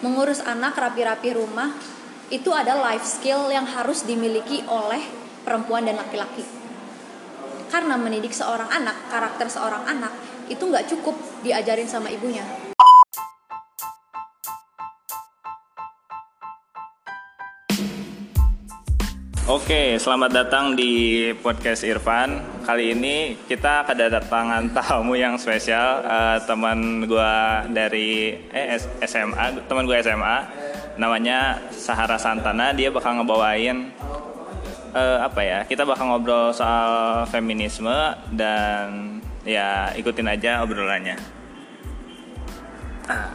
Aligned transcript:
mengurus 0.00 0.40
anak 0.44 0.76
rapi-rapi 0.76 1.36
rumah 1.36 1.72
itu 2.30 2.50
ada 2.54 2.78
life 2.78 3.04
skill 3.04 3.50
yang 3.50 3.66
harus 3.66 4.06
dimiliki 4.06 4.62
oleh 4.70 5.02
perempuan 5.42 5.82
dan 5.82 5.98
laki-laki. 5.98 6.46
Karena 7.70 7.94
mendidik 7.98 8.34
seorang 8.34 8.70
anak 8.70 9.10
karakter 9.10 9.46
seorang 9.46 9.86
anak 9.86 10.12
itu 10.50 10.62
nggak 10.66 10.90
cukup 10.90 11.14
diajarin 11.46 11.86
sama 11.86 12.10
ibunya 12.10 12.69
Oke, 19.50 19.98
selamat 19.98 20.30
datang 20.30 20.78
di 20.78 21.26
podcast 21.42 21.82
Irfan. 21.82 22.38
Kali 22.62 22.94
ini 22.94 23.34
kita 23.50 23.82
kedatangan 23.82 24.70
tamu 24.78 25.18
yang 25.18 25.34
spesial, 25.42 26.06
uh, 26.06 26.38
teman 26.46 27.02
gua 27.10 27.66
dari 27.66 28.30
eh, 28.54 28.78
SMA, 29.02 29.66
teman 29.66 29.90
gua 29.90 29.98
SMA, 30.06 30.36
namanya 31.02 31.58
Sahara 31.74 32.14
Santana. 32.14 32.70
Dia 32.70 32.94
bakal 32.94 33.18
ngebawain 33.18 33.90
uh, 34.94 35.26
apa 35.26 35.42
ya? 35.42 35.58
Kita 35.66 35.82
bakal 35.82 36.14
ngobrol 36.14 36.54
soal 36.54 37.26
feminisme 37.26 38.14
dan 38.30 39.18
ya 39.42 39.90
ikutin 39.98 40.30
aja 40.30 40.62
obrolannya. 40.62 41.18
Ah. 43.10 43.34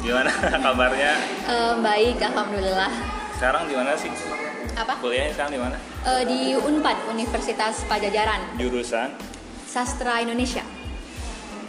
Gimana 0.00 0.32
kabarnya? 0.64 1.12
uh, 1.44 1.84
baik 1.84 2.16
alhamdulillah 2.16 3.17
Sekarang 3.38 3.64
di 3.64 3.74
mana 3.74 3.94
sih? 3.94 4.10
apa 4.74 4.94
Kuliahnya 4.98 5.32
sekarang 5.32 5.52
di 5.52 5.60
mana? 5.60 5.76
Uh, 6.02 6.22
di 6.22 6.54
Unpad 6.54 6.98
Universitas 7.08 7.82
Pajajaran 7.84 8.40
Jurusan? 8.54 9.10
Sastra 9.64 10.18
Indonesia 10.18 10.62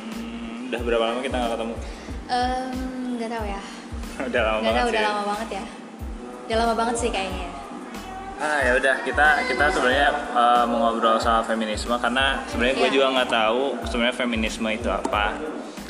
Hmm, 0.10 0.70
udah 0.70 0.82
berapa 0.84 1.04
lama 1.04 1.20
kita 1.20 1.36
nggak 1.36 1.52
ketemu? 1.52 1.76
Em, 2.28 2.78
nggak 3.16 3.30
tahu 3.32 3.46
ya 3.48 3.62
udah 4.30 4.42
lama 4.44 4.58
nggak 4.58 4.64
banget 4.64 4.76
tahu 4.76 4.86
sih. 4.86 4.94
udah 4.94 5.04
lama 5.04 5.24
banget 5.26 5.50
ya 5.52 5.64
udah 6.46 6.58
lama 6.60 6.74
banget 6.76 6.96
sih 6.98 7.10
kayaknya 7.10 7.48
Ah 8.40 8.60
ya 8.64 8.72
udah 8.74 8.96
kita 9.04 9.28
kita 9.46 9.66
sebenarnya 9.68 10.08
uh, 10.32 10.64
mau 10.64 10.88
ngobrol 10.88 11.20
soal 11.20 11.44
feminisme 11.44 11.92
karena 11.94 12.40
sebenarnya 12.48 12.76
gue 12.78 12.88
Iya. 12.88 12.96
juga 12.96 13.08
nggak 13.12 13.30
tahu 13.30 13.62
sebenarnya 13.84 14.16
feminisme 14.16 14.68
itu 14.70 14.88
apa. 14.88 15.36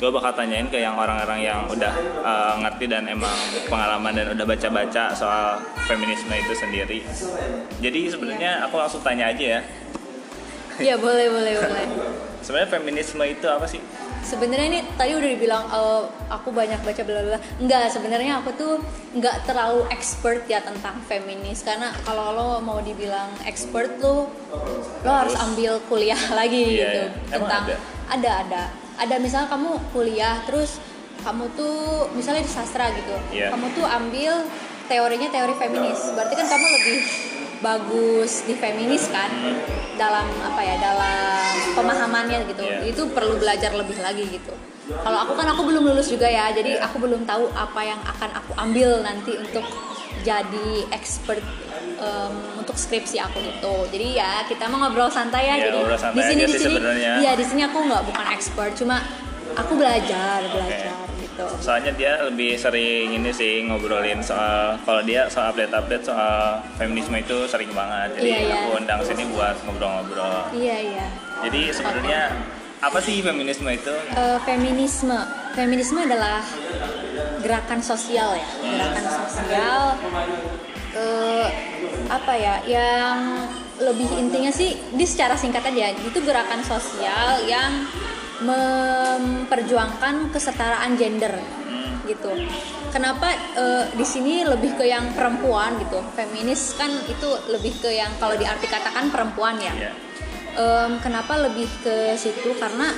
Gue 0.00 0.08
bakal 0.08 0.32
tanyain 0.32 0.64
ke 0.72 0.80
yang 0.80 0.96
orang-orang 0.96 1.44
yang 1.44 1.68
udah 1.68 1.92
uh, 2.24 2.56
ngerti 2.64 2.88
dan 2.88 3.04
emang 3.04 3.36
pengalaman 3.68 4.16
dan 4.16 4.32
udah 4.32 4.48
baca-baca 4.48 5.12
soal 5.12 5.60
feminisme 5.84 6.32
itu 6.32 6.56
sendiri. 6.56 7.04
Jadi 7.84 8.08
sebenarnya 8.08 8.64
aku 8.64 8.80
langsung 8.80 9.04
tanya 9.04 9.28
aja 9.28 9.60
ya. 9.60 9.62
Iya 10.80 10.96
boleh 10.96 11.28
boleh 11.28 11.52
boleh 11.60 11.84
Sebenarnya 12.44 12.72
feminisme 12.72 13.20
itu 13.28 13.44
apa 13.44 13.68
sih? 13.68 13.84
sebenarnya 14.20 14.66
ini 14.68 14.80
tadi 15.00 15.16
udah 15.16 15.30
dibilang 15.32 15.64
eh, 15.72 16.02
aku 16.28 16.48
banyak 16.52 16.80
baca 16.84 17.02
bla 17.02 17.20
bla 17.24 17.38
enggak 17.56 17.88
sebenarnya 17.88 18.44
aku 18.44 18.50
tuh 18.52 18.72
nggak 19.16 19.48
terlalu 19.48 19.88
expert 19.88 20.44
ya 20.44 20.60
tentang 20.60 21.00
feminis 21.08 21.64
karena 21.64 21.88
kalau 22.04 22.36
lo 22.36 22.48
mau 22.60 22.78
dibilang 22.84 23.32
expert 23.48 23.96
lo 24.00 24.28
lo 25.04 25.10
harus 25.10 25.34
ambil 25.40 25.80
kuliah 25.88 26.20
lagi 26.38 26.76
Iya, 26.76 26.84
gitu 26.84 27.00
iya. 27.00 27.36
Emang 27.36 27.48
tentang 27.48 27.64
ada? 28.10 28.42
ada 28.42 28.62
ada 29.00 29.14
misalnya 29.16 29.48
kamu 29.48 29.80
kuliah 29.90 30.36
terus 30.44 30.76
kamu 31.20 31.48
tuh 31.52 32.08
misalnya 32.12 32.44
di 32.44 32.52
sastra 32.52 32.92
gitu 32.92 33.12
Iya. 33.30 33.52
kamu 33.52 33.72
tuh 33.72 33.84
ambil 33.84 34.44
teorinya 34.86 35.28
teori 35.28 35.54
feminis 35.54 36.00
berarti 36.12 36.34
kan 36.34 36.46
kamu 36.48 36.66
lebih 36.76 36.98
bagus 37.60 38.44
di 38.44 38.56
feminis 38.56 39.08
kan 39.12 39.28
dalam 39.96 40.24
apa 40.40 40.60
ya 40.64 40.76
dalam 40.80 41.44
pemahamannya 41.76 42.48
gitu 42.48 42.64
Iya. 42.64 42.88
itu 42.88 43.02
perlu 43.12 43.36
belajar 43.36 43.72
lebih 43.72 44.00
lagi 44.00 44.24
gitu 44.26 44.52
kalau 44.90 45.22
aku 45.22 45.36
kan 45.36 45.46
aku 45.46 45.62
belum 45.68 45.92
lulus 45.92 46.08
juga 46.08 46.26
ya 46.26 46.50
jadi 46.50 46.80
Iya. 46.80 46.88
aku 46.88 46.96
belum 47.04 47.28
tahu 47.28 47.52
apa 47.52 47.80
yang 47.84 48.00
akan 48.00 48.30
aku 48.34 48.50
ambil 48.56 49.04
nanti 49.04 49.36
untuk 49.36 49.62
jadi 50.20 50.68
expert 50.90 51.42
em, 51.96 52.32
untuk 52.56 52.74
skripsi 52.74 53.16
aku 53.18 53.40
gitu 53.40 53.74
jadi 53.88 54.06
ya 54.14 54.32
kita 54.44 54.68
mau 54.68 54.80
ngobrol 54.80 55.08
santai 55.08 55.46
ya 55.46 55.54
Iya, 55.54 55.64
jadi 55.66 55.76
ngobrol 55.76 55.98
di 56.12 56.22
sini 56.22 56.42
di 56.44 56.56
sini 56.56 56.78
iya 57.20 57.32
di 57.34 57.44
sini 57.44 57.60
aku 57.62 57.78
nggak 57.82 58.02
bukan 58.06 58.26
expert 58.30 58.72
cuma 58.74 59.00
aku 59.52 59.72
belajar 59.74 60.40
belajar 60.46 60.94
gitu 61.18 61.46
Soalnya 61.58 61.92
dia 61.96 62.12
lebih 62.22 62.54
sering 62.54 63.16
ini 63.16 63.32
sih 63.32 63.64
ngobrolin 63.64 64.20
soal 64.20 64.76
kalau 64.84 65.00
dia 65.00 65.24
soal 65.26 65.50
update-update 65.50 66.04
soal 66.04 66.60
feminisme 66.76 67.16
itu 67.16 67.48
sering 67.48 67.72
banget. 67.72 68.12
Jadi 68.20 68.28
Iya, 68.28 68.38
iya. 68.44 68.54
aku 68.60 68.68
undang 68.76 69.00
sini 69.00 69.24
buat 69.32 69.56
ngobrol-ngobrol. 69.64 70.52
iya 70.52 70.76
iya 70.84 71.06
Jadi 71.40 71.72
sebenarnya 71.72 72.22
apa 72.80 72.98
sih 73.00 73.24
feminisme 73.24 73.68
itu? 73.72 73.92
Eh, 74.12 74.38
feminisme 74.44 75.16
feminisme 75.56 75.98
adalah 76.00 76.44
gerakan 77.40 77.80
sosial 77.80 78.36
ya 78.36 78.48
gerakan 78.62 79.04
sosial. 79.08 79.82
Eh, 80.90 81.48
apa 82.10 82.32
ya 82.34 82.58
yang 82.66 83.46
lebih 83.78 84.10
intinya 84.18 84.50
sih 84.50 84.74
di 84.90 85.06
secara 85.06 85.38
singkat 85.38 85.62
aja 85.62 85.94
itu 85.94 86.18
gerakan 86.20 86.60
sosial 86.66 87.46
yang 87.46 87.86
memperjuangkan 88.42 90.34
kesetaraan 90.34 90.98
gender 90.98 91.38
gitu. 92.08 92.32
Kenapa 92.90 93.30
eh, 93.54 93.84
di 93.94 94.02
sini 94.02 94.42
lebih 94.42 94.74
ke 94.74 94.84
yang 94.88 95.14
perempuan 95.14 95.78
gitu. 95.78 96.02
Feminis 96.18 96.74
kan 96.74 96.90
itu 97.06 97.28
lebih 97.46 97.78
ke 97.78 97.90
yang 97.94 98.10
kalau 98.18 98.34
diarti 98.34 98.66
katakan 98.66 99.14
perempuan 99.14 99.54
ya. 99.62 99.72
Em, 100.50 100.98
kenapa 100.98 101.38
lebih 101.38 101.70
ke 101.86 102.18
situ? 102.18 102.58
Karena 102.58 102.90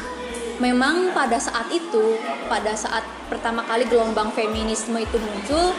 memang 0.58 1.14
pada 1.16 1.38
saat 1.38 1.68
itu 1.72 2.18
pada 2.50 2.74
saat 2.76 3.04
pertama 3.30 3.64
kali 3.64 3.88
gelombang 3.88 4.28
feminisme 4.34 4.96
itu 4.98 5.16
muncul 5.16 5.72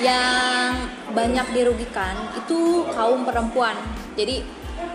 yang 0.00 0.88
banyak 1.12 1.46
dirugikan 1.52 2.16
itu 2.34 2.88
kaum 2.90 3.22
perempuan. 3.28 3.76
Jadi 4.16 4.42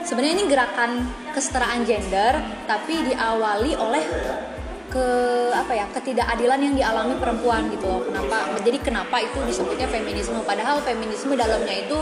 sebenarnya 0.02 0.34
ini 0.42 0.46
gerakan 0.50 0.92
kesetaraan 1.32 1.86
gender 1.86 2.42
tapi 2.66 3.14
diawali 3.14 3.78
oleh 3.78 4.04
ke 4.90 5.08
apa 5.52 5.76
ya 5.76 5.86
ketidakadilan 5.92 6.60
yang 6.62 6.76
dialami 6.76 7.16
perempuan 7.20 7.68
gitu 7.70 7.86
loh. 7.86 8.02
Kenapa? 8.08 8.56
Jadi 8.64 8.78
kenapa 8.80 9.20
itu 9.20 9.40
disebutnya 9.44 9.86
feminisme? 9.92 10.40
Padahal 10.48 10.80
feminisme 10.82 11.36
dalamnya 11.36 11.84
itu 11.84 12.00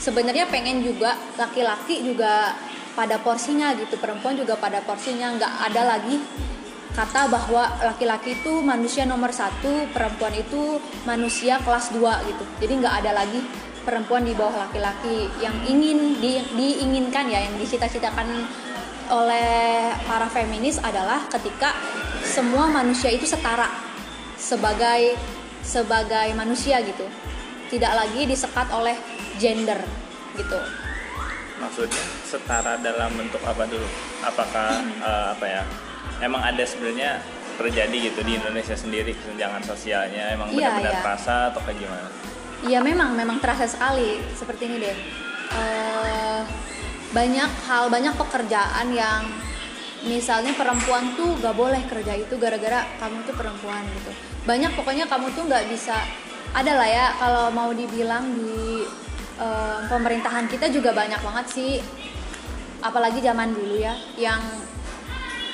sebenarnya 0.00 0.48
pengen 0.48 0.80
juga 0.80 1.14
laki-laki 1.36 2.00
juga 2.00 2.56
pada 2.98 3.22
porsinya 3.22 3.70
gitu. 3.78 3.94
Perempuan 4.02 4.34
juga 4.34 4.58
pada 4.58 4.82
porsinya. 4.82 5.30
Nggak 5.38 5.52
ada 5.70 5.82
lagi 5.94 6.18
kata 6.98 7.30
bahwa 7.30 7.78
laki-laki 7.86 8.42
itu 8.42 8.58
manusia 8.58 9.06
nomor 9.06 9.30
satu 9.30 9.86
perempuan 9.94 10.34
itu 10.34 10.82
manusia 11.06 11.62
kelas 11.62 11.94
2 11.94 12.02
gitu. 12.26 12.44
Jadi 12.58 12.72
nggak 12.82 12.94
ada 13.06 13.22
lagi 13.22 13.38
perempuan 13.86 14.26
di 14.26 14.34
bawah 14.34 14.66
laki-laki. 14.66 15.30
Yang 15.38 15.56
ingin 15.70 15.98
di, 16.18 16.42
diinginkan 16.58 17.30
ya 17.30 17.46
yang 17.46 17.54
dicita-citakan 17.62 18.26
oleh 19.14 19.94
para 20.10 20.26
feminis 20.26 20.82
adalah 20.82 21.22
ketika 21.30 21.70
semua 22.26 22.66
manusia 22.66 23.14
itu 23.14 23.24
setara 23.24 23.70
sebagai 24.34 25.14
sebagai 25.62 26.34
manusia 26.34 26.82
gitu. 26.82 27.06
Tidak 27.70 27.92
lagi 27.94 28.26
disekat 28.26 28.74
oleh 28.74 28.98
gender 29.38 29.78
gitu 30.34 30.87
Maksudnya 31.68 32.04
setara 32.24 32.80
dalam 32.80 33.12
bentuk 33.12 33.44
apa 33.44 33.68
dulu? 33.68 33.84
Apakah 34.24 34.80
eh, 35.04 35.26
apa 35.36 35.46
ya? 35.46 35.62
Emang 36.24 36.40
ada 36.40 36.64
sebenarnya 36.64 37.20
terjadi 37.60 37.96
gitu 38.08 38.24
di 38.24 38.40
Indonesia 38.40 38.72
sendiri 38.72 39.12
kesenjangan 39.12 39.60
sosialnya 39.60 40.32
emang 40.32 40.48
Iya, 40.48 40.72
benar-benar 40.72 40.94
iya. 40.96 41.02
terasa 41.04 41.34
atau 41.52 41.60
kayak 41.66 41.76
gimana? 41.76 42.08
Iya 42.58 42.78
memang 42.82 43.10
memang 43.14 43.38
terasa 43.38 43.68
sekali 43.68 44.18
seperti 44.32 44.66
ini 44.66 44.76
deh. 44.80 44.96
Eh, 45.52 46.40
banyak 47.12 47.50
hal 47.68 47.92
banyak 47.92 48.14
pekerjaan 48.16 48.86
yang 48.96 49.28
misalnya 50.06 50.54
perempuan 50.54 51.12
tuh 51.18 51.34
gak 51.42 51.56
boleh 51.58 51.82
kerja 51.90 52.14
itu 52.14 52.34
gara-gara 52.38 52.86
kamu 52.96 53.28
tuh 53.28 53.34
perempuan 53.36 53.82
gitu. 54.00 54.10
Banyak 54.48 54.72
pokoknya 54.72 55.04
kamu 55.04 55.36
tuh 55.36 55.44
nggak 55.44 55.68
bisa. 55.68 56.00
Ada 56.56 56.72
lah 56.80 56.88
ya 56.88 57.06
kalau 57.20 57.52
mau 57.52 57.70
dibilang 57.76 58.24
di 58.32 58.86
pemerintahan 59.88 60.50
kita 60.50 60.68
juga 60.70 60.90
banyak 60.92 61.20
banget 61.22 61.46
sih. 61.48 61.72
Apalagi 62.78 63.18
zaman 63.18 63.54
dulu 63.54 63.74
ya 63.78 63.94
yang 64.14 64.38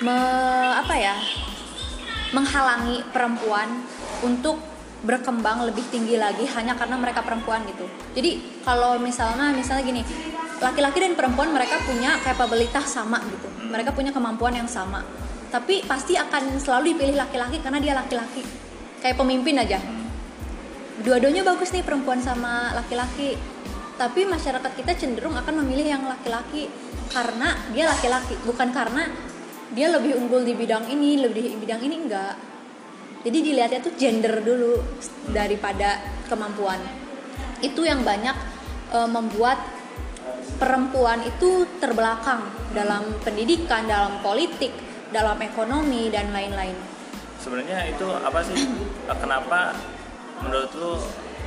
me, 0.05 0.17
apa 0.77 0.95
ya 0.97 1.17
menghalangi 2.37 3.01
perempuan 3.15 3.87
untuk 4.21 4.61
berkembang 5.05 5.69
lebih 5.69 5.85
tinggi 5.93 6.17
lagi 6.17 6.49
hanya 6.57 6.77
karena 6.77 6.97
mereka 6.97 7.21
perempuan 7.21 7.65
gitu. 7.69 7.85
Jadi 8.17 8.61
kalau 8.65 8.97
misalnya 8.97 9.53
misalnya 9.53 9.85
gini, 9.85 10.03
laki-laki 10.61 10.99
dan 11.01 11.13
perempuan 11.13 11.53
mereka 11.53 11.77
punya 11.85 12.17
kapabilitas 12.25 12.89
sama 12.89 13.21
gitu. 13.21 13.49
Mereka 13.69 13.93
punya 13.93 14.11
kemampuan 14.11 14.57
yang 14.57 14.69
sama. 14.69 15.05
Tapi 15.53 15.87
pasti 15.87 16.19
akan 16.19 16.59
selalu 16.59 16.97
dipilih 16.97 17.21
laki-laki 17.21 17.63
karena 17.63 17.79
dia 17.79 17.95
laki-laki. 17.95 18.43
Kayak 19.05 19.21
pemimpin 19.21 19.61
aja. 19.61 19.79
Dua-duanya 21.05 21.45
bagus 21.45 21.71
nih 21.71 21.85
perempuan 21.85 22.19
sama 22.19 22.73
laki-laki. 22.75 23.37
Tapi 23.95 24.27
masyarakat 24.27 24.73
kita 24.75 24.93
cenderung 24.99 25.39
akan 25.39 25.63
memilih 25.63 25.95
yang 25.95 26.05
laki-laki 26.11 26.67
karena 27.15 27.55
dia 27.71 27.87
laki-laki, 27.87 28.35
bukan 28.43 28.75
karena 28.75 29.07
dia 29.71 29.91
lebih 29.91 30.19
unggul 30.19 30.43
di 30.43 30.55
bidang 30.55 30.91
ini, 30.91 31.23
lebih 31.23 31.55
di 31.55 31.59
bidang 31.59 31.81
ini 31.83 31.97
enggak. 32.03 32.35
Jadi 33.25 33.39
dilihatnya 33.41 33.81
tuh 33.81 33.95
gender 33.97 34.43
dulu 34.43 34.83
daripada 35.33 36.03
kemampuan. 36.29 36.77
Itu 37.65 37.87
yang 37.87 38.05
banyak 38.05 38.37
e, 38.93 38.99
membuat 39.09 39.57
perempuan 40.61 41.25
itu 41.25 41.65
terbelakang 41.81 42.45
dalam 42.77 43.17
pendidikan 43.25 43.89
dalam 43.89 44.21
politik 44.21 44.75
dalam 45.15 45.39
ekonomi 45.41 46.11
dan 46.11 46.35
lain-lain. 46.35 46.75
Sebenarnya 47.39 47.95
itu 47.95 48.07
apa 48.11 48.43
sih? 48.43 48.59
Kenapa 49.23 49.73
menurut 50.43 50.71
lu 50.75 50.95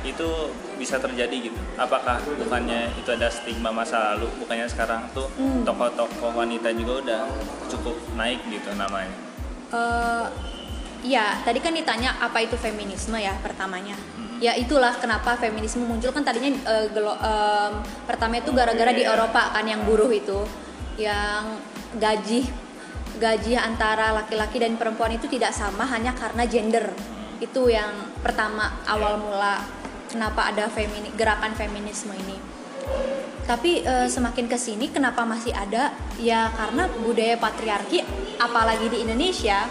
itu 0.02 0.28
bisa 0.74 0.96
terjadi 0.96 1.50
gitu. 1.50 1.58
Apakah 1.74 2.16
bukannya 2.36 2.94
itu 2.94 3.10
ada 3.10 3.26
stigma 3.28 3.70
masa 3.70 4.14
lalu 4.14 4.30
bukannya 4.38 4.66
sekarang 4.66 5.10
tuh 5.10 5.26
Hmm. 5.34 5.62
tokoh-tokoh 5.62 6.32
wanita 6.32 6.70
juga 6.72 6.92
udah 7.00 7.22
cukup 7.66 7.96
naik 8.14 8.42
gitu 8.46 8.70
namanya? 8.72 9.10
Eh, 9.68 10.26
ya 11.04 11.38
tadi 11.40 11.58
kan 11.58 11.70
ditanya 11.70 12.18
apa 12.18 12.38
itu 12.40 12.54
feminisme 12.54 13.16
ya 13.16 13.34
pertamanya. 13.38 13.94
Hmm. 13.94 14.38
ya 14.38 14.54
itulah 14.54 14.94
kenapa 14.94 15.34
feminisme 15.34 15.82
muncul. 15.82 16.10
Kan 16.10 16.22
tadinya 16.22 16.46
eh, 16.46 16.86
gelo- 16.88 17.18
em, 17.18 17.72
pertama 18.04 18.38
itu 18.38 18.54
gara-gara 18.54 18.90
di 18.90 19.02
Eropa 19.02 19.50
kan 19.50 19.66
yang 19.66 19.82
buruh 19.82 20.06
itu 20.08 20.46
yang 20.94 21.58
gaji 21.94 22.46
gaji 23.18 23.58
antara 23.58 24.14
laki-laki 24.14 24.62
dan 24.62 24.78
perempuan 24.78 25.10
itu 25.10 25.26
tidak 25.26 25.50
sama 25.50 25.82
hanya 25.84 26.14
karena 26.14 26.46
gender. 26.46 26.94
Itu 27.38 27.66
yang 27.66 27.90
pertama 28.18 28.78
awal 28.84 29.18
mula 29.18 29.58
kenapa 30.08 30.48
ada 30.48 30.66
femini 30.72 31.12
gerakan 31.14 31.52
feminisme 31.54 32.16
ini. 32.16 32.36
Tapi 33.44 33.84
eh, 33.84 34.08
semakin 34.08 34.48
ke 34.48 34.56
sini 34.56 34.88
kenapa 34.88 35.24
masih 35.24 35.52
ada? 35.52 35.92
Ya 36.20 36.48
karena 36.56 36.88
budaya 37.00 37.36
patriarki 37.36 38.02
apalagi 38.40 38.88
di 38.88 39.04
Indonesia 39.04 39.68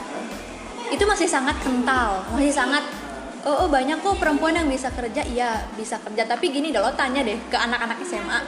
itu 0.88 1.04
masih 1.04 1.28
sangat 1.28 1.60
kental 1.60 2.24
masih 2.32 2.54
sangat 2.56 2.80
oh, 3.44 3.66
oh, 3.66 3.68
banyak 3.68 4.00
kok 4.00 4.18
perempuan 4.22 4.56
yang 4.56 4.70
bisa 4.70 4.94
kerja. 4.94 5.26
Iya 5.26 5.66
bisa 5.76 5.98
kerja. 6.02 6.26
Tapi 6.26 6.54
gini 6.54 6.70
deh 6.70 6.82
lo 6.82 6.94
tanya 6.94 7.26
deh 7.26 7.38
ke 7.50 7.58
anak-anak 7.58 7.98
SMA 8.06 8.40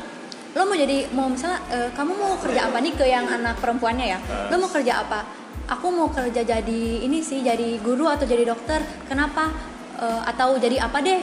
lo 0.50 0.66
mau 0.66 0.74
jadi 0.74 1.06
mau 1.14 1.30
misalnya 1.30 1.62
eh, 1.70 1.90
kamu 1.94 2.12
mau 2.18 2.34
kerja 2.42 2.74
apa 2.74 2.82
nih 2.82 2.94
ke 2.98 3.06
yang 3.06 3.26
anak 3.30 3.62
perempuannya 3.62 4.18
ya? 4.18 4.20
Lo 4.50 4.58
mau 4.58 4.70
kerja 4.70 5.06
apa? 5.06 5.22
Aku 5.70 5.94
mau 5.94 6.10
kerja 6.10 6.42
jadi 6.42 6.82
ini 7.06 7.22
sih 7.22 7.46
jadi 7.46 7.78
guru 7.86 8.10
atau 8.10 8.26
jadi 8.26 8.50
dokter. 8.50 8.82
Kenapa? 9.06 9.54
Eh, 10.00 10.22
atau 10.26 10.58
jadi 10.58 10.82
apa 10.82 11.04
deh 11.06 11.22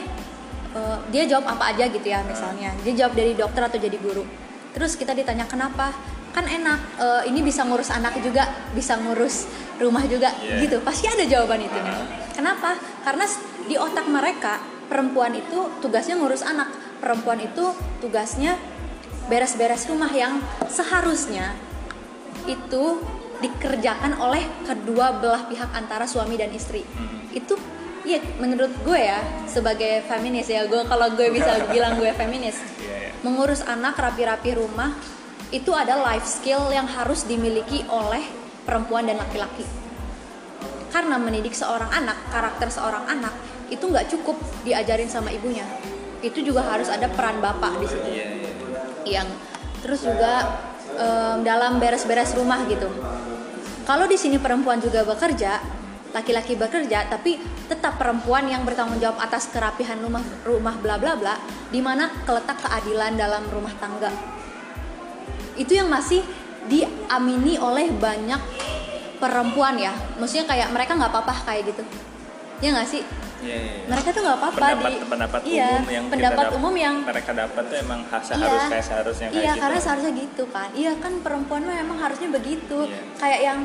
Eh, 0.75 0.97
dia 1.13 1.23
jawab 1.29 1.47
apa 1.47 1.71
aja 1.71 1.87
gitu 1.87 2.03
ya 2.03 2.19
misalnya. 2.27 2.75
Dia 2.83 2.93
jawab 3.05 3.13
dari 3.15 3.31
dokter 3.37 3.61
atau 3.63 3.79
jadi 3.79 3.97
guru. 3.99 4.23
Terus 4.75 4.99
kita 4.99 5.15
ditanya 5.15 5.47
kenapa? 5.47 5.95
Kan 6.35 6.45
enak. 6.45 6.79
Eh, 6.99 7.21
ini 7.31 7.39
bisa 7.41 7.63
ngurus 7.63 7.89
anak 7.89 8.19
juga 8.19 8.45
bisa 8.75 8.99
ngurus 8.99 9.47
rumah 9.79 10.03
juga. 10.05 10.33
Iya. 10.43 10.67
gitu. 10.67 10.77
Pasti 10.83 11.07
ada 11.07 11.23
jawaban 11.23 11.63
itu. 11.63 11.79
Kenapa? 12.35 12.75
Karena 13.01 13.25
di 13.65 13.75
otak 13.79 14.05
mereka 14.11 14.59
perempuan 14.91 15.33
itu 15.33 15.79
tugasnya 15.79 16.19
ngurus 16.19 16.43
anak. 16.43 16.69
Perempuan 16.99 17.39
itu 17.41 17.73
tugasnya 18.03 18.57
beres-beres 19.27 19.85
rumah 19.91 20.09
yang 20.11 20.39
seharusnya 20.71 21.51
itu 22.47 23.03
dikerjakan 23.37 24.17
oleh 24.17 24.41
kedua 24.65 25.19
belah 25.19 25.45
pihak 25.45 25.69
antara 25.75 26.09
suami 26.09 26.39
dan 26.39 26.49
istri. 26.55 26.81
Itu 27.35 27.59
ya 28.07 28.19
menurut 28.39 28.71
gue 28.87 28.99
ya 28.99 29.19
sebagai 29.45 30.07
feminis 30.07 30.47
ya 30.47 30.63
gue 30.63 30.81
kalau 30.87 31.11
gue 31.11 31.27
bisa 31.29 31.59
bilang 31.75 31.99
gue 31.99 32.09
feminis 32.15 32.55
Iya, 32.79 33.11
iya. 33.11 33.11
mengurus 33.21 33.61
anak 33.67 33.99
rapi-rapi 33.99 34.55
rumah 34.55 34.95
itu 35.51 35.71
ada 35.75 35.99
life 35.99 36.27
skill 36.27 36.71
yang 36.71 36.87
harus 36.87 37.27
dimiliki 37.27 37.83
oleh 37.91 38.23
perempuan 38.63 39.07
dan 39.07 39.19
laki-laki 39.19 39.67
karena 40.87 41.19
mendidik 41.19 41.51
seorang 41.51 41.91
anak 41.91 42.15
karakter 42.31 42.71
seorang 42.71 43.03
anak 43.11 43.35
itu 43.67 43.83
nggak 43.83 44.07
cukup 44.07 44.39
diajarin 44.63 45.11
sama 45.11 45.27
ibunya 45.35 45.67
itu 46.23 46.39
juga 46.41 46.63
harus 46.63 46.87
ada 46.87 47.11
peran 47.11 47.43
bapak 47.43 47.75
di 47.77 47.87
situ 47.91 48.07
Iya, 48.07 48.25
iya. 48.25 48.51
yang 49.19 49.27
terus 49.83 50.01
juga 50.01 50.47
em, 50.97 51.45
dalam 51.45 51.77
beres-beres 51.77 52.33
rumah 52.33 52.65
gitu. 52.65 52.89
Kalau 53.85 54.03
di 54.03 54.17
sini 54.19 54.35
perempuan 54.35 54.81
juga 54.83 55.05
bekerja, 55.07 55.61
laki-laki 56.09 56.53
bekerja, 56.53 57.07
tapi 57.07 57.35
tetap 57.65 57.95
perempuan 57.95 58.47
yang 58.47 58.63
bertanggung 58.63 58.97
jawab 58.97 59.19
atas 59.19 59.47
kerapihan 59.47 59.97
rumah 59.97 60.23
rumah 60.41 60.75
bla 60.75 60.95
bla 60.95 61.13
bla, 61.13 61.35
di 61.67 61.79
mana 61.79 62.07
keletak 62.23 62.63
keadilan 62.63 63.13
dalam 63.13 63.43
rumah 63.47 63.73
tangga. 63.75 64.09
Itu 65.53 65.73
yang 65.73 65.89
masih 65.89 66.21
diamini 66.65 67.57
oleh 67.57 67.89
banyak 67.89 68.39
perempuan 69.17 69.75
ya. 69.75 69.91
Maksudnya 70.15 70.45
kayak 70.45 70.69
mereka 70.69 70.93
nggak 70.93 71.11
apa-apa 71.11 71.33
kayak 71.43 71.73
gitu. 71.73 71.83
Ya 72.59 72.73
nggak 72.73 72.87
sih? 72.87 73.03
Iya, 73.37 73.53
iya. 73.53 73.73
Mereka 73.85 74.07
tuh 74.09 74.21
nggak 74.25 74.37
apa-apa 74.41 74.57
pendapat 74.57 74.89
di 74.89 75.05
pendapat 75.05 75.39
iya, 75.45 75.69
umum 75.69 75.85
yang 75.93 76.05
pendapat 76.09 76.45
dap- 76.49 76.55
umum 76.57 76.73
yang 76.73 76.95
mereka 77.05 77.31
dapat 77.37 77.63
tuh 77.69 77.77
emang 77.77 78.01
ha- 78.01 78.17
Iya. 78.17 78.25
seharus 78.33 78.63
kayak 78.65 78.85
seharusnya 78.89 79.27
kayak 79.29 79.37
iya 79.37 79.51
gitu. 79.53 79.61
karena 79.61 79.77
seharusnya 79.77 80.13
gitu 80.17 80.43
kan 80.49 80.69
iya 80.73 80.91
kan 80.97 81.13
perempuan 81.21 81.61
mah 81.61 81.77
emang 81.77 82.01
harusnya 82.01 82.33
begitu 82.33 82.89
Iya. 82.89 83.01
kayak 83.21 83.39
yang 83.45 83.59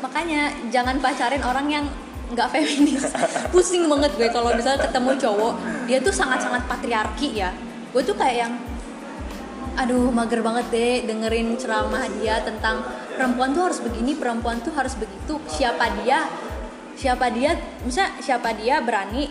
makanya 0.00 0.52
jangan 0.70 0.96
pacarin 1.02 1.42
orang 1.42 1.66
yang 1.68 1.84
nggak 2.28 2.48
feminis. 2.52 3.08
Pusing 3.52 3.88
banget 3.88 4.12
gue 4.20 4.28
kalau 4.28 4.52
misalnya 4.52 4.84
ketemu 4.84 5.16
cowok 5.16 5.54
dia 5.88 5.98
tuh 6.04 6.12
sangat 6.12 6.44
sangat 6.44 6.62
patriarki 6.68 7.40
ya. 7.40 7.50
Gue 7.92 8.04
tuh 8.04 8.16
kayak 8.16 8.36
yang 8.48 8.52
aduh 9.78 10.10
mager 10.10 10.42
banget 10.42 10.66
deh 10.74 10.94
dengerin 11.06 11.54
ceramah 11.54 12.02
dia 12.18 12.42
tentang 12.42 12.82
perempuan 13.14 13.54
tuh 13.54 13.70
harus 13.70 13.78
begini 13.78 14.12
perempuan 14.18 14.60
tuh 14.60 14.74
harus 14.76 14.92
begitu. 14.98 15.40
Siapa 15.48 16.04
dia 16.04 16.28
siapa 16.98 17.30
dia 17.30 17.54
misalnya 17.86 18.18
siapa 18.20 18.52
dia 18.58 18.82
berani 18.84 19.30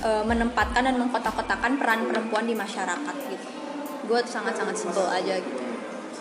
eh, 0.00 0.24
menempatkan 0.24 0.88
dan 0.88 0.96
mengkotak-kotakan 0.96 1.76
peran 1.76 2.08
perempuan 2.08 2.48
di 2.48 2.56
masyarakat 2.56 3.16
gitu. 3.28 3.48
Gue 4.08 4.24
tuh 4.24 4.32
sangat-sangat 4.40 4.72
sebel 4.72 5.04
aja 5.04 5.36
gitu 5.36 5.67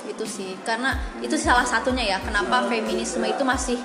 itu 0.07 0.23
sih. 0.23 0.55
Karena 0.61 0.95
itu 1.19 1.35
salah 1.35 1.63
satunya 1.63 2.15
ya 2.15 2.17
kenapa 2.19 2.65
feminisme 2.65 3.23
itu 3.23 3.43
masih 3.43 3.77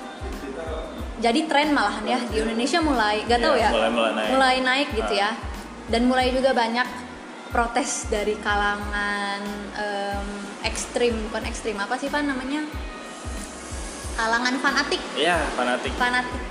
jadi 1.19 1.47
tren 1.47 1.71
malahan 1.71 2.03
ya 2.03 2.19
di 2.19 2.35
Indonesia 2.37 2.79
mulai 2.79 3.23
gak 3.23 3.39
tahu 3.39 3.55
Iya, 3.55 3.63
ya 3.63 3.69
mulai- 3.71 3.91
mulai 3.91 4.11
naik. 4.13 4.29
mulai 4.31 4.55
naik 4.59 4.87
gitu 4.93 5.13
ya. 5.13 5.31
Dan 5.87 6.07
mulai 6.07 6.31
juga 6.31 6.51
banyak 6.51 6.87
protes 7.47 8.07
dari 8.07 8.33
kalangan 8.39 9.39
em, 9.73 10.27
ekstrim 10.63 11.13
bukan 11.27 11.43
ekstrim 11.45 11.75
apa 11.77 11.95
sih 11.95 12.07
pan 12.07 12.25
namanya? 12.25 12.65
Kalangan 14.13 14.55
fanatik. 14.57 15.01
Iya, 15.15 15.37
fanatik. 15.53 15.91
fanatik. 15.95 16.41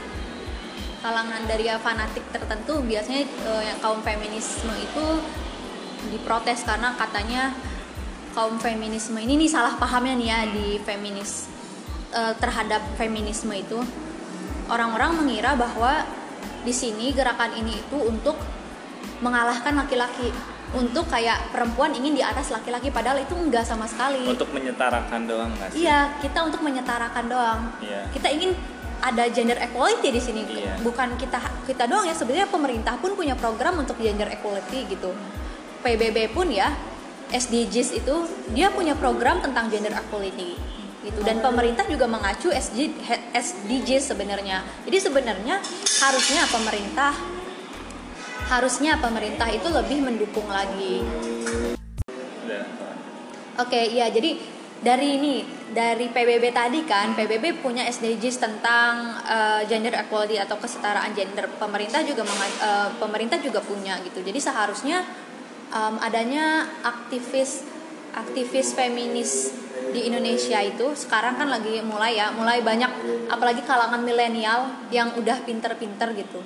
Kalangan 0.99 1.43
dari 1.45 1.67
ya 1.67 1.77
fanatik 1.77 2.23
tertentu 2.31 2.79
biasanya 2.81 3.27
yang 3.67 3.79
kaum 3.79 3.99
feminisme 4.01 4.71
itu 4.73 5.05
diprotes 6.09 6.63
karena 6.63 6.95
katanya 6.95 7.51
kaum 8.33 8.57
feminisme 8.59 9.17
ini 9.21 9.37
nih 9.47 9.51
salah 9.53 9.77
pahamnya 9.77 10.15
nih 10.17 10.29
ya 10.29 10.41
di 10.49 10.67
feminis 10.83 11.47
eh, 12.13 12.35
terhadap 12.41 12.81
feminisme 12.97 13.53
itu 13.53 13.79
orang-orang 14.73 15.21
mengira 15.21 15.53
bahwa 15.55 16.05
di 16.63 16.73
sini 16.73 17.13
gerakan 17.13 17.53
ini 17.59 17.77
itu 17.79 17.99
untuk 17.99 18.39
mengalahkan 19.23 19.75
laki-laki 19.79 20.31
untuk 20.73 21.05
kayak 21.13 21.53
perempuan 21.53 21.93
ingin 21.93 22.17
di 22.17 22.23
atas 22.25 22.49
laki-laki 22.49 22.89
padahal 22.89 23.21
itu 23.21 23.37
enggak 23.37 23.63
sama 23.63 23.85
sekali 23.85 24.25
Untuk 24.25 24.49
menyetarakan 24.57 25.29
doang 25.29 25.53
nggak 25.53 25.69
sih? 25.77 25.85
Iya, 25.85 26.17
kita 26.25 26.39
untuk 26.49 26.65
menyetarakan 26.65 27.25
doang. 27.29 27.61
Iya. 27.85 28.09
Kita 28.09 28.29
ingin 28.33 28.57
ada 29.03 29.29
gender 29.29 29.59
equality 29.61 30.09
di 30.09 30.21
sini. 30.23 30.41
Iya. 30.49 30.81
Bukan 30.81 31.21
kita 31.21 31.39
kita 31.69 31.85
doang 31.85 32.09
ya. 32.09 32.17
Sebenarnya 32.17 32.49
pemerintah 32.49 32.97
pun 32.97 33.13
punya 33.13 33.37
program 33.37 33.85
untuk 33.85 34.01
gender 34.01 34.33
equality 34.33 34.97
gitu. 34.97 35.13
PBB 35.85 36.33
pun 36.33 36.49
ya, 36.49 36.73
SDGs 37.33 37.97
itu 37.97 38.17
dia 38.53 38.69
punya 38.69 38.93
program 38.93 39.41
tentang 39.41 39.73
gender 39.73 39.97
equality 39.97 40.55
gitu. 41.03 41.21
Dan 41.27 41.43
pemerintah 41.43 41.83
juga 41.91 42.07
mengacu 42.07 42.53
SDGs 42.53 44.15
sebenarnya. 44.15 44.63
Jadi 44.87 44.99
sebenarnya 45.03 45.59
harusnya 46.05 46.43
pemerintah 46.53 47.13
harusnya 48.53 49.01
pemerintah 49.01 49.49
itu 49.49 49.65
lebih 49.73 49.99
mendukung 50.05 50.47
lagi. 50.47 51.01
Oke, 53.61 53.81
iya 53.93 54.09
jadi 54.09 54.37
dari 54.83 55.09
ini 55.15 55.35
dari 55.73 56.11
PBB 56.11 56.53
tadi 56.53 56.83
kan 56.85 57.15
PBB 57.15 57.63
punya 57.65 57.87
SDGs 57.89 58.37
tentang 58.43 59.15
eh, 59.25 59.63
gender 59.71 59.95
equality 59.95 60.37
atau 60.37 60.59
kesetaraan 60.61 61.15
gender. 61.17 61.49
Pemerintah 61.57 62.05
juga 62.05 62.27
eh, 62.29 62.91
pemerintah 63.01 63.39
juga 63.41 63.65
punya 63.65 63.97
gitu. 64.05 64.21
Jadi 64.21 64.39
seharusnya 64.43 65.01
em, 65.73 65.95
adanya 65.99 66.69
aktivis 66.85 67.65
aktivis 68.13 68.77
feminis 68.77 69.57
di 69.93 70.09
Indonesia 70.09 70.61
itu 70.61 70.93
sekarang 70.97 71.37
kan 71.41 71.49
lagi 71.49 71.81
mulai 71.85 72.17
ya, 72.17 72.33
mulai 72.33 72.61
banyak 72.61 72.89
apalagi 73.29 73.65
kalangan 73.65 74.05
milenial 74.05 74.89
yang 74.93 75.13
udah 75.17 75.45
pinter-pinter 75.45 76.13
gitu 76.17 76.41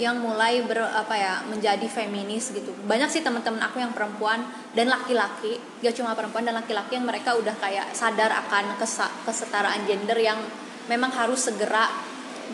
yang 0.00 0.16
mulai 0.16 0.64
ber 0.64 0.80
apa 0.80 1.12
ya 1.12 1.34
menjadi 1.44 1.84
feminis 1.84 2.56
gitu. 2.56 2.72
Banyak 2.88 3.12
sih 3.12 3.20
teman-teman 3.20 3.60
aku 3.60 3.84
yang 3.84 3.92
perempuan 3.92 4.40
dan 4.72 4.88
laki-laki 4.88 5.60
gak 5.84 5.92
cuma 5.92 6.16
perempuan 6.16 6.48
dan 6.48 6.56
laki-laki 6.56 6.96
yang 6.96 7.04
mereka 7.04 7.36
udah 7.36 7.52
kayak 7.60 7.92
sadar 7.92 8.32
akan 8.32 8.80
kesetaraan 9.28 9.84
gender 9.84 10.16
yang 10.16 10.40
memang 10.88 11.12
harus 11.12 11.52
segera 11.52 11.84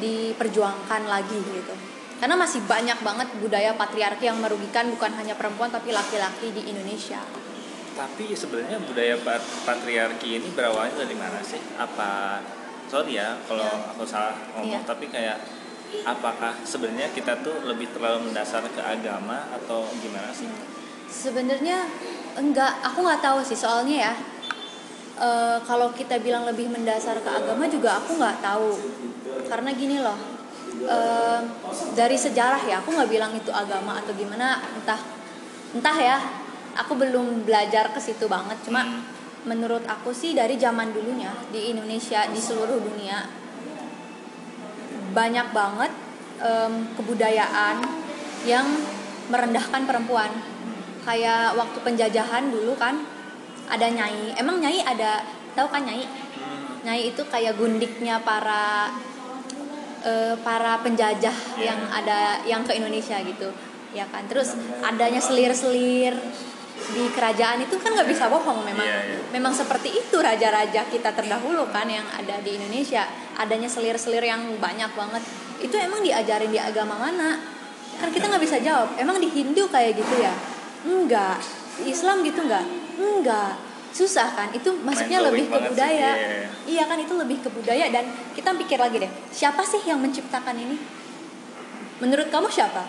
diperjuangkan 0.02 1.06
lagi 1.06 1.38
gitu 1.38 1.75
karena 2.16 2.32
masih 2.32 2.64
banyak 2.64 2.96
banget 3.04 3.28
budaya 3.44 3.76
patriarki 3.76 4.25
yang 4.25 4.40
merugikan 4.40 4.88
bukan 4.88 5.12
hanya 5.20 5.37
perempuan 5.37 5.68
tapi 5.68 5.92
laki-laki 5.92 6.49
di 6.49 6.73
Indonesia. 6.73 7.20
Tapi 7.92 8.32
sebenarnya 8.32 8.80
budaya 8.80 9.16
patriarki 9.64 10.40
ini 10.40 10.49
berawalnya 10.56 10.96
dari 10.96 11.16
mana 11.16 11.40
sih? 11.44 11.61
Apa 11.76 12.40
sorry 12.88 13.20
ya 13.20 13.37
kalau 13.44 13.68
ya. 13.68 13.92
aku 13.92 14.04
salah 14.08 14.37
ngomong 14.56 14.80
ya. 14.80 14.88
tapi 14.88 15.12
kayak 15.12 15.37
apakah 16.08 16.56
sebenarnya 16.64 17.12
kita 17.12 17.40
tuh 17.44 17.66
lebih 17.68 17.92
terlalu 17.92 18.32
mendasar 18.32 18.64
ke 18.64 18.80
agama 18.80 19.52
atau 19.52 19.85
gimana 20.00 20.32
sih? 20.32 20.49
Sebenarnya 21.12 21.85
enggak 22.37 22.80
aku 22.80 23.04
nggak 23.04 23.20
tahu 23.20 23.44
sih. 23.44 23.56
Soalnya 23.56 24.08
ya 24.08 24.12
e, 25.20 25.28
kalau 25.68 25.92
kita 25.92 26.16
bilang 26.20 26.49
lebih 26.49 26.73
mendasar 26.73 27.20
ke 27.20 27.28
agama 27.28 27.68
juga 27.68 28.00
aku 28.00 28.16
nggak 28.16 28.40
tahu. 28.40 28.73
Karena 29.52 29.70
gini 29.76 30.00
loh 30.00 30.35
e, 30.86 30.98
dari 31.98 32.16
sejarah 32.16 32.62
ya 32.64 32.80
aku 32.80 32.94
nggak 32.94 33.10
bilang 33.10 33.32
itu 33.34 33.50
agama 33.50 33.98
atau 33.98 34.14
gimana 34.14 34.62
entah 34.78 35.00
entah 35.74 35.96
ya 35.98 36.16
aku 36.76 36.94
belum 36.94 37.44
belajar 37.44 37.90
ke 37.90 38.00
situ 38.00 38.30
banget 38.30 38.56
cuma 38.62 38.84
hmm. 38.84 39.02
menurut 39.48 39.82
aku 39.84 40.14
sih 40.14 40.32
dari 40.32 40.56
zaman 40.56 40.94
dulunya 40.94 41.32
di 41.50 41.74
Indonesia 41.74 42.24
di 42.30 42.40
seluruh 42.40 42.78
dunia 42.78 43.26
banyak 45.16 45.48
banget 45.56 45.92
um, 46.44 46.84
kebudayaan 47.00 47.80
yang 48.44 48.68
merendahkan 49.32 49.88
perempuan 49.88 50.28
kayak 51.02 51.56
waktu 51.56 51.78
penjajahan 51.82 52.52
dulu 52.52 52.76
kan 52.76 53.00
ada 53.66 53.86
nyai 53.90 54.36
emang 54.38 54.62
nyai 54.62 54.84
ada 54.84 55.24
tahu 55.56 55.66
kan 55.72 55.82
nyai 55.82 56.04
hmm. 56.04 56.84
nyai 56.86 57.02
itu 57.10 57.22
kayak 57.26 57.56
gundiknya 57.58 58.20
para 58.22 58.92
uh, 60.06 60.34
para 60.40 60.78
penjajah 60.80 61.34
yeah. 61.58 61.75
yang 61.75 61.80
ada 61.90 62.18
yang 62.46 62.62
ke 62.62 62.78
Indonesia 62.78 63.18
gitu. 63.26 63.50
Ya 63.90 64.06
kan? 64.06 64.25
Terus 64.30 64.54
adanya 64.80 65.18
selir-selir 65.18 66.14
di 66.86 67.04
kerajaan 67.10 67.66
itu 67.66 67.75
kan 67.82 67.98
nggak 67.98 68.06
bisa 68.06 68.30
bohong 68.30 68.62
memang. 68.62 68.86
Yeah, 68.86 69.02
yeah. 69.18 69.22
memang 69.34 69.50
seperti 69.50 69.90
itu 69.90 70.16
raja-raja 70.22 70.86
kita 70.86 71.10
terdahulu 71.10 71.66
kan 71.75 71.90
yang 71.90 72.06
ada 72.14 72.38
di 72.40 72.54
Indonesia. 72.54 73.02
Adanya 73.36 73.66
selir-selir 73.66 74.22
yang 74.22 74.40
banyak 74.62 74.94
banget. 74.94 75.22
Itu 75.58 75.75
emang 75.76 76.06
diajarin 76.06 76.54
di 76.54 76.60
agama 76.62 76.94
mana? 76.96 77.42
Kan 77.98 78.14
kita 78.14 78.30
nggak 78.30 78.44
bisa 78.44 78.62
jawab. 78.62 78.94
Emang 79.00 79.18
di 79.18 79.26
Hindu 79.26 79.66
kayak 79.66 79.98
gitu 79.98 80.14
ya? 80.22 80.32
Enggak 80.86 81.42
Islam 81.84 82.25
gitu 82.25 82.40
enggak 82.40 82.64
enggak 82.96 83.52
susah 83.96 84.28
kan? 84.36 84.48
Itu 84.52 84.76
maksudnya 84.84 85.24
lebih 85.24 85.48
ke 85.48 85.58
budaya 85.72 86.10
sih, 86.12 86.28
yeah. 86.28 86.48
iya 86.68 86.84
kan? 86.84 87.00
Itu 87.00 87.16
lebih 87.16 87.40
ke 87.40 87.48
budaya. 87.48 87.88
Dan 87.88 88.04
kita 88.36 88.52
pikir 88.52 88.76
lagi 88.76 89.00
deh 89.00 89.12
siapa 89.32 89.64
sih 89.64 89.80
yang 89.88 89.96
menciptakan 90.04 90.52
ini? 90.52 90.76
Menurut 92.04 92.28
kamu 92.28 92.52
siapa? 92.52 92.84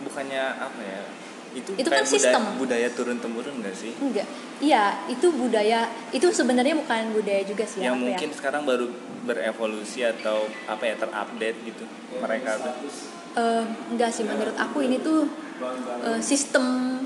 Bukannya 0.00 0.44
apa 0.56 0.80
ya? 0.80 1.02
Itu, 1.50 1.74
itu 1.74 1.88
kan 1.90 2.06
sistem 2.06 2.56
budaya, 2.56 2.88
budaya 2.88 2.88
turun 2.94 3.18
temurun 3.18 3.58
gak 3.60 3.74
sih? 3.74 3.92
Enggak. 3.98 4.24
Iya 4.62 5.02
itu 5.10 5.34
budaya 5.34 5.90
itu 6.14 6.30
sebenarnya 6.30 6.78
bukan 6.78 7.10
budaya 7.10 7.42
juga 7.42 7.66
sih 7.66 7.82
yang 7.82 7.98
ya? 7.98 8.14
mungkin 8.14 8.28
ya? 8.30 8.36
sekarang 8.38 8.62
baru 8.62 8.86
berevolusi 9.26 10.06
atau 10.06 10.46
apa 10.70 10.84
ya 10.86 10.94
terupdate 10.94 11.58
gitu 11.66 11.84
mereka 12.22 12.54
tuh 12.62 12.74
uh, 13.36 13.64
enggak 13.92 14.10
sih 14.10 14.26
menurut 14.26 14.56
aku 14.58 14.82
ini 14.82 14.98
tuh 14.98 15.26
uh, 16.02 16.20
sistem 16.22 16.98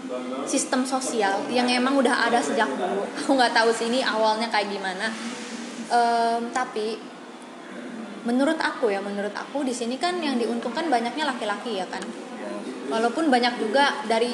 sistem 0.45 0.87
sosial 0.87 1.49
yang 1.51 1.67
emang 1.69 1.99
udah 1.99 2.29
ada 2.31 2.39
sejak 2.39 2.69
dulu. 2.69 3.05
Aku 3.25 3.35
nggak 3.35 3.53
tahu 3.57 3.73
sih 3.73 3.91
ini 3.91 4.05
awalnya 4.05 4.49
kayak 4.53 4.71
gimana. 4.71 5.09
Um, 5.89 6.49
tapi 6.53 6.97
menurut 8.25 8.57
aku 8.57 8.89
ya 8.89 9.05
menurut 9.05 9.37
aku 9.37 9.69
di 9.69 9.77
sini 9.77 10.01
kan 10.01 10.17
yang 10.17 10.41
diuntungkan 10.41 10.89
banyaknya 10.89 11.29
laki-laki 11.29 11.77
ya 11.77 11.87
kan. 11.89 12.01
Walaupun 12.89 13.29
banyak 13.29 13.61
juga 13.61 14.01
dari 14.09 14.33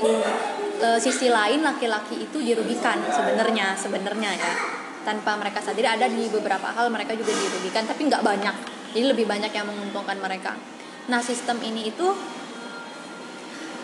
uh, 0.79 0.99
sisi 0.99 1.27
lain 1.27 1.63
laki-laki 1.67 2.23
itu 2.23 2.39
dirugikan 2.39 3.03
sebenarnya 3.11 3.75
sebenarnya 3.75 4.31
ya. 4.39 4.53
Tanpa 5.01 5.35
mereka 5.41 5.59
sadari 5.65 5.89
ada 5.91 6.07
di 6.07 6.29
beberapa 6.31 6.71
hal 6.71 6.87
mereka 6.93 7.19
juga 7.19 7.35
dirugikan 7.35 7.83
tapi 7.83 8.07
nggak 8.07 8.23
banyak. 8.23 8.57
Jadi 8.95 9.07
lebih 9.07 9.27
banyak 9.27 9.51
yang 9.51 9.67
menguntungkan 9.67 10.19
mereka 10.23 10.55
nah 11.09 11.23
sistem 11.23 11.57
ini 11.65 11.89
itu 11.89 12.09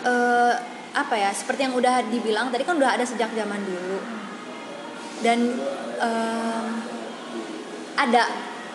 uh, 0.05 0.53
apa 0.97 1.15
ya 1.17 1.29
seperti 1.29 1.69
yang 1.69 1.75
udah 1.77 2.09
dibilang 2.09 2.49
tadi 2.49 2.65
kan 2.65 2.77
udah 2.77 2.97
ada 2.97 3.05
sejak 3.05 3.29
zaman 3.33 3.61
dulu. 3.65 3.99
Dan 5.21 5.57
uh, 5.97 6.65
ada 7.97 8.23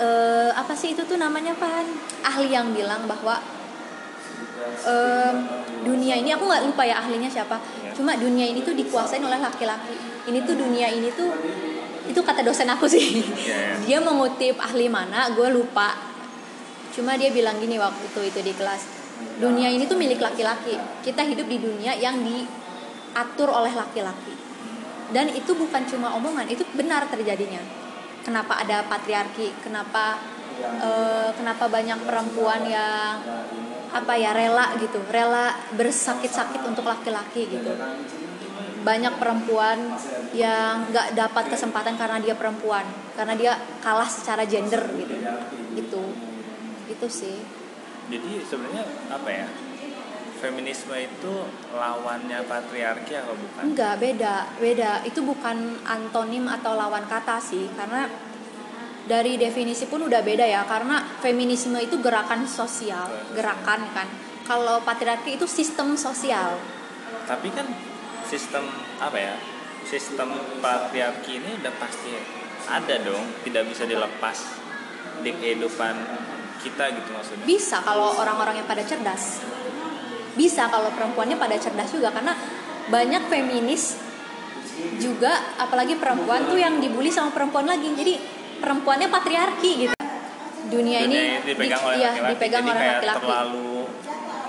uh, 0.02 0.50
apa 0.54 0.74
sih 0.74 0.94
itu 0.94 1.02
tuh 1.06 1.18
namanya 1.18 1.54
pan 1.54 1.86
ahli 2.26 2.50
yang 2.50 2.74
bilang 2.74 3.06
bahwa 3.06 3.38
um, 4.86 5.36
dunia 5.82 6.18
ini 6.18 6.34
aku 6.34 6.46
nggak 6.46 6.64
lupa 6.66 6.82
ya 6.86 7.02
ahlinya 7.02 7.30
siapa. 7.30 7.58
Cuma 7.94 8.18
dunia 8.18 8.46
ini 8.46 8.62
tuh 8.62 8.74
dikuasain 8.74 9.22
oleh 9.22 9.38
laki-laki. 9.38 9.94
Ini 10.30 10.46
tuh 10.46 10.54
dunia 10.54 10.90
ini 10.90 11.10
tuh 11.14 11.30
itu 12.06 12.18
kata 12.18 12.42
dosen 12.42 12.66
aku 12.66 12.86
sih. 12.90 13.22
Yeah. 13.46 13.78
dia 13.86 13.98
mengutip 14.02 14.58
ahli 14.58 14.90
mana 14.90 15.30
gue 15.34 15.48
lupa 15.50 16.11
cuma 16.92 17.16
dia 17.16 17.32
bilang 17.32 17.56
gini 17.56 17.80
waktu 17.80 18.04
itu 18.04 18.20
itu 18.28 18.40
di 18.44 18.52
kelas 18.52 19.02
dunia 19.38 19.68
ini 19.70 19.84
tuh 19.86 19.98
milik 19.98 20.18
laki-laki. 20.18 20.76
Kita 21.02 21.22
hidup 21.22 21.46
di 21.46 21.58
dunia 21.62 21.94
yang 21.96 22.22
diatur 22.22 23.48
oleh 23.50 23.72
laki-laki. 23.72 24.34
Dan 25.12 25.28
itu 25.32 25.52
bukan 25.52 25.84
cuma 25.84 26.16
omongan 26.16 26.48
itu 26.48 26.64
benar 26.72 27.04
terjadinya. 27.10 27.60
Kenapa 28.24 28.62
ada 28.62 28.86
patriarki? 28.86 29.52
Kenapa 29.60 30.16
uh, 30.80 31.30
kenapa 31.36 31.68
banyak 31.68 31.98
perempuan 32.06 32.64
yang 32.64 33.20
apa 33.92 34.16
ya 34.16 34.32
rela 34.32 34.72
gitu 34.80 35.04
rela 35.12 35.52
bersakit-sakit 35.76 36.64
untuk 36.64 36.88
laki-laki 36.88 37.44
gitu. 37.50 37.76
Banyak 38.82 39.20
perempuan 39.20 39.94
yang 40.32 40.88
nggak 40.90 41.12
dapat 41.12 41.44
kesempatan 41.52 41.94
karena 42.00 42.18
dia 42.18 42.34
perempuan 42.34 42.88
karena 43.14 43.36
dia 43.36 43.52
kalah 43.84 44.08
secara 44.08 44.48
gender 44.48 44.80
gitu. 44.96 45.14
Gitu 45.76 46.31
itu 46.92 47.06
sih. 47.08 47.36
Jadi 48.12 48.44
sebenarnya 48.44 48.84
apa 49.08 49.30
ya? 49.30 49.48
Feminisme 50.42 50.90
itu 50.98 51.34
lawannya 51.70 52.42
patriarki 52.50 53.14
atau 53.14 53.38
bukan? 53.38 53.62
Enggak 53.72 53.94
beda 54.02 54.58
beda. 54.58 55.06
Itu 55.06 55.22
bukan 55.22 55.78
antonim 55.86 56.50
atau 56.50 56.74
lawan 56.74 57.06
kata 57.06 57.38
sih 57.38 57.70
karena 57.78 58.10
dari 59.06 59.38
definisi 59.38 59.86
pun 59.86 60.02
udah 60.10 60.18
beda 60.18 60.42
ya. 60.42 60.66
Karena 60.66 60.98
feminisme 61.22 61.78
itu 61.78 62.02
gerakan 62.02 62.42
sosial. 62.44 63.06
gerakan 63.38 63.86
kan. 63.94 64.08
Kalau 64.42 64.82
patriarki 64.82 65.38
itu 65.38 65.46
sistem 65.46 65.94
sosial. 65.94 66.58
Tapi 67.30 67.48
kan 67.54 67.70
sistem 68.26 68.66
apa 68.98 69.14
ya? 69.14 69.34
Sistem 69.86 70.34
patriarki 70.58 71.38
ini 71.38 71.62
udah 71.62 71.74
pasti 71.78 72.18
ada 72.66 72.98
dong. 72.98 73.30
Tidak 73.46 73.62
bisa 73.70 73.86
dilepas 73.86 74.58
di 75.22 75.30
kehidupan 75.30 75.94
kita 76.62 76.84
gitu 76.94 77.10
maksudnya. 77.10 77.44
Bisa 77.44 77.82
kalau 77.82 78.14
orang-orang 78.14 78.62
yang 78.62 78.68
pada 78.70 78.86
cerdas. 78.86 79.42
Bisa 80.38 80.70
kalau 80.70 80.88
perempuannya 80.94 81.36
pada 81.36 81.58
cerdas 81.58 81.90
juga 81.92 82.14
karena 82.14 82.32
banyak 82.88 83.28
feminis 83.28 84.00
juga 84.96 85.54
apalagi 85.60 86.00
perempuan 86.00 86.48
tuh 86.48 86.56
yang 86.56 86.78
dibully 86.78 87.10
sama 87.10 87.34
perempuan 87.34 87.66
lagi. 87.68 87.90
Jadi 87.92 88.14
perempuannya 88.62 89.10
patriarki 89.10 89.70
gitu. 89.86 89.94
Dunia 90.72 91.04
ini 91.04 91.42
dipegang 91.44 91.82
oleh 91.84 91.98
ya, 92.00 92.12
dipegang 92.32 92.64
oleh 92.64 93.02
laki-laki. 93.02 93.28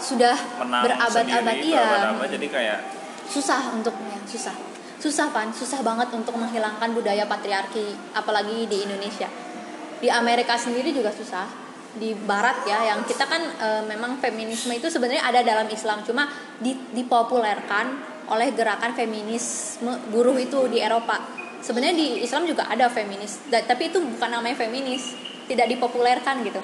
sudah 0.04 0.36
berabad-abad 0.60 1.64
iya 1.64 2.12
jadi 2.28 2.48
kayak 2.52 2.80
susah 3.24 3.72
untuk 3.72 3.96
ya, 4.04 4.20
susah. 4.28 4.56
Susah 5.00 5.28
pan. 5.36 5.52
Susah 5.52 5.84
banget 5.84 6.16
untuk 6.16 6.36
menghilangkan 6.40 6.96
budaya 6.96 7.28
patriarki 7.28 7.92
apalagi 8.16 8.72
di 8.72 8.88
Indonesia. 8.88 9.28
Di 10.00 10.08
Amerika 10.08 10.56
sendiri 10.56 10.96
juga 10.96 11.12
susah 11.12 11.63
di 11.94 12.18
Barat 12.18 12.66
ya 12.66 12.90
yang 12.90 13.06
kita 13.06 13.30
kan 13.30 13.42
e, 13.42 13.68
memang 13.86 14.18
feminisme 14.18 14.74
itu 14.74 14.90
sebenarnya 14.90 15.30
ada 15.30 15.46
dalam 15.46 15.70
Islam 15.70 16.02
cuma 16.02 16.26
dipopulerkan 16.94 18.14
oleh 18.34 18.50
gerakan 18.58 18.98
feminisme 18.98 19.94
buruh 20.10 20.34
itu 20.42 20.66
di 20.74 20.82
Eropa 20.82 21.22
sebenarnya 21.62 21.96
di 21.96 22.08
Islam 22.26 22.50
juga 22.50 22.66
ada 22.66 22.90
feminis 22.90 23.46
tapi 23.48 23.94
itu 23.94 24.02
bukan 24.02 24.30
namanya 24.30 24.58
feminis 24.58 25.14
tidak 25.46 25.70
dipopulerkan 25.70 26.42
gitu 26.42 26.60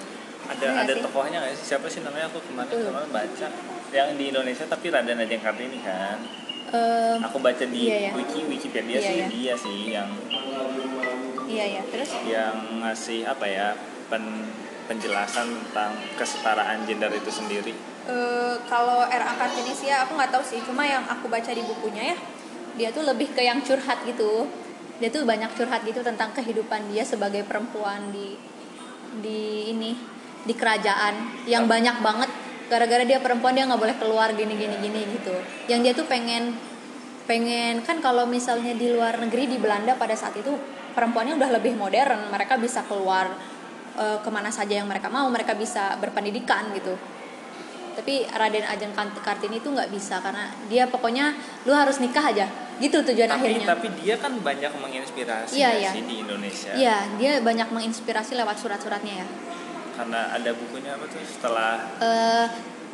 ada 0.50 0.66
ya, 0.66 0.82
ada 0.82 0.94
sih? 0.98 1.02
tokohnya 1.06 1.38
nggak 1.46 1.54
sih 1.62 1.66
siapa 1.76 1.86
sih 1.86 2.02
namanya 2.02 2.26
aku 2.34 2.42
kemarin 2.50 2.74
uh. 2.74 2.86
kemarin 2.90 3.10
baca 3.14 3.48
yang 3.94 4.10
di 4.18 4.26
Indonesia 4.34 4.66
tapi 4.66 4.90
Raden 4.90 5.22
Ajeng 5.22 5.42
Kartini 5.46 5.80
kan 5.86 6.18
uh, 6.74 7.16
aku 7.22 7.38
baca 7.38 7.64
di 7.70 7.86
iya, 7.86 8.10
iya. 8.10 8.12
wiki 8.18 8.50
Wikipedia 8.50 8.98
iya, 8.98 9.06
sih 9.06 9.16
iya. 9.16 9.28
dia 9.30 9.54
sih 9.54 9.80
yang 9.94 10.10
iya 11.46 11.66
iya 11.78 11.82
terus 11.86 12.10
yang 12.26 12.82
ngasih 12.82 13.30
apa 13.30 13.46
ya 13.46 13.68
pen 14.10 14.26
penjelasan 14.90 15.46
tentang 15.70 15.94
kesetaraan 16.18 16.82
gender 16.90 17.14
itu 17.14 17.30
sendiri? 17.30 17.78
Uh, 18.10 18.58
kalau 18.66 19.06
R.A. 19.06 19.34
Kartini 19.38 19.70
sih 19.78 19.94
ya 19.94 20.02
aku 20.10 20.18
nggak 20.18 20.34
tahu 20.34 20.42
sih. 20.42 20.58
Cuma 20.66 20.82
yang 20.82 21.06
aku 21.06 21.30
baca 21.30 21.54
di 21.54 21.62
bukunya 21.62 22.18
ya 22.18 22.18
dia 22.74 22.90
tuh 22.90 23.06
lebih 23.06 23.30
ke 23.38 23.46
yang 23.46 23.62
curhat 23.62 24.02
gitu. 24.10 24.50
Dia 24.98 25.14
tuh 25.14 25.24
banyak 25.24 25.54
curhat 25.54 25.86
gitu 25.86 26.02
tentang 26.02 26.34
kehidupan 26.34 26.90
dia 26.90 27.06
sebagai 27.06 27.46
perempuan 27.46 28.10
di 28.10 28.34
di 29.22 29.70
ini 29.70 29.94
di 30.44 30.54
kerajaan 30.58 31.46
yang 31.46 31.70
banyak 31.70 32.02
banget. 32.02 32.32
Gara-gara 32.70 33.06
dia 33.06 33.22
perempuan 33.22 33.54
dia 33.54 33.70
nggak 33.70 33.82
boleh 33.82 33.96
keluar 34.02 34.34
gini 34.34 34.58
gini 34.58 34.76
gini 34.82 35.02
gitu. 35.14 35.36
Yang 35.70 35.80
dia 35.86 35.94
tuh 35.94 36.08
pengen 36.10 36.58
pengen 37.30 37.86
kan 37.86 38.02
kalau 38.02 38.26
misalnya 38.26 38.74
di 38.74 38.90
luar 38.90 39.22
negeri 39.22 39.46
di 39.46 39.62
Belanda 39.62 39.94
pada 39.94 40.18
saat 40.18 40.34
itu 40.34 40.50
perempuannya 40.98 41.38
udah 41.38 41.50
lebih 41.62 41.78
modern. 41.78 42.34
Mereka 42.34 42.58
bisa 42.58 42.82
keluar 42.90 43.30
uh, 43.98 44.18
ke 44.22 44.30
mana 44.30 44.52
saja 44.54 44.78
yang 44.78 44.88
mereka 44.90 45.08
mau 45.08 45.26
mereka 45.32 45.56
bisa 45.58 45.96
berpendidikan 45.98 46.70
gitu. 46.76 46.94
Tapi 47.98 48.24
Raden 48.32 48.64
Ajeng 48.64 48.96
Kartini 48.96 49.60
itu 49.60 49.68
nggak 49.72 49.92
bisa 49.92 50.24
karena 50.24 50.48
dia 50.72 50.88
pokoknya 50.88 51.36
lu 51.68 51.74
harus 51.76 52.00
nikah 52.00 52.24
aja. 52.32 52.48
Gitu 52.80 52.96
tujuan 52.96 53.28
tapi, 53.28 53.60
akhirnya. 53.60 53.68
tapi 53.68 53.88
dia 54.00 54.16
kan 54.16 54.40
banyak 54.40 54.72
menginspirasi 54.80 55.60
Iya, 55.60 55.70
iya. 55.84 55.92
sih 55.92 56.04
di 56.08 56.16
Indonesia? 56.24 56.72
Iya 56.72 56.98
dia 57.20 57.32
banyak 57.44 57.68
menginspirasi 57.76 58.40
lewat 58.40 58.56
surat-suratnya 58.56 59.26
ya. 59.26 59.28
Karena 60.00 60.32
ada 60.32 60.52
bukunya 60.56 60.96
apa 60.96 61.04
tuh? 61.12 61.20
Setelah 61.28 61.76
Eh, 62.00 62.48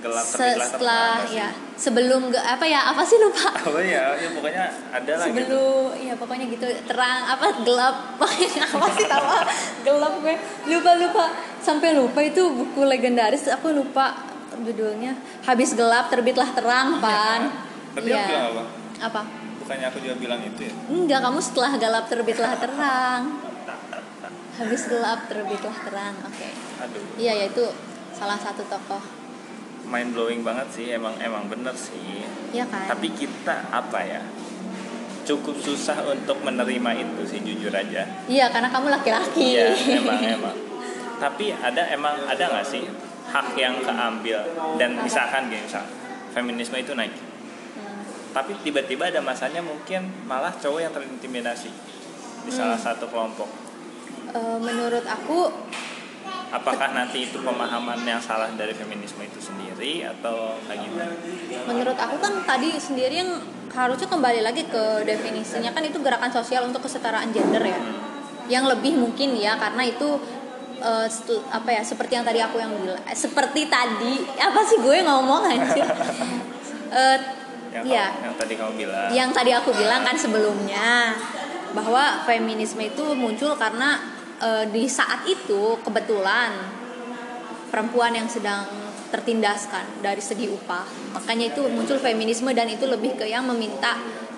gelap 0.05 0.21
se- 0.23 0.53
setelah 0.55 1.17
ya 1.25 1.49
sebelum 1.73 2.29
ge- 2.29 2.37
apa 2.39 2.61
ya 2.63 2.93
apa 2.93 3.01
sih 3.01 3.17
lupa? 3.17 3.49
Apa 3.65 3.81
ya 3.81 4.13
ya 4.13 4.29
pokoknya 4.29 4.63
ada 4.91 5.11
lah 5.11 5.25
gitu. 5.25 5.41
Sebelum 5.41 5.97
ya 5.97 6.13
pokoknya 6.13 6.45
gitu 6.47 6.65
terang 6.85 7.25
apa 7.25 7.45
gelap. 7.59 7.95
Apa 8.69 8.87
sih 8.93 9.03
tahu 9.03 9.25
ah, 9.25 9.43
gelap 9.81 10.13
gue. 10.19 10.35
Lupa 10.67 10.91
lupa. 10.95 11.25
Sampai 11.57 11.91
lupa 11.91 12.21
itu 12.21 12.37
buku 12.45 12.85
legendaris 12.85 13.49
aku 13.49 13.73
lupa 13.73 14.13
judulnya. 14.55 15.17
Habis 15.41 15.73
gelap 15.73 16.07
terbitlah 16.07 16.53
terang 16.53 17.01
pan. 17.01 17.49
Tadi 17.91 18.05
aku 18.05 18.13
Iya. 18.13 18.23
bilang 18.25 18.45
apa? 18.51 18.63
apa? 19.01 19.21
Bukannya 19.57 19.85
aku 19.89 19.97
juga 19.99 20.15
bilang 20.15 20.39
itu 20.39 20.61
ya? 20.61 20.73
Enggak 20.87 21.19
kamu 21.21 21.39
setelah 21.39 21.71
gelap 21.75 22.05
terbitlah 22.05 22.53
terang. 22.55 23.21
Habis 24.61 24.81
gelap 24.85 25.25
terbitlah 25.25 25.77
terang. 25.81 26.15
Oke. 26.23 26.49
Aduh. 26.77 27.03
Iya 27.17 27.33
ya 27.35 27.45
itu 27.49 27.65
salah 28.13 28.37
satu 28.37 28.63
tokoh 28.63 29.03
mind 29.85 30.11
blowing 30.11 30.41
banget 30.41 30.67
sih 30.71 30.85
emang 30.91 31.13
emang 31.19 31.45
bener 31.45 31.73
sih. 31.73 32.25
Ya 32.51 32.65
kan? 32.65 32.89
Tapi 32.89 33.11
kita 33.11 33.69
apa 33.69 33.99
ya 34.01 34.21
cukup 35.25 35.57
susah 35.57 36.05
untuk 36.05 36.37
menerima 36.41 36.91
itu 36.95 37.21
sih 37.25 37.39
jujur 37.41 37.73
aja. 37.73 38.05
Iya 38.25 38.45
karena 38.49 38.69
kamu 38.69 38.87
laki-laki. 38.89 39.57
Iya 39.57 39.73
emang 40.01 40.21
emang. 40.21 40.57
Tapi 41.17 41.49
ada 41.51 41.89
emang 41.89 42.15
ada 42.25 42.43
nggak 42.45 42.65
sih 42.65 42.85
hak 43.25 43.57
yang 43.57 43.81
keambil? 43.81 44.45
Dan 44.77 45.01
misalkan 45.01 45.49
gini 45.49 45.63
misal 45.63 45.85
feminisme 46.29 46.75
itu 46.75 46.93
naik. 46.93 47.15
Hmm. 47.15 48.03
tapi 48.31 48.51
tiba-tiba 48.61 49.07
ada 49.07 49.19
masanya 49.19 49.63
mungkin 49.63 50.11
malah 50.27 50.51
cowok 50.51 50.79
yang 50.79 50.91
terintimidasi 50.91 51.71
di 52.43 52.51
salah 52.51 52.75
Hmm. 52.75 52.85
satu 52.91 53.07
kelompok. 53.07 53.47
Eh, 54.29 54.57
menurut 54.59 55.07
aku 55.07 55.47
apakah 56.55 56.95
nanti 56.95 57.27
itu 57.27 57.37
pemahaman 57.43 57.99
yang 58.07 58.23
salah 58.23 58.47
dari 58.55 58.71
feminisme 58.71 59.19
itu 59.21 59.39
sendiri 59.43 60.07
atau 60.07 60.55
kayak 60.63 60.79
gimana 60.87 61.13
menurut 61.67 61.97
aku 61.99 62.15
kan 62.23 62.33
tadi 62.47 62.79
sendiri 62.79 63.15
yang 63.19 63.31
harusnya 63.75 64.07
kembali 64.07 64.39
lagi 64.39 64.63
ke 64.71 65.03
definisinya. 65.03 65.75
Kan 65.75 65.83
itu 65.83 65.99
gerakan 65.99 66.31
sosial 66.31 66.63
untuk 66.63 66.87
kesetaraan 66.87 67.29
gender 67.35 67.59
ya. 67.59 67.75
Yang 68.47 68.77
lebih 68.77 68.95
mungkin 68.95 69.35
ya 69.35 69.59
karena 69.59 69.83
itu 69.83 70.15
setu- 71.09 71.43
apa 71.49 71.69
ya 71.71 71.81
seperti 71.81 72.13
yang 72.19 72.25
tadi 72.25 72.39
aku 72.39 72.61
yang 72.61 72.71
bilang 72.77 72.99
eh, 73.03 73.17
seperti 73.17 73.67
tadi 73.67 74.21
apa 74.37 74.59
sih 74.63 74.79
gue 74.79 74.97
ngomong 75.03 75.41
anjir? 75.43 75.85
Eh, 76.85 77.19
yang, 77.75 77.83
ya 77.83 78.07
yang 78.23 78.35
tadi 78.39 78.55
kamu 78.55 78.71
bilang. 78.87 79.09
Yang 79.11 79.29
tadi 79.35 79.51
aku 79.51 79.75
bilang 79.75 79.99
kan 80.05 80.15
sebelumnya 80.15 81.11
bahwa 81.75 82.23
feminisme 82.23 82.79
itu 82.79 83.03
muncul 83.19 83.51
karena 83.59 83.99
eh, 84.41 84.65
di 84.71 84.87
saat 84.89 85.23
itu 85.27 85.79
kebetulan 85.83 86.51
perempuan 87.69 88.15
yang 88.15 88.27
sedang 88.31 88.67
tertindaskan 89.11 90.01
dari 90.03 90.19
segi 90.19 90.49
upah 90.49 91.15
makanya 91.15 91.55
itu 91.55 91.61
muncul 91.71 91.99
feminisme 92.01 92.51
dan 92.51 92.67
itu 92.67 92.83
lebih 92.89 93.15
ke 93.15 93.25
yang 93.29 93.47
meminta 93.47 93.95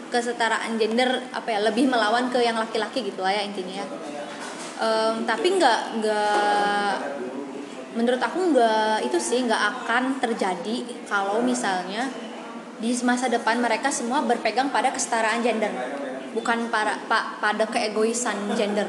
kesetaraan 0.08 0.80
gender 0.80 1.24
apa 1.36 1.50
ya 1.52 1.60
lebih 1.67 1.89
melawan 1.89 2.32
ke 2.32 2.39
yang 2.39 2.56
laki-laki 2.56 3.04
gitu 3.04 3.19
lah 3.19 3.36
ya 3.36 3.43
intinya 3.43 3.84
ya. 3.84 3.88
Em, 4.78 5.26
tapi 5.26 5.58
nggak 5.58 5.80
nggak 6.00 6.93
menurut 7.98 8.22
aku 8.22 8.54
nggak 8.54 9.10
itu 9.10 9.17
sih 9.17 9.41
nggak 9.43 9.63
akan 9.82 10.22
terjadi 10.22 10.86
kalau 11.10 11.41
misalnya 11.41 12.06
di 12.78 12.93
masa 13.02 13.26
depan 13.26 13.58
mereka 13.58 13.89
semua 13.89 14.22
berpegang 14.22 14.69
pada 14.69 14.93
kesetaraan 14.93 15.41
gender 15.41 15.74
bukan 16.38 16.69
para 16.69 17.02
pa- 17.10 17.41
pada 17.41 17.65
keegoisan 17.65 18.54
gender 18.54 18.86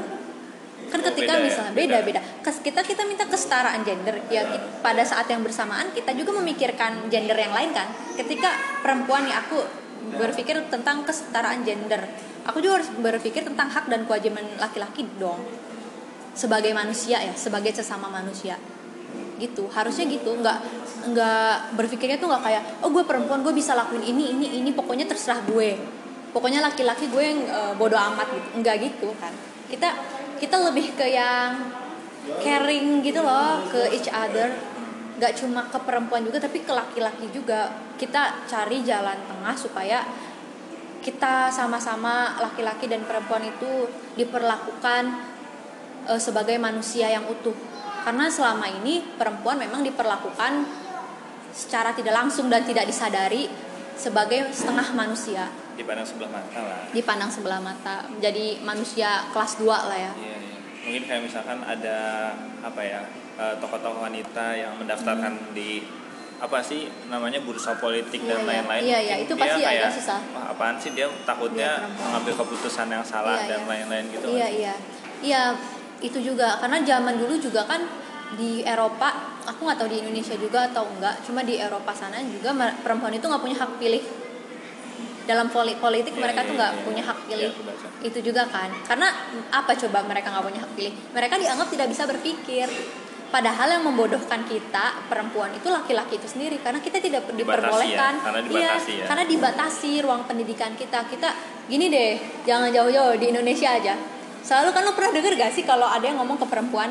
kan 0.88 1.00
ketika 1.04 1.36
Beda 1.36 1.40
ya, 1.40 1.44
misalnya 1.44 1.72
beda. 1.76 1.98
beda. 2.02 2.20
beda. 2.20 2.50
Kita 2.64 2.80
kita 2.80 3.02
minta 3.04 3.24
kesetaraan 3.28 3.80
gender. 3.84 4.16
Ya 4.32 4.42
pada 4.80 5.04
saat 5.04 5.28
yang 5.28 5.44
bersamaan 5.44 5.92
kita 5.92 6.16
juga 6.16 6.32
memikirkan 6.40 7.12
gender 7.12 7.36
yang 7.36 7.52
lain 7.52 7.70
kan. 7.76 7.88
Ketika 8.16 8.80
perempuan 8.80 9.28
nih 9.28 9.36
aku 9.36 9.58
berpikir 10.16 10.56
tentang 10.72 11.04
kesetaraan 11.04 11.62
gender. 11.66 12.08
Aku 12.48 12.64
juga 12.64 12.80
harus 12.80 12.88
berpikir 12.96 13.44
tentang 13.44 13.68
hak 13.68 13.92
dan 13.92 14.08
kewajiban 14.08 14.44
laki-laki 14.56 15.04
dong. 15.20 15.44
Sebagai 16.32 16.72
manusia 16.72 17.20
ya 17.20 17.34
sebagai 17.36 17.76
sesama 17.76 18.08
manusia. 18.08 18.56
Gitu 19.36 19.68
harusnya 19.68 20.08
gitu. 20.08 20.40
Nggak 20.40 20.58
nggak 21.12 21.76
berpikirnya 21.76 22.16
tuh 22.16 22.32
nggak 22.32 22.42
kayak 22.42 22.62
oh 22.80 22.88
gue 22.88 23.04
perempuan 23.04 23.44
gue 23.44 23.52
bisa 23.52 23.76
lakuin 23.76 24.00
ini 24.00 24.32
ini 24.32 24.46
ini. 24.64 24.70
Pokoknya 24.72 25.04
terserah 25.04 25.44
gue. 25.44 25.76
Pokoknya 26.32 26.64
laki-laki 26.64 27.12
gue 27.12 27.24
yang 27.24 27.40
eh, 27.44 27.72
bodoh 27.76 28.00
amat 28.00 28.32
gitu. 28.32 28.48
Nggak 28.64 28.74
gitu 28.80 29.08
kan. 29.20 29.32
Kita 29.68 29.92
kita 30.38 30.56
lebih 30.70 30.94
ke 30.94 31.06
yang 31.10 31.70
caring 32.40 33.02
gitu 33.02 33.20
loh 33.20 33.62
ke 33.68 33.90
each 33.92 34.08
other. 34.08 34.54
Nggak 35.18 35.34
cuma 35.42 35.66
ke 35.66 35.78
perempuan 35.82 36.22
juga 36.22 36.38
tapi 36.38 36.62
ke 36.62 36.72
laki-laki 36.72 37.26
juga. 37.34 37.74
Kita 37.98 38.46
cari 38.46 38.86
jalan 38.86 39.18
tengah 39.26 39.54
supaya 39.58 40.06
kita 41.02 41.50
sama-sama 41.50 42.38
laki-laki 42.38 42.86
dan 42.86 43.02
perempuan 43.06 43.42
itu 43.46 43.90
diperlakukan 44.14 45.02
eh, 46.06 46.20
sebagai 46.22 46.56
manusia 46.62 47.10
yang 47.10 47.26
utuh. 47.26 47.54
Karena 48.06 48.30
selama 48.30 48.70
ini 48.70 49.02
perempuan 49.18 49.58
memang 49.58 49.82
diperlakukan 49.82 50.64
secara 51.50 51.90
tidak 51.90 52.14
langsung 52.14 52.46
dan 52.46 52.62
tidak 52.62 52.86
disadari 52.86 53.50
sebagai 53.98 54.54
setengah 54.54 54.94
manusia 54.94 55.50
dipandang 55.78 56.02
sebelah 56.04 56.30
mata 56.30 56.60
lah 56.60 56.82
dipandang 56.90 57.30
sebelah 57.30 57.60
mata 57.62 57.94
menjadi 58.10 58.58
manusia 58.60 59.30
kelas 59.30 59.56
2 59.56 59.64
lah 59.66 59.98
ya 59.98 60.12
Iya, 60.12 60.36
iya. 60.36 60.56
Mungkin 60.78 61.02
kayak 61.04 61.22
misalkan 61.22 61.58
ada 61.62 61.98
apa 62.60 62.80
ya 62.80 63.00
eh, 63.36 63.54
tokoh-tokoh 63.56 64.02
wanita 64.02 64.56
yang 64.56 64.74
mendaftarkan 64.76 65.54
di 65.54 65.84
apa 66.38 66.58
sih 66.58 66.86
namanya 67.06 67.42
bursa 67.42 67.74
politik 67.76 68.22
Hmm. 68.22 68.26
Iya, 68.26 68.34
dan 68.34 68.40
iya. 68.40 68.48
lain-lain. 68.48 68.82
Iya, 68.82 68.98
iya. 68.98 69.14
Mungkin 69.18 69.26
Itu 69.26 69.34
dia 69.34 69.42
pasti 69.42 69.60
agak 69.60 69.70
kayak, 69.74 69.90
susah. 69.94 70.20
Wah, 70.32 70.44
apaan 70.50 70.76
sih 70.78 70.90
dia 70.94 71.06
takutnya 71.22 71.70
Dia 71.82 71.98
mengambil 71.98 72.34
keputusan 72.40 72.86
yang 72.88 73.04
salah 73.04 73.36
Iya, 73.36 73.48
dan 73.48 73.60
iya. 73.60 73.68
lain-lain 73.68 74.04
gitu. 74.10 74.26
Iya 74.28 74.48
iya 74.48 74.74
iya 75.18 75.42
itu 75.98 76.18
juga 76.22 76.62
karena 76.62 76.78
zaman 76.80 77.18
dulu 77.18 77.34
juga 77.36 77.66
kan 77.66 77.82
di 78.32 78.62
Eropa 78.62 79.08
aku 79.42 79.66
nggak 79.66 79.78
tahu 79.82 79.90
di 79.90 79.98
Indonesia 79.98 80.38
juga 80.38 80.70
atau 80.70 80.86
enggak 80.86 81.26
cuma 81.26 81.42
di 81.42 81.58
Eropa 81.58 81.90
sana 81.90 82.22
juga 82.22 82.54
perempuan 82.78 83.10
itu 83.10 83.26
nggak 83.26 83.42
punya 83.42 83.56
hak 83.58 83.72
pilih 83.76 83.98
dalam 85.28 85.52
poli- 85.52 85.76
politik 85.76 86.16
Iya, 86.16 86.22
mereka 86.24 86.40
iya, 86.40 86.48
tuh 86.48 86.54
nggak 86.56 86.72
iya. 86.72 86.82
punya 86.82 87.02
hak 87.04 87.18
Iya, 87.20 87.26
pilih 87.28 87.50
baca. 87.62 87.86
itu 88.00 88.18
juga 88.24 88.42
kan. 88.48 88.70
Karena 88.82 89.08
apa 89.52 89.72
coba 89.76 89.98
mereka 90.02 90.32
nggak 90.32 90.44
punya 90.48 90.60
hak 90.64 90.72
pilih? 90.72 90.92
Mereka 91.12 91.34
dianggap 91.36 91.68
tidak 91.68 91.86
bisa 91.92 92.02
berpikir. 92.08 92.68
Padahal 93.28 93.68
yang 93.68 93.84
membodohkan 93.84 94.40
kita 94.48 95.04
perempuan 95.04 95.52
itu 95.52 95.68
laki-laki 95.68 96.16
itu 96.16 96.24
sendiri. 96.24 96.56
Karena 96.64 96.80
kita 96.80 96.96
tidak 96.96 97.28
diperbolehkan 97.28 98.12
ya, 98.16 98.24
karena 98.24 98.40
iya 98.40 98.48
dibatasi 98.72 98.92
ya. 98.96 99.04
karena 99.04 99.24
dibatasi 99.28 99.90
ruang 100.00 100.24
pendidikan 100.24 100.72
kita. 100.72 101.04
Kita 101.04 101.28
gini 101.68 101.92
deh 101.92 102.16
jangan 102.48 102.72
jauh-jauh 102.72 103.20
di 103.20 103.28
Indonesia 103.28 103.68
aja. 103.68 104.00
Selalu 104.40 104.72
kan 104.72 104.80
lo 104.80 104.96
pernah 104.96 105.12
denger 105.12 105.36
gak 105.36 105.52
sih 105.52 105.60
kalau 105.60 105.84
ada 105.84 106.00
yang 106.00 106.16
ngomong 106.16 106.40
ke 106.40 106.48
perempuan 106.48 106.88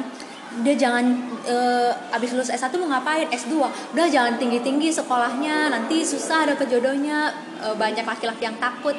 dia 0.58 0.74
jangan 0.74 1.06
eh, 1.44 1.92
abis 2.14 2.34
lulus 2.34 2.50
S1 2.50 2.70
mau 2.76 2.90
ngapain? 2.90 3.26
S2 3.30 3.58
udah 3.94 4.08
jangan 4.08 4.38
tinggi-tinggi 4.38 4.90
sekolahnya 4.90 5.70
nanti 5.70 6.02
susah 6.02 6.46
dapet 6.46 6.66
jodohnya 6.66 7.34
Eh, 7.58 7.76
banyak 7.76 8.06
laki-laki 8.06 8.44
yang 8.46 8.58
takut. 8.62 8.94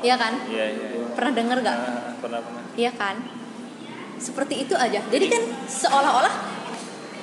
Iya 0.00 0.16
kan? 0.16 0.32
Iya, 0.48 0.64
iya. 0.72 0.86
iya. 0.96 1.06
pernah 1.12 1.32
denger 1.36 1.58
gak 1.60 1.76
Nah, 1.76 2.14
pernah 2.22 2.40
pernah. 2.40 2.62
Iya 2.78 2.92
kan? 2.94 3.16
Seperti 4.16 4.54
itu 4.64 4.74
aja. 4.78 5.00
Jadi 5.04 5.26
kan 5.28 5.42
seolah-olah 5.68 6.34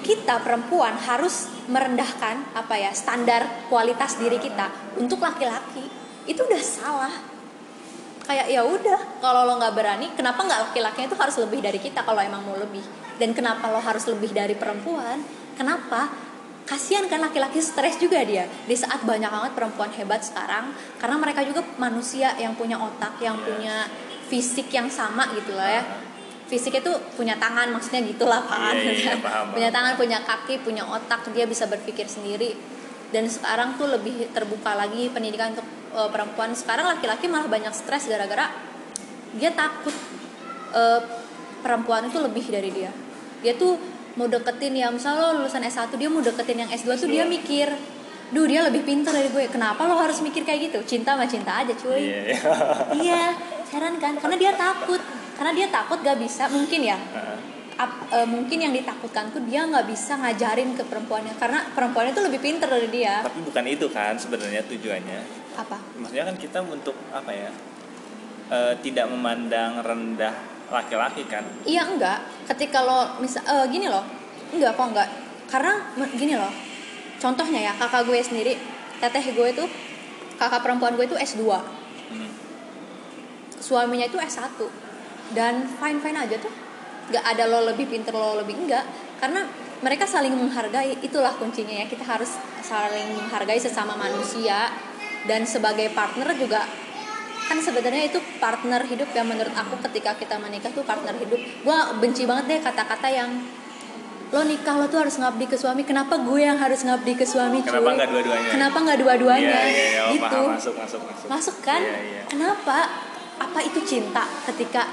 kita 0.06 0.40
perempuan 0.46 0.96
harus 0.96 1.50
merendahkan 1.68 2.56
apa 2.56 2.76
ya 2.78 2.92
standar 2.94 3.68
kualitas 3.72 4.20
diri 4.22 4.38
kita. 4.38 4.70
Untuk 5.00 5.24
laki-laki 5.24 5.84
itu 6.30 6.42
udah 6.44 6.62
salah. 6.62 7.14
Kayak 8.28 8.48
ya 8.52 8.62
udah 8.68 9.24
kalau 9.24 9.48
lo 9.48 9.56
nggak 9.56 9.72
berani 9.72 10.12
kenapa 10.12 10.44
nggak 10.44 10.62
laki-lakinya 10.70 11.08
itu 11.08 11.16
harus 11.16 11.36
lebih 11.40 11.64
dari 11.64 11.80
kita 11.80 12.04
kalau 12.04 12.20
emang 12.20 12.44
mau 12.44 12.60
lebih? 12.60 12.84
Dan 13.16 13.32
kenapa 13.32 13.72
lo 13.72 13.80
harus 13.80 14.04
lebih 14.06 14.36
dari 14.36 14.54
perempuan? 14.54 15.24
Kenapa 15.56 16.27
kasihan 16.68 17.08
kan 17.08 17.24
laki-laki 17.24 17.64
stres 17.64 17.96
juga 17.98 18.20
dia. 18.28 18.44
Di 18.68 18.76
saat 18.76 19.02
banyak 19.08 19.32
banget 19.32 19.52
perempuan 19.56 19.90
hebat 19.96 20.20
sekarang 20.20 20.76
karena 21.00 21.16
mereka 21.16 21.42
juga 21.48 21.64
manusia 21.80 22.36
yang 22.36 22.54
punya 22.60 22.76
otak 22.76 23.18
yang 23.24 23.40
Yes. 23.40 23.46
punya 23.48 23.76
fisik 24.28 24.68
yang 24.76 24.92
sama 24.92 25.32
gitu 25.32 25.56
lah 25.56 25.80
ya. 25.80 25.84
Fisiknya 26.48 26.84
tuh 26.84 26.96
punya 27.16 27.36
tangan 27.40 27.72
maksudnya 27.72 28.04
gitulah 28.08 28.40
kan 28.44 28.72
Iya, 28.72 28.92
iya, 28.96 29.16
paham, 29.20 29.52
punya 29.52 29.68
tangan 29.72 30.00
punya 30.00 30.20
kaki 30.24 30.64
punya 30.64 30.84
otak 30.84 31.28
dia 31.32 31.48
bisa 31.48 31.68
berpikir 31.72 32.08
sendiri. 32.08 32.56
Dan 33.08 33.32
sekarang 33.32 33.80
tuh 33.80 33.88
lebih 33.88 34.28
terbuka 34.36 34.76
lagi 34.76 35.08
pendidikan 35.08 35.56
untuk 35.56 35.68
eh, 35.96 36.10
perempuan. 36.12 36.52
Sekarang 36.52 36.92
laki-laki 36.92 37.32
malah 37.32 37.48
banyak 37.48 37.72
stres 37.72 38.12
gara-gara 38.12 38.52
dia 39.40 39.52
takut 39.56 39.96
eh, 40.76 41.00
perempuan 41.64 42.12
itu 42.12 42.20
lebih 42.20 42.44
dari 42.52 42.72
dia. 42.76 42.92
Dia 43.40 43.56
tuh 43.56 43.97
mau 44.18 44.26
deketin 44.26 44.74
ya 44.74 44.90
misalnya 44.90 45.30
lo 45.30 45.46
lulusan 45.46 45.62
S1 45.62 45.94
dia 45.94 46.10
mau 46.10 46.20
deketin 46.26 46.66
yang 46.66 46.70
S2 46.74 46.90
tuh 46.98 47.10
dia 47.10 47.24
mikir 47.24 47.70
duh 48.28 48.44
dia 48.44 48.60
lebih 48.68 48.84
pintar 48.84 49.16
dari 49.16 49.32
gue. 49.32 49.48
Kenapa 49.48 49.88
lo 49.88 49.96
harus 49.96 50.20
mikir 50.20 50.44
kayak 50.44 50.68
gitu? 50.68 50.80
Cinta 50.84 51.16
mah 51.16 51.30
cinta 51.32 51.64
aja 51.64 51.72
cuy. 51.72 51.96
Iya, 51.96 52.20
iya. 52.28 52.40
iya 53.06 53.24
heran 53.72 53.96
kan? 54.04 54.20
Karena 54.20 54.36
dia 54.36 54.52
takut. 54.58 55.00
Karena 55.38 55.54
dia 55.54 55.68
takut 55.70 56.02
gak 56.02 56.18
bisa 56.18 56.50
mungkin 56.50 56.82
ya 56.82 56.98
eh, 58.10 58.26
mungkin 58.26 58.58
yang 58.58 58.74
ditakutkan 58.74 59.30
tuh 59.30 59.46
dia 59.46 59.62
nggak 59.70 59.86
bisa 59.86 60.18
ngajarin 60.18 60.74
ke 60.74 60.84
perempuannya. 60.84 61.38
Karena 61.38 61.62
perempuannya 61.72 62.12
tuh 62.18 62.26
lebih 62.26 62.42
pintar 62.42 62.68
dari 62.74 62.90
dia. 62.90 63.22
Tapi 63.22 63.40
bukan 63.46 63.64
itu 63.70 63.86
kan 63.94 64.18
sebenarnya 64.18 64.66
tujuannya. 64.66 65.46
apa? 65.58 65.78
Maksudnya 65.98 66.26
kan 66.30 66.38
kita 66.38 66.60
untuk 66.66 66.94
apa 67.14 67.32
ya? 67.34 67.50
eh, 68.52 68.74
tidak 68.84 69.12
memandang 69.12 69.84
rendah 69.84 70.57
laki-laki 70.68 71.24
kan. 71.32 71.44
iya 71.64 71.88
enggak. 71.88 72.20
Ketika 72.48 72.84
lo 72.84 73.20
misal 73.24 73.44
eh, 73.48 73.66
gini 73.72 73.88
loh. 73.88 74.04
Enggak 74.52 74.76
kok 74.76 74.88
enggak. 74.92 75.10
Karena 75.48 75.74
gini 76.16 76.36
loh. 76.36 76.52
Contohnya 77.18 77.72
ya 77.72 77.74
kakak 77.76 78.04
gue 78.04 78.20
sendiri. 78.20 78.54
Teteh 79.00 79.32
gue 79.32 79.50
tuh 79.56 79.68
kakak 80.36 80.62
perempuan 80.62 80.94
gue 80.96 81.08
tuh 81.08 81.18
S2 81.18 81.44
Hmm. 82.08 82.32
suaminya 83.60 84.08
itu 84.08 84.16
S1 84.16 84.56
dan 85.36 85.68
fine 85.68 86.00
fine 86.00 86.16
aja 86.16 86.40
tuh. 86.40 86.54
Nggak 87.12 87.24
ada 87.36 87.44
lo 87.52 87.68
lebih 87.68 87.84
pinter 87.88 88.16
lo 88.16 88.40
lebih 88.40 88.56
enggak. 88.56 88.84
Karena 89.20 89.44
mereka 89.84 90.08
saling 90.08 90.32
menghargai. 90.32 91.04
Itulah 91.04 91.36
kuncinya 91.36 91.84
ya. 91.84 91.86
Kita 91.88 92.08
harus 92.08 92.32
saling 92.64 93.12
menghargai 93.12 93.60
sesama 93.60 94.00
manusia. 94.00 94.72
Dan 95.28 95.44
sebagai 95.44 95.92
partner 95.92 96.32
juga 96.40 96.64
kan 97.48 97.58
sebenarnya 97.58 98.04
itu 98.06 98.20
partner 98.38 98.84
hidup 98.84 99.10
yang 99.10 99.26
menurut 99.26 99.52
aku 99.52 99.80
ketika 99.82 100.14
kita 100.14 100.36
menikah 100.36 100.68
tuh 100.70 100.84
partner 100.84 101.16
hidup 101.16 101.40
gua 101.62 101.96
benci 101.96 102.24
banget 102.24 102.46
deh 102.48 102.60
kata-kata 102.62 103.08
yang 103.08 103.32
lo 104.28 104.44
nikah 104.44 104.76
lo 104.76 104.86
tuh 104.86 105.00
harus 105.00 105.16
ngabdi 105.16 105.48
ke 105.48 105.56
suami 105.56 105.82
kenapa 105.82 106.20
gue 106.20 106.36
yang 106.38 106.60
harus 106.60 106.84
ngabdi 106.84 107.16
ke 107.16 107.24
suami 107.24 107.64
cuy 107.64 107.72
Kenapa 107.72 107.96
nggak 107.96 108.10
dua-duanya? 108.12 108.50
kenapa 108.52 108.78
nggak 108.78 109.00
dua-duanya 109.00 109.60
iya, 109.64 109.86
iya. 109.88 110.02
Oh, 110.04 110.12
gitu 110.12 110.28
paham, 110.28 110.52
masuk, 110.52 110.74
masuk, 110.76 111.02
masuk. 111.02 111.28
masuk 111.32 111.56
kan 111.64 111.80
Iya, 111.80 111.96
iya. 112.04 112.22
kenapa 112.28 112.78
apa 113.40 113.60
itu 113.64 113.80
cinta 113.82 114.28
ketika 114.44 114.84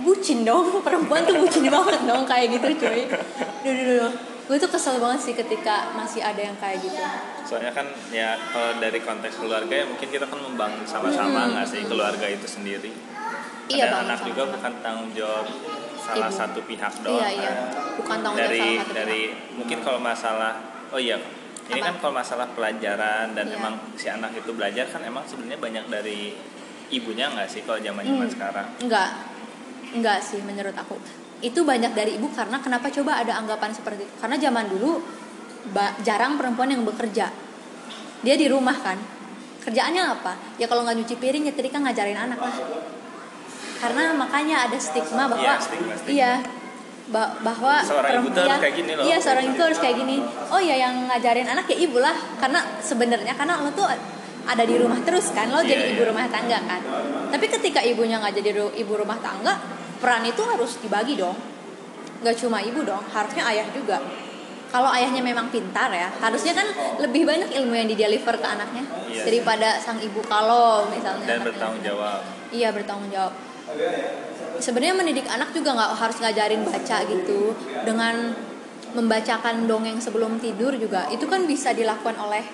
bucin 0.00 0.40
dong 0.42 0.72
perempuan 0.88 1.20
tuh 1.22 1.36
bucin 1.36 1.68
banget 1.68 2.00
dong 2.02 2.24
kayak 2.24 2.48
gitu 2.48 2.68
cuy 2.80 3.04
duh, 3.04 3.20
duh, 3.68 3.72
duh, 3.76 3.96
duh. 4.00 4.12
Gue 4.42 4.56
tuh 4.58 4.68
kesel 4.68 4.98
banget 4.98 5.20
sih 5.22 5.34
ketika 5.34 5.90
masih 5.92 6.20
ada 6.20 6.42
yang 6.42 6.56
kayak 6.56 6.78
gitu 6.78 6.98
Soalnya 7.42 7.70
kan 7.70 7.84
ya 8.08 8.34
kalau 8.48 8.78
dari 8.78 8.98
konteks 8.98 9.36
keluarga 9.36 9.74
ya 9.74 9.84
mungkin 9.84 10.08
kita 10.08 10.24
kan 10.24 10.38
membangun 10.38 10.82
sama-sama 10.82 11.46
nggak 11.48 11.66
sih 11.66 11.84
keluarga 11.84 12.24
itu 12.24 12.46
sendiri. 12.46 12.88
Iya, 13.68 13.88
Dan 13.88 14.08
anak 14.08 14.24
juga 14.24 14.42
bukan 14.48 14.72
tanggung 14.80 15.10
jawab 15.12 15.46
salah 15.96 16.26
Ibu. 16.26 16.34
satu 16.34 16.60
pihak 16.62 16.92
doang. 17.00 17.14
iya 17.14 17.28
iya 17.30 17.50
kan. 17.52 17.68
bukan 17.94 18.16
tanggung 18.18 18.38
jawab 18.38 18.48
dari 18.48 18.58
salah 18.58 18.80
satu 18.80 18.92
dari 18.92 19.20
mungkin 19.52 19.78
kalau 19.80 20.00
masalah 20.00 20.52
oh 20.88 20.98
iya 20.98 21.16
ini 21.64 21.78
Apa? 21.78 21.86
kan 21.86 21.94
kalau 22.00 22.14
masalah 22.14 22.46
pelajaran 22.50 23.26
dan 23.32 23.46
Iya. 23.46 23.56
emang 23.56 23.74
si 23.94 24.06
anak 24.08 24.32
itu 24.34 24.50
belajar 24.50 24.84
kan 24.88 25.00
emang 25.00 25.22
sebenarnya 25.22 25.60
banyak 25.60 25.84
dari 25.86 26.34
ibunya 26.90 27.28
nggak 27.28 27.46
sih 27.46 27.62
kalau 27.62 27.78
zaman 27.78 28.02
zaman 28.02 28.18
Hmm. 28.22 28.34
sekarang 28.34 28.66
enggak 28.80 29.08
enggak 29.92 30.18
sih 30.18 30.40
menurut 30.40 30.74
aku 30.74 30.96
itu 31.42 31.60
banyak 31.62 31.92
dari 31.92 32.14
ibu 32.16 32.30
karena 32.30 32.62
kenapa 32.62 32.86
coba 32.88 33.18
ada 33.18 33.34
anggapan 33.36 33.74
seperti 33.74 34.06
itu 34.06 34.14
karena 34.18 34.38
zaman 34.38 34.70
dulu 34.70 35.02
jarang 36.00 36.38
perempuan 36.38 36.70
yang 36.70 36.82
bekerja. 36.82 37.30
Dia 38.22 38.34
di 38.34 38.46
rumah 38.46 38.74
kan. 38.78 38.98
Kerjaannya 39.62 40.02
apa? 40.02 40.34
Ya 40.58 40.66
kalau 40.66 40.82
nggak 40.82 41.02
nyuci 41.02 41.14
piring 41.18 41.46
nyetrika 41.46 41.78
ngajarin 41.78 42.18
anak. 42.18 42.38
Lah 42.38 42.56
karena 43.82 44.14
makanya 44.14 44.70
ada 44.70 44.78
stigma 44.78 45.26
bahwa 45.26 45.42
Iya, 45.42 45.54
stigma, 45.58 45.92
stigma. 45.98 46.14
iya 46.14 46.32
ba- 47.10 47.34
bahwa 47.42 47.82
Seorang 47.82 48.22
ibu 48.22 48.28
tuh 48.30 48.42
harus 48.46 48.62
kayak 48.62 48.74
gini 48.78 48.90
loh. 48.94 49.02
iya 49.02 49.16
seorang 49.18 49.44
ibu 49.50 49.58
harus 49.58 49.78
kayak 49.82 49.96
gini. 49.98 50.16
Oh 50.50 50.62
ya 50.62 50.78
yang 50.78 50.94
ngajarin 51.10 51.46
anak 51.50 51.66
ya 51.66 51.76
ibu 51.82 51.98
lah. 51.98 52.14
Karena 52.38 52.62
sebenarnya 52.78 53.34
karena 53.34 53.58
lo 53.58 53.74
tuh 53.74 53.86
ada 54.42 54.62
di 54.62 54.74
rumah 54.78 55.02
terus 55.02 55.34
kan. 55.34 55.50
Lo 55.50 55.62
Iya, 55.62 55.74
jadi 55.74 55.82
ibu 55.94 56.02
iya. 56.02 56.10
rumah 56.10 56.26
tangga 56.26 56.58
kan. 56.62 56.80
Tapi 57.34 57.46
ketika 57.50 57.82
ibunya 57.82 58.22
nggak 58.22 58.34
jadi 58.38 58.50
ibu 58.78 58.92
rumah 58.94 59.18
tangga 59.18 59.58
peran 60.02 60.26
itu 60.26 60.42
harus 60.42 60.82
dibagi 60.82 61.14
dong. 61.14 61.38
Nggak 62.20 62.36
cuma 62.42 62.58
ibu 62.58 62.82
dong 62.82 63.02
harusnya 63.14 63.46
ayah 63.48 63.66
juga. 63.70 64.02
Kalau 64.72 64.88
ayahnya 64.88 65.20
memang 65.20 65.52
pintar 65.52 65.92
ya 65.92 66.08
harusnya 66.18 66.56
kan 66.56 66.64
lebih 66.98 67.28
banyak 67.28 67.52
ilmu 67.52 67.76
yang 67.76 67.86
dideliver 67.86 68.34
ke 68.34 68.46
anaknya 68.46 68.80
Iya. 69.06 69.22
daripada 69.28 69.76
sang 69.78 70.00
ibu 70.00 70.18
kalau 70.26 70.88
misalnya. 70.88 71.22
Dan 71.22 71.38
anaknya- 71.38 71.46
bertanggung 71.52 71.82
jawab. 71.84 72.18
Iya 72.50 72.68
bertanggung 72.72 73.10
jawab. 73.12 73.34
Sebenarnya 74.58 74.96
mendidik 74.96 75.28
anak 75.28 75.52
juga 75.52 75.76
nggak 75.76 75.92
harus 75.96 76.16
ngajarin 76.18 76.62
baca 76.64 76.96
gitu. 77.04 77.52
Dengan 77.84 78.32
membacakan 78.92 79.64
dongeng 79.64 79.96
sebelum 79.96 80.36
tidur 80.36 80.76
juga 80.76 81.08
itu 81.08 81.24
kan 81.24 81.44
bisa 81.44 81.72
dilakukan 81.72 82.16
oleh 82.16 82.44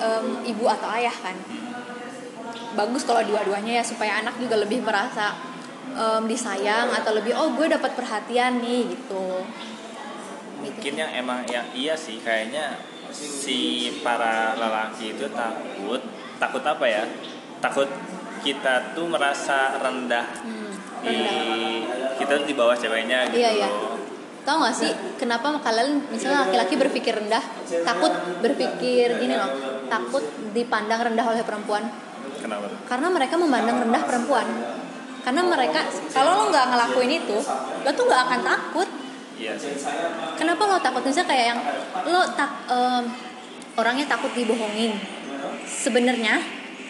em, 0.00 0.26
ibu 0.48 0.64
atau 0.64 0.88
ayah 0.96 1.12
kan. 1.12 1.36
Bagus 2.72 3.04
kalau 3.04 3.20
dua-duanya 3.24 3.80
ya 3.80 3.84
supaya 3.84 4.20
anak 4.20 4.40
juga 4.40 4.56
lebih 4.56 4.80
merasa 4.80 5.36
em, 5.92 6.22
disayang 6.24 6.88
atau 6.90 7.12
lebih 7.12 7.32
oh 7.32 7.52
gue 7.52 7.66
dapat 7.66 7.92
perhatian 7.92 8.58
nih 8.58 8.90
gitu 8.90 9.42
mungkin 10.60 10.92
yang 10.94 11.10
emang 11.14 11.40
yang 11.46 11.64
iya 11.72 11.94
sih 11.94 12.20
kayaknya 12.20 12.76
si 13.10 13.58
para 14.00 14.54
lelaki 14.54 15.12
itu 15.12 15.26
takut 15.30 16.00
takut 16.36 16.62
apa 16.62 16.84
ya 16.84 17.04
takut 17.58 17.88
kita 18.40 18.94
tuh 18.94 19.04
merasa 19.04 19.76
rendah 19.76 20.26
Hmm, 20.40 20.72
di 21.02 21.16
rendah. 21.16 22.16
kita 22.16 22.32
tuh 22.36 22.46
di 22.46 22.54
bawah 22.54 22.76
ceweknya 22.76 23.28
gitu 23.28 23.40
Iya, 23.40 23.50
iya. 23.56 23.68
Tahu 24.40 24.56
gak 24.56 24.72
sih 24.72 24.88
kenapa 25.16 25.52
kalian 25.60 26.00
misalnya 26.08 26.48
laki-laki 26.48 26.72
berpikir 26.74 27.12
rendah, 27.12 27.44
takut 27.84 28.08
berpikir 28.40 29.20
gini 29.20 29.36
loh, 29.36 29.52
takut 29.84 30.24
dipandang 30.52 30.96
rendah 31.02 31.26
oleh 31.28 31.44
perempuan? 31.44 31.84
kenapa 32.40 32.72
Karena 32.88 33.12
mereka 33.12 33.36
memandang 33.36 33.84
rendah 33.84 34.00
perempuan. 34.00 34.48
Karena 35.20 35.42
mereka 35.44 35.80
kalau 36.12 36.32
lo 36.36 36.44
nggak 36.48 36.66
ngelakuin 36.72 37.12
itu, 37.20 37.38
lo 37.84 37.90
tuh 37.92 38.04
nggak 38.08 38.22
akan 38.28 38.40
takut. 38.44 38.88
iya 39.40 39.56
Kenapa 40.36 40.62
lo 40.68 40.76
takut? 40.80 41.02
Misalnya 41.04 41.28
kayak 41.28 41.46
yang 41.54 41.60
lo 42.08 42.20
tak 42.36 42.50
em, 42.68 43.04
orangnya 43.76 44.06
takut 44.08 44.32
dibohongin. 44.32 44.96
Sebenarnya 45.64 46.40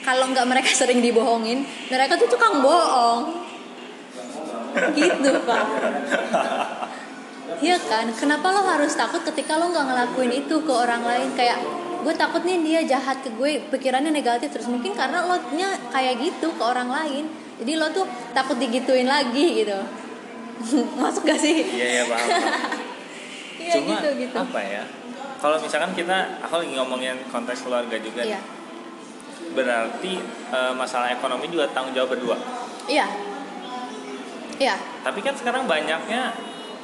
kalau 0.02 0.32
nggak 0.32 0.46
mereka 0.48 0.70
sering 0.80 1.04
dibohongin, 1.04 1.66
mereka 1.90 2.16
tuh 2.16 2.28
tukang 2.30 2.62
bohong. 2.64 3.46
Gitu 4.94 5.30
pak. 5.46 5.64
Iya 7.60 7.76
kan? 7.76 8.08
Kenapa 8.16 8.54
lo 8.56 8.64
harus 8.64 8.96
takut 8.96 9.20
ketika 9.20 9.60
lo 9.60 9.68
nggak 9.68 9.86
ngelakuin 9.90 10.32
itu 10.32 10.64
ke 10.64 10.72
orang 10.72 11.04
lain? 11.04 11.28
Kayak 11.36 11.60
gue 12.00 12.14
takut 12.16 12.40
nih 12.40 12.56
dia 12.64 12.80
jahat 12.96 13.20
ke 13.20 13.28
gue, 13.36 13.60
pikirannya 13.68 14.08
negatif 14.08 14.48
terus 14.48 14.70
mungkin 14.70 14.96
karena 14.96 15.28
lo 15.28 15.36
nya 15.52 15.76
kayak 15.92 16.16
gitu 16.24 16.56
ke 16.56 16.62
orang 16.64 16.88
lain. 16.88 17.28
Jadi 17.60 17.72
lo 17.76 17.86
tuh 17.92 18.04
takut 18.32 18.56
digituin 18.56 19.04
lagi 19.04 19.60
gitu. 19.60 19.76
Masuk 21.00 21.24
gak 21.24 21.36
sih? 21.36 21.64
iya 21.72 21.86
iya 22.00 22.04
paham 22.04 22.28
Iya 23.60 23.72
cuma 23.76 24.00
gitu 24.00 24.08
gitu. 24.24 24.38
apa 24.40 24.60
ya 24.60 24.82
kalau 25.36 25.56
misalkan 25.56 25.92
kita 25.92 26.40
aku 26.40 26.64
lagi 26.64 26.72
ngomongin 26.76 27.16
konteks 27.28 27.64
keluarga 27.64 27.92
juga 27.96 28.24
Iya. 28.24 28.40
berarti 29.52 30.16
eh, 30.48 30.72
masalah 30.72 31.12
ekonomi 31.12 31.44
juga 31.48 31.68
tanggung 31.70 31.92
jawab 31.92 32.16
berdua 32.16 32.36
Iya. 32.88 33.04
Iya. 34.56 34.74
tapi 35.00 35.20
kan 35.20 35.36
sekarang 35.36 35.64
banyaknya 35.64 36.32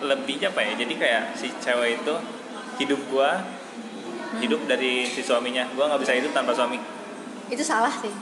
lebih 0.04 0.36
apa 0.44 0.60
ya 0.60 0.72
jadi 0.76 0.94
kayak 0.96 1.22
si 1.32 1.48
cewek 1.56 2.04
itu 2.04 2.14
hidup 2.76 3.00
gua 3.08 3.40
hidup 4.36 4.68
dari 4.68 5.08
si 5.08 5.20
suaminya 5.20 5.64
gua 5.72 5.88
nggak 5.92 6.04
bisa 6.04 6.12
hidup 6.12 6.32
tanpa 6.32 6.52
suami 6.52 6.76
Itu 7.46 7.62
salah 7.62 7.92
sih. 7.92 8.12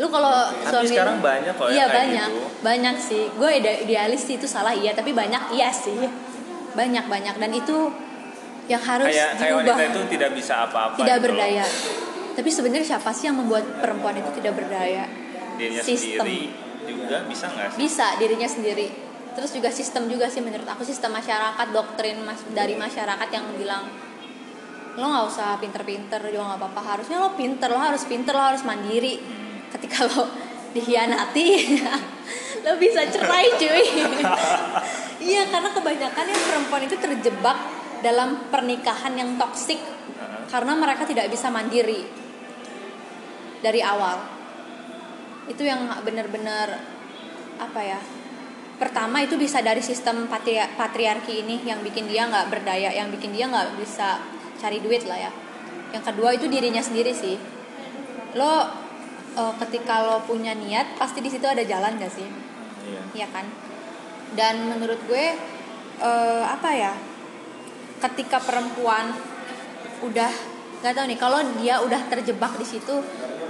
Lu 0.00 0.08
kalau 0.08 0.32
Tapi 0.48 0.64
suami 0.66 0.88
sekarang 0.88 1.16
banyak 1.20 1.52
kok 1.52 1.66
Iya 1.68 1.84
kayak 1.84 1.92
banyak. 1.94 2.28
gitu. 2.30 2.44
Banyak 2.60 2.96
sih. 2.98 3.22
Gue 3.36 3.50
ide- 3.54 3.80
idealis 3.84 4.22
sih 4.22 4.34
itu 4.34 4.48
salah 4.48 4.72
iya, 4.72 4.90
tapi 4.90 5.12
banyak 5.12 5.52
iya 5.52 5.68
sih. 5.68 6.00
Banyak 6.72 7.04
banyak 7.04 7.36
dan 7.36 7.50
itu 7.52 7.92
yang 8.64 8.80
harus 8.80 9.06
kayak 9.06 9.36
kayak 9.36 9.52
diubah. 9.52 9.76
wanita 9.76 9.82
itu 9.84 10.00
tidak 10.08 10.30
bisa 10.32 10.54
apa-apa 10.64 10.96
tidak 10.96 11.16
gitu 11.16 11.20
loh. 11.20 11.36
berdaya. 11.36 11.64
Tapi 12.30 12.48
sebenarnya 12.48 12.86
siapa 12.88 13.10
sih 13.10 13.24
yang 13.26 13.36
membuat 13.36 13.66
perempuan 13.76 14.16
itu 14.16 14.30
tidak 14.32 14.56
berdaya? 14.56 15.04
dirinya 15.52 15.84
Sistem. 15.84 16.24
sendiri 16.24 16.48
juga 16.88 17.16
bisa 17.28 17.44
nggak 17.46 17.68
sih 17.68 17.78
Bisa 17.78 18.06
dirinya 18.16 18.48
sendiri. 18.48 18.88
Terus 19.30 19.50
juga 19.52 19.68
sistem 19.68 20.08
juga 20.08 20.24
sih 20.24 20.40
menurut 20.40 20.64
aku 20.64 20.80
sistem 20.82 21.12
masyarakat 21.12 21.66
doktrin 21.68 22.16
mas 22.18 22.40
dari 22.50 22.72
masyarakat 22.74 23.28
yang 23.28 23.44
bilang 23.54 23.84
lo 24.92 25.06
nggak 25.06 25.26
usah 25.26 25.54
pinter-pinter 25.56 26.18
juga 26.24 26.44
nggak 26.48 26.60
apa-apa 26.60 26.80
harusnya 26.88 27.16
lo 27.18 27.30
pinter 27.32 27.68
lo 27.68 27.78
harus 27.78 28.02
pinter 28.04 28.32
lo 28.32 28.42
harus 28.42 28.64
mandiri 28.64 29.20
ketika 29.72 30.06
lo 30.10 30.30
dihianati 30.74 31.48
lo 32.64 32.72
bisa 32.78 33.06
cerai 33.08 33.48
cuy. 33.56 33.84
Iya 35.20 35.52
karena 35.52 35.68
kebanyakan 35.68 36.32
ya 36.32 36.38
perempuan 36.48 36.82
itu 36.88 36.96
terjebak 36.96 37.58
dalam 38.00 38.48
pernikahan 38.48 39.12
yang 39.12 39.36
toksik 39.36 39.76
karena 40.48 40.72
mereka 40.72 41.04
tidak 41.04 41.28
bisa 41.28 41.52
mandiri 41.52 42.08
dari 43.60 43.84
awal. 43.84 44.16
Itu 45.44 45.60
yang 45.60 45.92
benar-benar 46.00 46.72
apa 47.60 47.80
ya 47.84 48.00
pertama 48.80 49.20
itu 49.20 49.36
bisa 49.36 49.60
dari 49.60 49.84
sistem 49.84 50.24
patri 50.24 50.56
patriarki 50.56 51.44
ini 51.44 51.68
yang 51.68 51.84
bikin 51.84 52.08
dia 52.08 52.24
nggak 52.24 52.48
berdaya 52.48 52.88
yang 52.88 53.12
bikin 53.12 53.36
dia 53.36 53.44
nggak 53.44 53.76
bisa 53.76 54.24
cari 54.56 54.80
duit 54.80 55.04
lah 55.04 55.20
ya. 55.20 55.30
Yang 55.92 56.16
kedua 56.16 56.32
itu 56.32 56.48
dirinya 56.48 56.80
sendiri 56.80 57.12
sih. 57.12 57.36
Lo 58.40 58.79
uh, 59.36 59.54
ketika 59.66 60.02
lo 60.06 60.22
punya 60.24 60.56
niat 60.56 60.98
pasti 60.98 61.22
di 61.22 61.30
situ 61.30 61.46
ada 61.46 61.62
jalan 61.62 61.98
gak 62.00 62.12
sih? 62.12 62.26
Iya. 62.86 63.02
Iya 63.14 63.26
kan? 63.30 63.46
Dan 64.34 64.70
menurut 64.70 64.98
gue 65.06 65.26
uh, 66.00 66.44
apa 66.46 66.70
ya 66.74 66.92
ketika 68.00 68.40
perempuan 68.40 69.12
udah 70.00 70.32
nggak 70.80 70.96
tahu 70.96 71.06
nih 71.12 71.20
kalau 71.20 71.40
dia 71.60 71.76
udah 71.84 72.00
terjebak 72.08 72.56
di 72.56 72.64
situ 72.64 72.96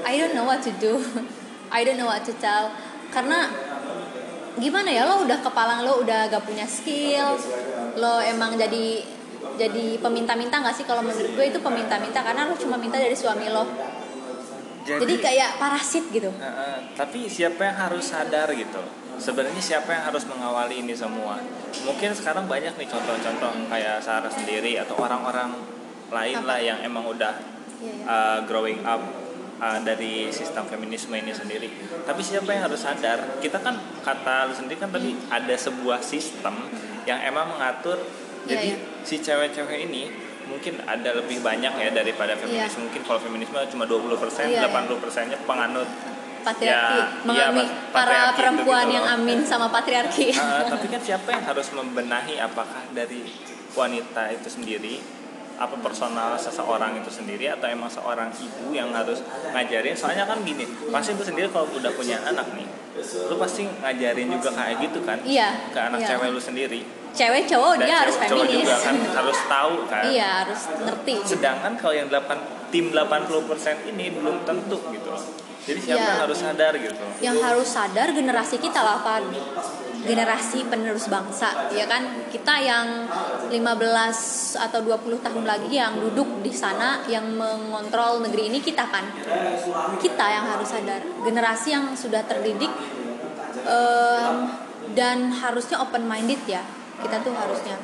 I 0.03 0.19
don't 0.19 0.35
know 0.35 0.49
what 0.49 0.65
to 0.65 0.73
do. 0.81 0.99
I 1.77 1.87
don't 1.87 2.01
know 2.01 2.11
what 2.11 2.27
to 2.27 2.35
tell. 2.41 2.73
Karena 3.15 3.47
gimana 4.59 4.91
ya 4.91 5.07
lo 5.07 5.23
udah 5.23 5.39
kepalang 5.39 5.87
lo 5.87 6.03
udah 6.03 6.27
gak 6.27 6.43
punya 6.43 6.67
skill 6.67 7.39
lo 7.95 8.19
emang 8.19 8.59
jadi 8.59 9.07
jadi 9.57 10.01
peminta-minta 10.01 10.61
nggak 10.61 10.75
sih? 10.75 10.89
Kalau 10.89 11.05
menurut 11.05 11.33
gue 11.37 11.47
itu 11.47 11.61
peminta-minta 11.61 12.25
karena 12.25 12.49
lo 12.49 12.57
cuma 12.57 12.81
minta 12.81 12.97
dari 12.97 13.15
suami 13.15 13.47
lo 13.53 13.65
jadi, 14.99 15.15
kayak 15.23 15.51
parasit 15.63 16.05
gitu 16.11 16.33
Uh, 16.41 16.47
uh, 16.47 16.77
tapi 16.97 17.31
siapa 17.31 17.61
yang 17.63 17.77
harus 17.77 18.11
sadar 18.11 18.49
gitu? 18.57 18.81
Sebenarnya 19.21 19.61
siapa 19.61 19.93
yang 19.93 20.09
harus 20.09 20.25
mengawali 20.25 20.81
ini 20.81 20.97
semua? 20.97 21.37
Mungkin 21.85 22.17
sekarang 22.17 22.49
banyak 22.49 22.73
nih 22.81 22.89
contoh-contoh 22.89 23.69
kayak 23.69 24.01
Sarah 24.01 24.33
sendiri 24.33 24.81
atau 24.81 24.97
orang-orang 24.97 25.53
lain 26.09 26.41
lah 26.49 26.59
yang 26.59 26.81
emang 26.81 27.05
udah 27.05 27.35
uh, 28.09 28.39
growing 28.49 28.81
up 28.89 29.01
uh, 29.61 29.79
dari 29.85 30.33
sistem 30.33 30.65
feminisme 30.67 31.13
ini 31.13 31.31
sendiri. 31.37 31.69
Tapi 32.09 32.21
siapa 32.25 32.49
yang 32.51 32.67
harus 32.67 32.81
sadar? 32.81 33.39
Kita 33.39 33.61
kan 33.61 33.77
kata 34.01 34.49
lu 34.49 34.55
sendiri 34.57 34.81
kan 34.81 34.91
tadi 34.91 35.13
ada 35.29 35.55
sebuah 35.55 36.01
sistem 36.01 36.57
yang 37.05 37.21
emang 37.21 37.53
mengatur. 37.53 38.01
Iya, 38.49 38.57
Jadi 38.57 38.69
si 39.05 39.17
cewek-cewek 39.21 39.93
ini 39.93 40.09
mungkin 40.51 40.75
ada 40.83 41.11
lebih 41.15 41.39
banyak 41.41 41.73
ya 41.73 41.89
daripada 41.91 42.35
feminis. 42.35 42.75
Iya. 42.75 42.83
Mungkin 42.83 43.01
kalau 43.07 43.21
feminisme 43.23 43.55
cuma 43.71 43.85
20%, 43.87 44.51
Iya, 44.51 44.67
iya. 44.67 44.69
80%-nya 44.69 45.39
penganut 45.47 45.87
patriarki 46.41 46.97
Ya, 46.97 47.21
mengami 47.23 47.63
iya, 47.63 47.93
para 47.93 48.33
itu 48.33 48.41
perempuan 48.41 48.85
gitu 48.89 48.97
yang 48.97 49.07
loh. 49.07 49.17
amin 49.21 49.39
sama 49.45 49.69
patriarki 49.69 50.33
Uh, 50.41 50.65
tapi 50.67 50.89
kan 50.89 51.01
siapa 51.13 51.29
yang 51.31 51.45
harus 51.45 51.69
membenahi 51.71 52.41
apakah 52.41 52.81
dari 52.91 53.29
wanita 53.77 54.33
itu 54.33 54.49
sendiri 54.49 55.05
apa 55.61 55.77
personal 55.77 56.41
seseorang 56.41 56.97
itu 56.97 57.13
sendiri 57.13 57.45
atau 57.53 57.69
emang 57.69 57.93
seorang 57.93 58.33
ibu 58.33 58.73
yang 58.73 58.89
harus 58.97 59.21
ngajarin 59.53 59.93
soalnya 59.93 60.25
kan 60.25 60.41
gini 60.41 60.65
pasti 60.89 61.13
lu 61.13 61.21
sendiri 61.21 61.53
kalau 61.53 61.69
udah 61.69 61.93
punya 61.93 62.17
anak 62.25 62.49
nih 62.57 62.65
lu 63.29 63.37
pasti 63.37 63.69
ngajarin 63.69 64.33
juga 64.33 64.57
kayak 64.57 64.81
gitu 64.81 65.05
kan 65.05 65.21
Iya, 65.21 65.69
ke 65.69 65.77
anak 65.77 66.01
iya. 66.01 66.09
cewek 66.17 66.33
lu 66.33 66.41
sendiri 66.41 66.81
cewek 67.11 67.45
cowok 67.45 67.73
dan 67.77 67.87
dia 67.87 67.97
harus 67.99 68.15
cewek- 68.15 68.31
cowok 68.31 68.45
feminis. 68.45 68.63
juga 68.63 68.77
kan 68.79 68.97
harus 69.17 69.39
tahu 69.45 69.75
kan. 69.87 70.03
Iya 70.07 70.29
harus 70.43 70.61
ngerti. 70.81 71.15
Sedangkan 71.27 71.73
kalau 71.75 71.95
yang 71.95 72.09
8 72.09 72.39
tim 72.71 72.85
80% 72.91 73.77
ini 73.87 74.07
belum 74.11 74.37
tentu 74.43 74.79
gitu. 74.89 75.11
Jadi 75.61 75.79
siapa 75.79 75.99
Iya. 75.99 76.09
yang 76.09 76.21
harus 76.25 76.39
sadar 76.41 76.73
gitu? 76.75 77.05
Yang 77.21 77.39
harus 77.43 77.69
sadar 77.69 78.09
generasi 78.11 78.57
kita 78.57 78.81
lah 78.81 79.03
Pan 79.03 79.25
generasi 80.01 80.65
penerus 80.65 81.07
bangsa 81.07 81.69
ya 81.69 81.85
kan? 81.85 82.01
Kita 82.27 82.57
yang 82.57 83.05
15 83.53 84.17
atau 84.57 84.81
20 84.81 85.21
tahun 85.21 85.45
lagi 85.45 85.77
yang 85.77 86.01
duduk 86.01 86.41
di 86.41 86.49
sana 86.49 87.05
yang 87.05 87.29
mengontrol 87.29 88.25
negeri 88.25 88.49
ini 88.49 88.59
kita 88.59 88.89
kan? 88.89 89.05
Kita 90.01 90.25
yang 90.25 90.49
harus 90.49 90.73
sadar. 90.73 91.05
Generasi 91.21 91.69
yang 91.71 91.93
sudah 91.93 92.25
terdidik 92.25 92.73
em, 93.61 94.35
dan 94.91 95.29
harusnya 95.31 95.79
open 95.79 96.09
minded 96.09 96.41
ya 96.49 96.65
kita 97.03 97.25
tuh 97.25 97.35
harusnya 97.35 97.77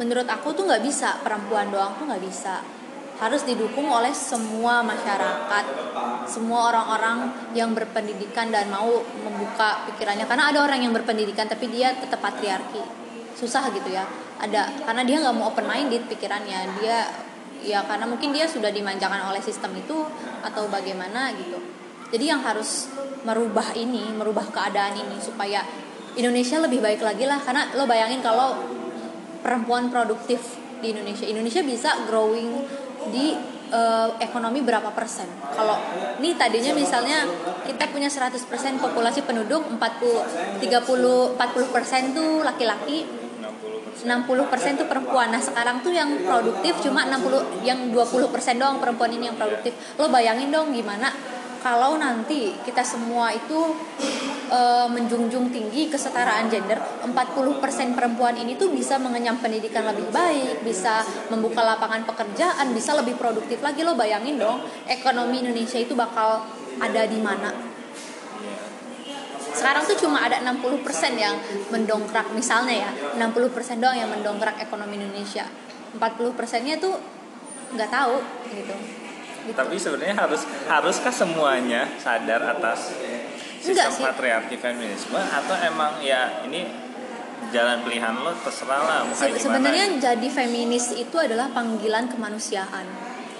menurut 0.00 0.24
aku 0.24 0.56
tuh 0.56 0.64
nggak 0.64 0.82
bisa 0.82 1.20
perempuan 1.20 1.68
doang 1.68 1.94
tuh 2.00 2.08
nggak 2.08 2.22
bisa. 2.22 2.64
Harus 3.20 3.46
didukung 3.46 3.86
oleh 3.86 4.10
semua 4.10 4.82
masyarakat 4.82 5.64
semua 6.26 6.74
orang-orang 6.74 7.30
yang 7.54 7.70
berpendidikan 7.70 8.50
dan 8.50 8.66
mau 8.72 8.88
membuka 9.22 9.86
pikirannya. 9.90 10.26
Karena 10.26 10.50
ada 10.50 10.64
orang 10.64 10.82
yang 10.82 10.90
berpendidikan 10.90 11.46
tapi 11.46 11.70
dia 11.70 11.94
tetap 11.94 12.18
patriarki. 12.18 12.82
Susah 13.38 13.70
gitu 13.70 13.92
ya. 13.92 14.02
Ada 14.42 14.86
karena 14.88 15.02
dia 15.06 15.22
nggak 15.22 15.34
mau 15.38 15.54
open 15.54 15.66
minded 15.68 16.08
pikirannya. 16.10 16.82
Dia 16.82 16.98
ya 17.62 17.86
karena 17.86 18.10
mungkin 18.10 18.34
dia 18.34 18.50
sudah 18.50 18.74
dimanjakan 18.74 19.30
oleh 19.30 19.38
sistem 19.38 19.70
itu 19.78 20.02
atau 20.42 20.66
bagaimana 20.66 21.30
gitu. 21.38 21.62
Jadi 22.10 22.24
yang 22.26 22.42
harus 22.42 22.90
merubah 23.22 23.72
ini 23.78 24.10
merubah 24.12 24.44
keadaan 24.50 24.98
ini 24.98 25.16
supaya 25.22 25.62
Indonesia 26.16 26.60
lebih 26.60 26.84
baik 26.84 27.00
lagi 27.00 27.24
lah 27.24 27.40
karena 27.40 27.72
lo 27.76 27.88
bayangin 27.88 28.20
kalau 28.20 28.56
perempuan 29.40 29.88
produktif 29.88 30.60
di 30.84 30.92
Indonesia 30.92 31.24
Indonesia 31.24 31.62
bisa 31.64 31.90
growing 32.06 32.50
di 33.10 33.34
eh, 33.72 34.08
ekonomi 34.20 34.60
berapa 34.62 34.92
persen 34.92 35.26
kalau 35.56 35.78
ini 36.20 36.36
tadinya 36.36 36.76
misalnya 36.76 37.24
kita 37.64 37.88
punya 37.90 38.12
100% 38.12 38.38
populasi 38.78 39.24
penduduk 39.24 39.64
40 39.66 40.60
30 40.60 41.38
40 41.38 41.74
persen 41.74 42.02
tuh 42.12 42.44
laki-laki 42.44 43.22
60% 44.02 44.02
60% 44.02 44.80
tuh 44.82 44.88
perempuan. 44.90 45.30
Nah, 45.30 45.38
sekarang 45.38 45.78
tuh 45.84 45.94
yang 45.94 46.10
produktif 46.26 46.82
cuma 46.82 47.06
60 47.06 47.62
yang 47.62 47.78
20% 47.94 48.58
doang 48.58 48.82
perempuan 48.82 49.14
ini 49.14 49.30
yang 49.30 49.38
produktif. 49.38 49.76
Lo 49.94 50.10
bayangin 50.10 50.50
dong 50.50 50.74
gimana 50.74 51.12
kalau 51.62 51.94
nanti 51.96 52.52
kita 52.66 52.82
semua 52.82 53.30
itu 53.30 53.78
eh, 54.50 54.86
menjunjung 54.90 55.48
tinggi 55.54 55.86
kesetaraan 55.88 56.50
gender, 56.50 56.76
40% 57.06 57.96
perempuan 57.96 58.34
ini 58.34 58.58
tuh 58.58 58.74
bisa 58.74 58.98
mengenyam 58.98 59.38
pendidikan 59.38 59.86
lebih 59.86 60.10
baik, 60.10 60.66
bisa 60.66 61.06
membuka 61.30 61.62
lapangan 61.62 62.02
pekerjaan, 62.02 62.74
bisa 62.74 62.98
lebih 62.98 63.14
produktif 63.14 63.62
lagi. 63.62 63.86
Lo 63.86 63.94
bayangin 63.94 64.36
dong, 64.42 64.60
ekonomi 64.90 65.40
Indonesia 65.40 65.78
itu 65.78 65.94
bakal 65.94 66.42
ada 66.82 67.06
di 67.06 67.22
mana? 67.22 67.72
sekarang 69.52 69.84
tuh 69.84 69.94
cuma 70.00 70.24
ada 70.24 70.40
60% 70.40 70.80
yang 71.14 71.36
mendongkrak 71.68 72.32
misalnya 72.32 72.88
ya 72.88 72.90
60% 73.20 73.78
doang 73.78 73.94
yang 73.94 74.08
mendongkrak 74.08 74.58
ekonomi 74.58 74.96
Indonesia 74.96 75.44
40 75.92 76.02
persennya 76.32 76.80
tuh 76.80 76.96
nggak 77.76 77.90
tahu 77.92 78.16
gitu 78.48 79.01
Gitu. 79.42 79.58
Tapi 79.58 79.74
sebenarnya 79.74 80.16
harus 80.16 80.46
haruskah 80.70 81.10
semuanya 81.10 81.90
sadar 81.98 82.46
atas 82.46 82.94
sistem 83.58 83.90
patriarki 83.90 84.54
feminisme? 84.54 85.18
Atau 85.18 85.58
emang 85.58 85.98
ya 85.98 86.46
ini 86.46 86.62
jalan 87.50 87.82
pilihan 87.82 88.14
lo 88.22 88.32
terserah 88.46 88.80
lah 88.86 88.98
mau 89.02 89.14
Se- 89.14 89.34
sebenarnya 89.34 89.98
jadi 89.98 90.28
feminis 90.30 90.94
itu 90.94 91.16
adalah 91.18 91.50
panggilan 91.50 92.06
kemanusiaan. 92.06 92.86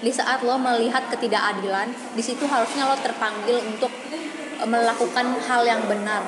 Di 0.03 0.11
saat 0.11 0.43
lo 0.43 0.59
melihat 0.59 1.07
ketidakadilan 1.07 1.87
di 2.11 2.19
situ 2.19 2.43
harusnya 2.43 2.83
lo 2.83 2.99
terpanggil 2.99 3.63
untuk 3.63 3.89
eh, 4.59 4.67
melakukan 4.67 5.39
hal 5.47 5.63
yang 5.63 5.87
benar. 5.87 6.27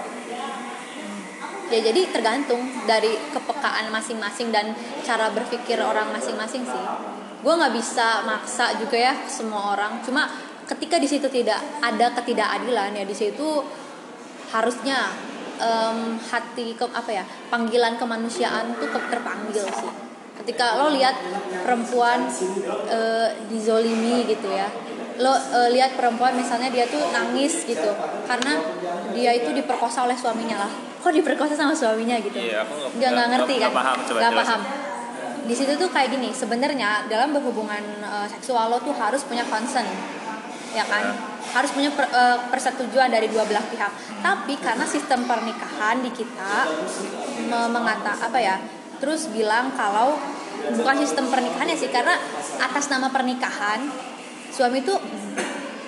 Ya 1.68 1.82
jadi 1.82 2.08
tergantung 2.14 2.62
dari 2.86 3.18
kepekaan 3.34 3.90
masing-masing 3.90 4.54
dan 4.54 4.72
cara 5.02 5.34
berpikir 5.34 5.82
orang 5.82 6.14
masing-masing 6.14 6.62
sih 6.62 6.86
gue 7.46 7.54
nggak 7.54 7.74
bisa 7.78 8.26
maksa 8.26 8.74
juga 8.82 8.98
ya 8.98 9.14
semua 9.30 9.78
orang. 9.78 10.02
Cuma 10.02 10.26
ketika 10.66 10.98
di 10.98 11.06
situ 11.06 11.30
tidak 11.30 11.62
ada 11.78 12.10
ketidakadilan 12.18 12.90
ya 12.98 13.06
di 13.06 13.14
situ 13.14 13.62
harusnya 14.50 15.14
em, 15.62 16.18
hati 16.20 16.74
ke 16.74 16.86
apa 16.90 17.12
ya 17.12 17.24
panggilan 17.54 18.02
kemanusiaan 18.02 18.74
tuh 18.82 18.90
ke- 18.90 19.08
terpanggil 19.14 19.62
sih. 19.70 19.92
Ketika 20.42 20.82
lo 20.82 20.90
lihat 20.90 21.16
perempuan 21.62 22.26
eh, 22.90 23.30
dizolimi 23.48 24.26
gitu 24.26 24.50
ya 24.50 24.66
lo 25.16 25.32
eh, 25.32 25.70
lihat 25.72 25.96
perempuan 25.96 26.36
misalnya 26.36 26.68
dia 26.68 26.84
tuh 26.90 27.00
nangis 27.14 27.64
gitu 27.64 27.88
karena 28.28 28.58
dia 29.16 29.32
itu 29.32 29.54
diperkosa 29.54 30.04
oleh 30.04 30.18
suaminya 30.18 30.66
lah. 30.66 30.72
Kok 31.00 31.14
diperkosa 31.14 31.54
sama 31.54 31.78
suaminya 31.78 32.18
gitu? 32.18 32.42
Iya, 32.42 32.66
aku 32.66 32.98
nggak- 32.98 33.14
nggak 33.14 33.28
ngerti 33.32 33.54
nggak 33.62 33.70
kan? 33.70 33.78
paham, 33.78 33.98
coba 34.02 34.18
nggak 34.18 34.34
jelasin. 34.34 34.50
paham 34.50 34.62
di 35.46 35.54
situ 35.54 35.78
tuh 35.78 35.90
kayak 35.94 36.18
gini 36.18 36.34
sebenarnya 36.34 37.06
dalam 37.06 37.34
berhubungan 37.34 37.82
eh, 38.02 38.28
seksual 38.30 38.74
lo 38.74 38.78
tuh 38.82 38.94
harus 38.98 39.22
punya 39.26 39.46
concern 39.46 39.86
ya 40.76 40.84
kan? 40.90 41.14
Harus 41.56 41.72
punya 41.72 41.94
per- 41.94 42.12
eh, 42.12 42.38
persetujuan 42.52 43.08
dari 43.14 43.32
dua 43.32 43.46
belah 43.48 43.64
pihak. 43.64 43.92
Tapi 44.20 44.58
karena 44.60 44.84
sistem 44.84 45.24
pernikahan 45.30 46.02
di 46.02 46.12
kita 46.12 46.68
me- 47.48 47.72
mengata 47.72 48.18
apa 48.26 48.40
ya 48.42 48.58
terus 48.98 49.30
bilang 49.30 49.76
kalau 49.76 50.18
bukan 50.72 50.96
sistem 51.04 51.30
pernikahannya 51.30 51.78
sih 51.78 51.92
karena 51.92 52.16
atas 52.58 52.88
nama 52.90 53.12
pernikahan 53.12 53.86
suami 54.50 54.82
tuh 54.82 54.98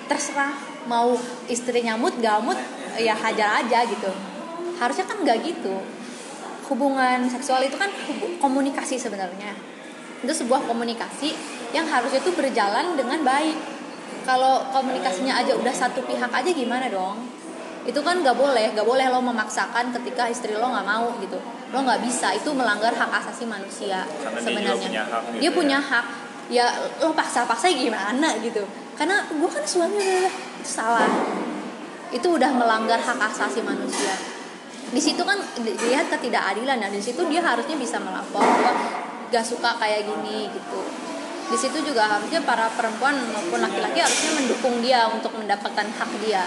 terserah 0.06 0.54
mau 0.86 1.16
istrinya 1.48 1.96
gak 1.98 2.38
mood 2.40 2.58
ya 2.96 3.16
hajar 3.16 3.64
aja 3.64 3.84
gitu. 3.90 4.10
Harusnya 4.78 5.04
kan 5.10 5.18
nggak 5.26 5.38
gitu 5.42 5.97
hubungan 6.68 7.24
seksual 7.26 7.64
itu 7.64 7.76
kan 7.80 7.88
komunikasi 8.38 9.00
sebenarnya. 9.00 9.56
Itu 10.20 10.32
sebuah 10.34 10.68
komunikasi 10.68 11.32
yang 11.72 11.88
harusnya 11.88 12.20
itu 12.20 12.32
berjalan 12.36 12.94
dengan 12.94 13.24
baik. 13.24 13.56
Kalau 14.28 14.68
komunikasinya 14.68 15.40
aja 15.40 15.56
udah 15.56 15.72
satu 15.72 16.04
pihak 16.04 16.28
aja 16.28 16.50
gimana 16.52 16.92
dong? 16.92 17.16
Itu 17.88 18.04
kan 18.04 18.20
nggak 18.20 18.36
boleh 18.36 18.76
nggak 18.76 18.84
boleh 18.84 19.08
lo 19.08 19.24
memaksakan 19.24 19.88
ketika 19.96 20.28
istri 20.28 20.52
lo 20.52 20.68
nggak 20.68 20.84
mau 20.84 21.08
gitu. 21.24 21.40
Lo 21.72 21.80
nggak 21.80 22.04
bisa 22.04 22.36
itu 22.36 22.52
melanggar 22.52 22.92
hak 22.92 23.08
asasi 23.24 23.48
manusia 23.48 24.04
Karena 24.04 24.36
dia 24.36 24.44
sebenarnya. 24.44 24.76
juga 24.76 24.84
punya 24.84 25.02
hak 25.08 25.22
gitu 25.24 25.40
dia 25.40 25.48
ya. 25.48 25.56
punya 25.56 25.78
hak. 25.80 26.06
Ya 26.48 26.66
lo 27.00 27.12
paksa-paksa 27.16 27.72
gimana 27.72 28.28
gitu. 28.44 28.64
Karena 28.96 29.24
gue 29.32 29.48
kan 29.48 29.64
suami 29.64 29.96
udah 29.96 30.34
salah. 30.60 31.08
Itu 32.12 32.36
udah 32.36 32.50
melanggar 32.52 33.00
hak 33.00 33.20
asasi 33.32 33.64
manusia 33.64 34.37
di 34.88 35.00
situ 35.00 35.20
kan 35.20 35.36
dilihat 35.60 36.08
ketidakadilan. 36.08 36.80
Dan 36.80 36.90
di 36.92 37.02
situ 37.02 37.20
dia 37.28 37.44
harusnya 37.44 37.76
bisa 37.76 38.00
melapor 38.00 38.40
bahwa 38.40 38.72
gak 39.28 39.44
suka 39.44 39.76
kayak 39.76 40.08
gini 40.08 40.48
gitu. 40.48 40.80
Di 41.48 41.56
situ 41.56 41.80
juga 41.80 42.04
harusnya 42.08 42.44
para 42.44 42.68
perempuan 42.72 43.16
maupun 43.32 43.60
laki-laki 43.64 44.00
harusnya 44.04 44.32
mendukung 44.36 44.84
dia 44.84 45.08
untuk 45.08 45.32
mendapatkan 45.36 45.86
hak 45.88 46.10
dia. 46.20 46.44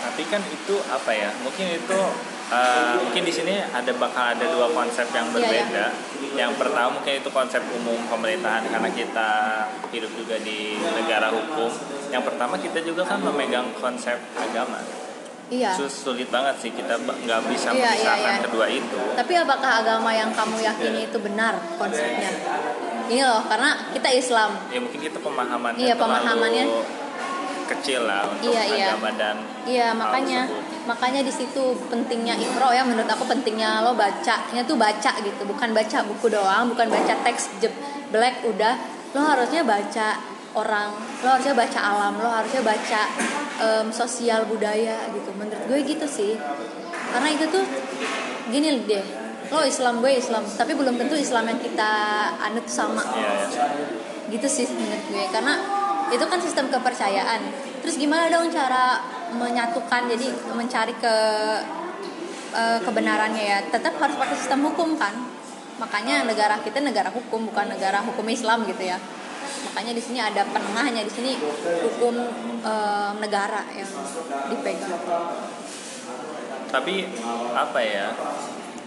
Tapi 0.00 0.22
kan 0.26 0.42
itu 0.50 0.80
apa 0.88 1.12
ya 1.12 1.30
mungkin 1.44 1.76
itu 1.76 2.00
uh, 2.50 2.94
mungkin 3.04 3.22
di 3.22 3.30
sini 3.30 3.60
ada 3.60 3.92
bakal 4.00 4.32
ada 4.32 4.48
dua 4.48 4.72
konsep 4.72 5.06
yang 5.12 5.28
Iya, 5.28 5.34
berbeda. 5.36 5.86
yang 6.34 6.52
pertama 6.56 6.88
mungkin 6.98 7.20
itu 7.20 7.30
konsep 7.30 7.62
umum 7.70 8.00
pemerintahan 8.08 8.64
karena 8.66 8.90
kita 8.90 9.30
hidup 9.92 10.10
juga 10.16 10.40
di 10.42 10.74
negara 10.80 11.30
hukum. 11.30 11.70
Yang 12.10 12.34
pertama 12.34 12.58
kita 12.58 12.82
juga 12.82 13.06
kan 13.06 13.22
memegang 13.22 13.70
konsep 13.78 14.18
agama 14.34 14.82
iya 15.50 15.70
Sus- 15.72 16.00
sulit 16.00 16.26
banget 16.26 16.54
sih 16.58 16.70
kita 16.70 16.94
nggak 16.96 17.40
bisa 17.46 17.68
Iya, 17.68 17.76
iya, 17.76 17.90
memisahkan 17.90 18.32
iya. 18.32 18.42
kedua 18.46 18.66
itu 18.66 18.98
tapi 19.12 19.32
apakah 19.36 19.70
agama 19.82 20.10
yang 20.10 20.30
kamu 20.30 20.56
yakini 20.58 21.00
itu 21.04 21.18
benar 21.18 21.58
konsepnya 21.74 22.30
ini 23.06 23.20
loh 23.20 23.42
karena 23.44 23.70
kita 23.90 24.08
Islam 24.08 24.50
ya 24.68 24.78
mungkin 24.78 25.00
kita 25.00 25.18
pemahamannya 25.18 25.82
Iya, 25.82 25.94
pemahamannya. 25.94 26.64
kecil 27.68 28.02
lah 28.02 28.26
untuk 28.26 28.50
Iya, 28.50 28.62
iya. 28.68 28.86
agama 28.90 29.10
dan 29.14 29.36
Iya 29.62 29.88
makanya 29.92 30.42
tersebut. 30.42 30.86
makanya 30.86 31.20
di 31.22 31.30
situ 31.30 31.62
pentingnya 31.86 32.34
ikro 32.34 32.70
ya 32.70 32.82
menurut 32.82 33.06
aku 33.06 33.22
pentingnya 33.24 33.78
lo 33.80 33.94
bacanya 33.94 34.62
tuh 34.64 34.74
baca 34.74 35.12
gitu 35.16 35.42
bukan 35.44 35.70
baca 35.70 35.98
buku 36.02 36.26
doang 36.26 36.66
bukan 36.66 36.86
baca 36.88 37.14
teks 37.22 37.46
black 38.10 38.42
udah 38.42 38.74
lo 39.10 39.22
harusnya 39.24 39.62
baca 39.62 40.18
orang 40.54 40.90
lo 41.22 41.28
harusnya 41.30 41.54
baca 41.54 41.78
alam 41.78 42.14
lo 42.18 42.26
harusnya 42.26 42.62
baca 42.66 43.00
em, 43.62 43.86
sosial 43.94 44.46
budaya 44.50 44.98
gitu. 45.14 45.30
Menurut 45.38 45.62
gue 45.70 45.78
gitu 45.86 46.06
sih. 46.06 46.34
Karena 47.10 47.28
itu 47.30 47.44
tuh 47.50 47.64
gini 48.50 48.82
deh 48.86 49.04
lo 49.50 49.66
Islam 49.66 49.98
gue 49.98 50.14
Islam 50.14 50.46
tapi 50.46 50.78
belum 50.78 50.94
tentu 50.94 51.18
Islam 51.18 51.50
yang 51.50 51.58
kita 51.58 51.92
anut 52.38 52.66
sama. 52.70 53.02
Iya, 53.02 53.30
iya. 53.50 53.66
gitu 54.30 54.46
sih 54.46 54.66
menurut 54.70 55.02
gue 55.10 55.24
karena 55.30 55.54
itu 56.10 56.24
kan 56.26 56.38
sistem 56.42 56.66
kepercayaan. 56.70 57.40
Terus 57.82 57.98
gimana 57.98 58.30
dong 58.30 58.50
cara 58.50 58.98
menyatukan 59.34 60.10
jadi 60.10 60.26
mencari 60.54 60.94
ke 60.98 61.14
eh, 62.54 62.78
kebenarannya 62.82 63.44
ya? 63.46 63.58
Tetap 63.70 63.98
harus 64.02 64.18
pakai 64.18 64.36
sistem 64.38 64.66
hukum 64.66 64.98
kan? 64.98 65.14
Makanya 65.78 66.26
negara 66.26 66.58
kita 66.62 66.82
negara 66.82 67.10
hukum 67.10 67.50
bukan 67.50 67.70
negara 67.70 68.02
hukum 68.02 68.26
Islam 68.26 68.66
gitu 68.66 68.86
ya 68.86 68.98
makanya 69.62 69.92
di 69.92 70.02
sini 70.02 70.18
ada 70.18 70.42
penengahnya 70.44 71.02
di 71.02 71.12
sini 71.12 71.32
hukum 71.84 72.14
eh, 72.62 73.10
negara 73.18 73.64
yang 73.72 73.90
dipegang. 74.48 75.00
Tapi 76.70 76.94
apa 77.50 77.80
ya 77.82 78.14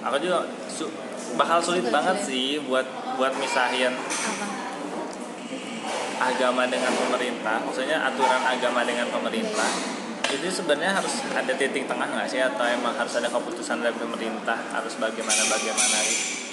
aku 0.01 0.15
juga 0.17 0.47
su- 0.67 0.91
bakal 1.35 1.59
sulit 1.59 1.83
Sulit, 1.83 1.93
banget 1.93 2.17
sulit. 2.19 2.27
sih 2.27 2.47
buat 2.63 2.87
buat 3.15 3.33
misahin 3.37 3.91
apa? 3.93 4.45
agama 6.23 6.63
dengan 6.65 6.93
pemerintah. 6.93 7.59
Maksudnya 7.61 7.99
aturan 8.03 8.39
agama 8.39 8.87
dengan 8.87 9.07
pemerintah 9.11 9.71
itu 10.33 10.49
sebenarnya 10.49 10.97
harus 10.97 11.21
ada 11.29 11.53
titik 11.53 11.85
tengah 11.85 12.09
nggak 12.09 12.27
sih 12.27 12.41
atau 12.41 12.65
emang 12.65 12.97
harus 12.97 13.13
ada 13.17 13.29
keputusan 13.29 13.85
dari 13.85 13.93
pemerintah 13.93 14.57
harus 14.73 14.97
bagaimana 14.97 15.41
bagaimana 15.45 15.97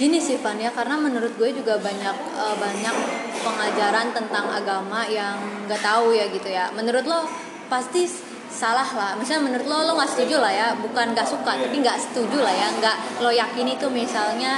Gini 0.00 0.16
sih 0.16 0.40
Van 0.40 0.56
ya, 0.56 0.72
karena 0.72 0.96
menurut 0.96 1.36
gue 1.36 1.52
juga 1.52 1.76
banyak 1.76 2.16
eh, 2.16 2.56
banyak 2.56 2.96
pengajaran 3.44 4.16
tentang 4.16 4.48
agama 4.48 5.04
yang 5.04 5.36
nggak 5.68 5.76
tahu 5.84 6.16
ya 6.16 6.24
gitu 6.32 6.48
ya. 6.48 6.72
Menurut 6.72 7.04
lo 7.04 7.28
pasti 7.68 8.08
salah 8.48 8.88
lah. 8.96 9.12
Misalnya 9.20 9.52
menurut 9.52 9.68
lo 9.68 9.78
lo 9.84 9.92
nggak 10.00 10.08
setuju 10.16 10.40
lah 10.40 10.48
ya, 10.48 10.68
bukan 10.80 11.12
nggak 11.12 11.28
suka, 11.28 11.52
tapi 11.52 11.84
nggak 11.84 12.00
setuju 12.00 12.40
lah 12.40 12.48
ya, 12.48 12.68
nggak 12.80 12.96
lo 13.20 13.28
yakin 13.28 13.66
itu 13.76 13.86
misalnya 13.92 14.56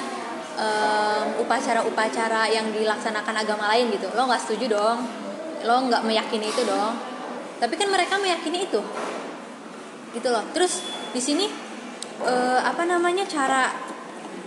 em, 0.54 1.42
upacara-upacara 1.42 2.46
yang 2.46 2.70
dilaksanakan 2.70 3.34
agama 3.42 3.66
lain 3.74 3.90
gitu. 3.90 4.14
Lo 4.14 4.30
nggak 4.30 4.46
setuju 4.46 4.78
dong, 4.78 4.98
lo 5.66 5.74
nggak 5.90 6.06
meyakini 6.06 6.54
itu 6.54 6.62
dong. 6.62 6.94
Tapi 7.58 7.74
kan 7.74 7.90
mereka 7.90 8.14
meyakini 8.18 8.66
itu, 8.66 8.78
gitu 10.12 10.28
loh. 10.28 10.44
Terus 10.52 10.84
di 11.12 11.20
sini 11.20 11.46
eh, 12.22 12.60
apa 12.60 12.84
namanya 12.84 13.24
cara 13.24 13.72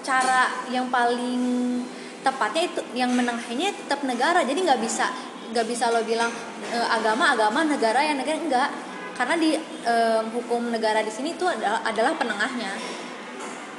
cara 0.06 0.70
yang 0.70 0.88
paling 0.94 1.82
tepatnya 2.26 2.64
itu 2.70 2.82
yang 2.98 3.14
menengahinya 3.14 3.74
tetap 3.74 4.02
negara. 4.06 4.42
Jadi 4.42 4.66
nggak 4.66 4.82
bisa 4.82 5.10
nggak 5.46 5.66
bisa 5.70 5.94
lo 5.94 6.02
bilang 6.02 6.34
e, 6.74 6.78
agama 6.90 7.38
agama 7.38 7.62
negara 7.62 8.02
yang 8.02 8.18
negara 8.18 8.42
enggak 8.42 8.70
karena 9.14 9.36
di 9.38 9.54
em, 9.86 10.26
hukum 10.34 10.74
negara 10.74 11.06
di 11.06 11.14
sini 11.14 11.38
itu 11.38 11.46
adalah 11.46 11.86
adalah 11.86 12.18
penengahnya. 12.18 12.74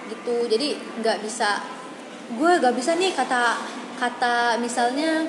Gitu. 0.06 0.46
Jadi 0.46 0.78
nggak 1.02 1.26
bisa 1.26 1.58
gue 2.26 2.52
nggak 2.62 2.74
bisa 2.74 2.94
nih 2.94 3.14
kata 3.14 3.58
kata 3.98 4.58
misalnya 4.62 5.26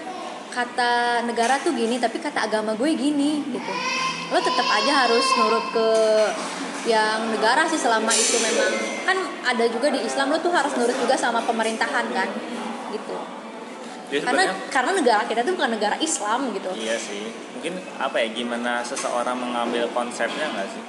kata 0.58 1.22
negara 1.30 1.62
tuh 1.62 1.70
gini 1.78 2.02
tapi 2.02 2.18
kata 2.18 2.50
agama 2.50 2.74
gue 2.74 2.90
gini 2.98 3.46
gitu. 3.46 3.74
Lo 4.34 4.42
tetap 4.42 4.66
aja 4.66 5.06
harus 5.06 5.26
nurut 5.38 5.66
ke 5.70 5.90
yang 6.90 7.30
negara 7.30 7.70
sih 7.70 7.78
selama 7.78 8.10
itu 8.10 8.42
memang. 8.42 8.74
Kan 9.06 9.18
ada 9.46 9.66
juga 9.70 9.94
di 9.94 10.02
Islam 10.02 10.34
lo 10.34 10.42
tuh 10.42 10.50
harus 10.50 10.74
nurut 10.74 10.98
juga 10.98 11.14
sama 11.14 11.46
pemerintahan 11.46 12.10
kan? 12.10 12.30
Gitu. 12.90 13.18
Jadi 14.08 14.24
karena 14.24 14.44
karena 14.74 14.92
negara 14.98 15.22
kita 15.30 15.46
tuh 15.46 15.54
bukan 15.54 15.78
negara 15.78 15.96
Islam 16.02 16.50
gitu. 16.58 16.74
Iya 16.74 16.98
sih. 16.98 17.30
Mungkin 17.54 17.74
apa 18.02 18.18
ya 18.18 18.28
gimana 18.34 18.82
seseorang 18.82 19.38
mengambil 19.38 19.86
konsepnya 19.94 20.50
nggak 20.58 20.68
sih? 20.74 20.84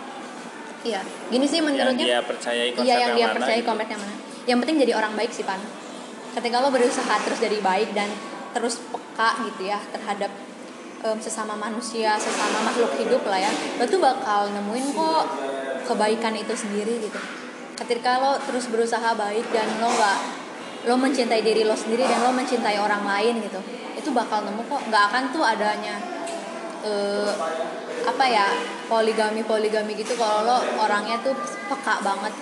Iya. 0.88 1.00
Gini 1.28 1.44
sih 1.44 1.60
yang 1.60 1.68
menurutnya. 1.68 2.04
dia 2.08 2.20
percayai 2.24 2.72
konsep 2.72 2.88
iya 2.88 2.96
yang 3.04 3.12
dia 3.12 3.26
mana 3.28 3.36
percaya 3.36 3.58
gitu. 3.60 3.68
yang 3.68 4.00
mana. 4.00 4.14
Yang 4.48 4.58
penting 4.64 4.76
jadi 4.80 4.92
orang 4.96 5.12
baik 5.12 5.30
sih 5.36 5.44
pan. 5.44 5.60
Ketika 6.32 6.56
lo 6.64 6.72
berusaha 6.72 7.14
terus 7.20 7.36
jadi 7.42 7.58
baik 7.60 7.92
dan 7.92 8.08
terus 8.52 8.80
peka 8.88 9.44
gitu 9.48 9.68
ya 9.68 9.78
terhadap 9.92 10.30
em, 11.04 11.18
sesama 11.22 11.54
manusia 11.54 12.16
sesama 12.18 12.64
makhluk 12.64 12.92
hidup 12.98 13.22
lah 13.26 13.38
ya. 13.38 13.52
Lo 13.78 13.84
tuh 13.86 14.00
bakal 14.02 14.50
nemuin 14.52 14.86
kok 14.94 15.24
kebaikan 15.88 16.34
itu 16.36 16.54
sendiri 16.54 16.98
gitu. 17.02 17.20
Ketika 17.78 18.18
lo 18.18 18.32
terus 18.42 18.66
berusaha 18.68 19.14
baik 19.14 19.46
dan 19.54 19.68
lo 19.78 19.88
nggak 19.90 20.18
lo 20.86 20.94
mencintai 20.94 21.42
diri 21.42 21.66
lo 21.66 21.74
sendiri 21.74 22.06
dan 22.06 22.22
lo 22.22 22.30
mencintai 22.34 22.78
orang 22.78 23.02
lain 23.02 23.42
gitu 23.42 23.60
itu 23.98 24.10
bakal 24.14 24.42
nemu 24.42 24.62
kok. 24.66 24.82
Nggak 24.90 25.02
akan 25.12 25.22
tuh 25.30 25.44
adanya 25.44 25.94
eh, 26.82 27.32
apa 28.06 28.24
ya 28.24 28.46
poligami 28.88 29.44
poligami 29.44 29.92
gitu 29.98 30.16
kalau 30.16 30.46
lo 30.46 30.58
orangnya 30.82 31.18
tuh 31.22 31.34
peka 31.70 32.02
banget. 32.02 32.34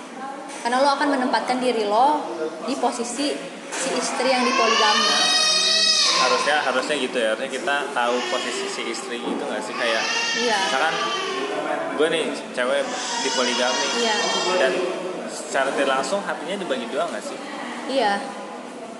Karena 0.57 0.81
lo 0.81 0.89
akan 0.97 1.07
menempatkan 1.13 1.61
diri 1.61 1.85
lo 1.85 2.19
di 2.65 2.73
posisi 2.75 3.29
si 3.67 3.89
istri 3.93 4.31
yang 4.31 4.41
dipoligami 4.41 5.36
harusnya 6.17 6.55
harusnya 6.61 6.95
gitu 6.97 7.17
ya. 7.17 7.27
Harusnya 7.33 7.51
kita 7.51 7.75
tahu 7.93 8.15
posisi 8.29 8.65
si 8.67 8.81
istri 8.89 9.17
itu 9.17 9.43
nggak 9.43 9.61
sih? 9.61 9.73
Kayak 9.73 10.03
iya. 10.41 10.57
misalkan 10.65 10.95
gue 11.97 12.07
nih 12.09 12.25
cewek 12.53 12.83
di 13.23 13.29
poligami. 13.31 13.87
Iya. 14.01 14.15
Dan 14.57 14.71
secara 15.27 15.69
tidak 15.73 15.89
langsung 16.01 16.19
hatinya 16.21 16.55
dibagi 16.57 16.85
dua 16.89 17.05
nggak 17.07 17.23
sih? 17.23 17.37
Iya. 17.91 18.13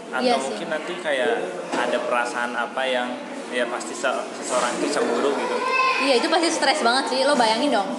Atau 0.08 0.24
Iya 0.24 0.34
sih. 0.40 0.44
mungkin 0.48 0.68
nanti 0.72 0.94
kayak 0.98 1.34
ada 1.76 1.98
perasaan 2.00 2.52
apa 2.56 2.82
yang 2.88 3.08
ya 3.52 3.64
pasti 3.68 3.92
se- 3.92 4.26
seseorang 4.40 4.72
itu 4.80 4.88
cemburu 4.92 5.32
gitu. 5.36 5.56
Iya 6.08 6.22
itu 6.22 6.28
pasti 6.30 6.48
stres 6.52 6.80
banget 6.82 7.12
sih. 7.12 7.20
Lo 7.26 7.34
bayangin 7.36 7.74
dong 7.74 7.90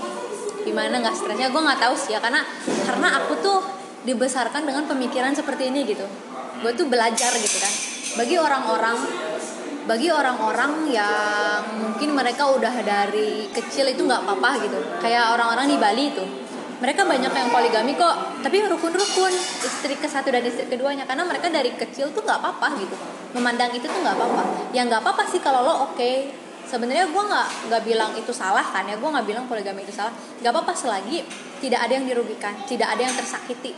gimana 0.64 1.00
nggak 1.00 1.16
stresnya? 1.16 1.48
Gue 1.48 1.62
nggak 1.64 1.80
tahu 1.80 1.94
sih 1.96 2.12
ya 2.12 2.20
karena 2.20 2.44
karena 2.84 3.08
aku 3.20 3.32
tuh 3.40 3.58
dibesarkan 4.04 4.64
dengan 4.64 4.84
pemikiran 4.88 5.32
seperti 5.32 5.68
ini 5.68 5.84
gitu. 5.84 6.04
Gue 6.58 6.72
tuh 6.74 6.88
belajar 6.88 7.30
gitu 7.34 7.58
kan 7.60 7.74
bagi 8.16 8.36
orang-orang 8.40 8.96
bagi 9.88 10.12
orang-orang 10.12 10.92
yang 10.92 11.64
mungkin 11.80 12.12
mereka 12.12 12.44
udah 12.52 12.74
dari 12.84 13.48
kecil 13.48 13.88
itu 13.88 14.04
nggak 14.04 14.20
apa-apa 14.20 14.68
gitu. 14.68 14.78
Kayak 15.00 15.32
orang-orang 15.32 15.64
di 15.64 15.76
Bali 15.80 16.04
itu. 16.12 16.24
Mereka 16.78 17.08
banyak 17.08 17.32
yang 17.32 17.48
poligami 17.50 17.96
kok 17.96 18.38
tapi 18.44 18.62
rukun-rukun 18.68 19.32
istri 19.64 19.96
ke 19.96 20.04
satu 20.04 20.28
dan 20.28 20.44
istri 20.44 20.68
keduanya. 20.68 21.08
Karena 21.08 21.24
mereka 21.24 21.48
dari 21.48 21.72
kecil 21.72 22.12
tuh 22.12 22.20
nggak 22.20 22.36
apa-apa 22.36 22.68
gitu. 22.84 22.96
Memandang 23.32 23.72
itu 23.72 23.88
tuh 23.88 23.96
nggak 23.96 24.12
apa-apa. 24.12 24.42
Yang 24.76 24.92
nggak 24.92 25.02
apa-apa 25.08 25.22
sih 25.32 25.40
kalau 25.40 25.64
lo 25.64 25.74
oke. 25.88 26.12
Sebenarnya 26.68 27.08
gue 27.08 27.22
nggak 27.24 27.48
nggak 27.72 27.82
bilang 27.88 28.12
itu 28.12 28.30
salah 28.36 28.62
kan 28.68 28.84
ya. 28.84 29.00
Gue 29.00 29.08
nggak 29.08 29.24
bilang 29.24 29.48
poligami 29.48 29.88
itu 29.88 29.96
salah. 29.96 30.12
Nggak 30.44 30.52
apa-apa 30.52 30.76
selagi 30.76 31.24
tidak 31.64 31.80
ada 31.88 31.92
yang 31.96 32.04
dirugikan 32.04 32.52
tidak 32.68 32.92
ada 32.92 33.08
yang 33.08 33.14
tersakiti. 33.16 33.72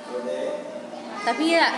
Tapi 1.22 1.44
ya 1.54 1.70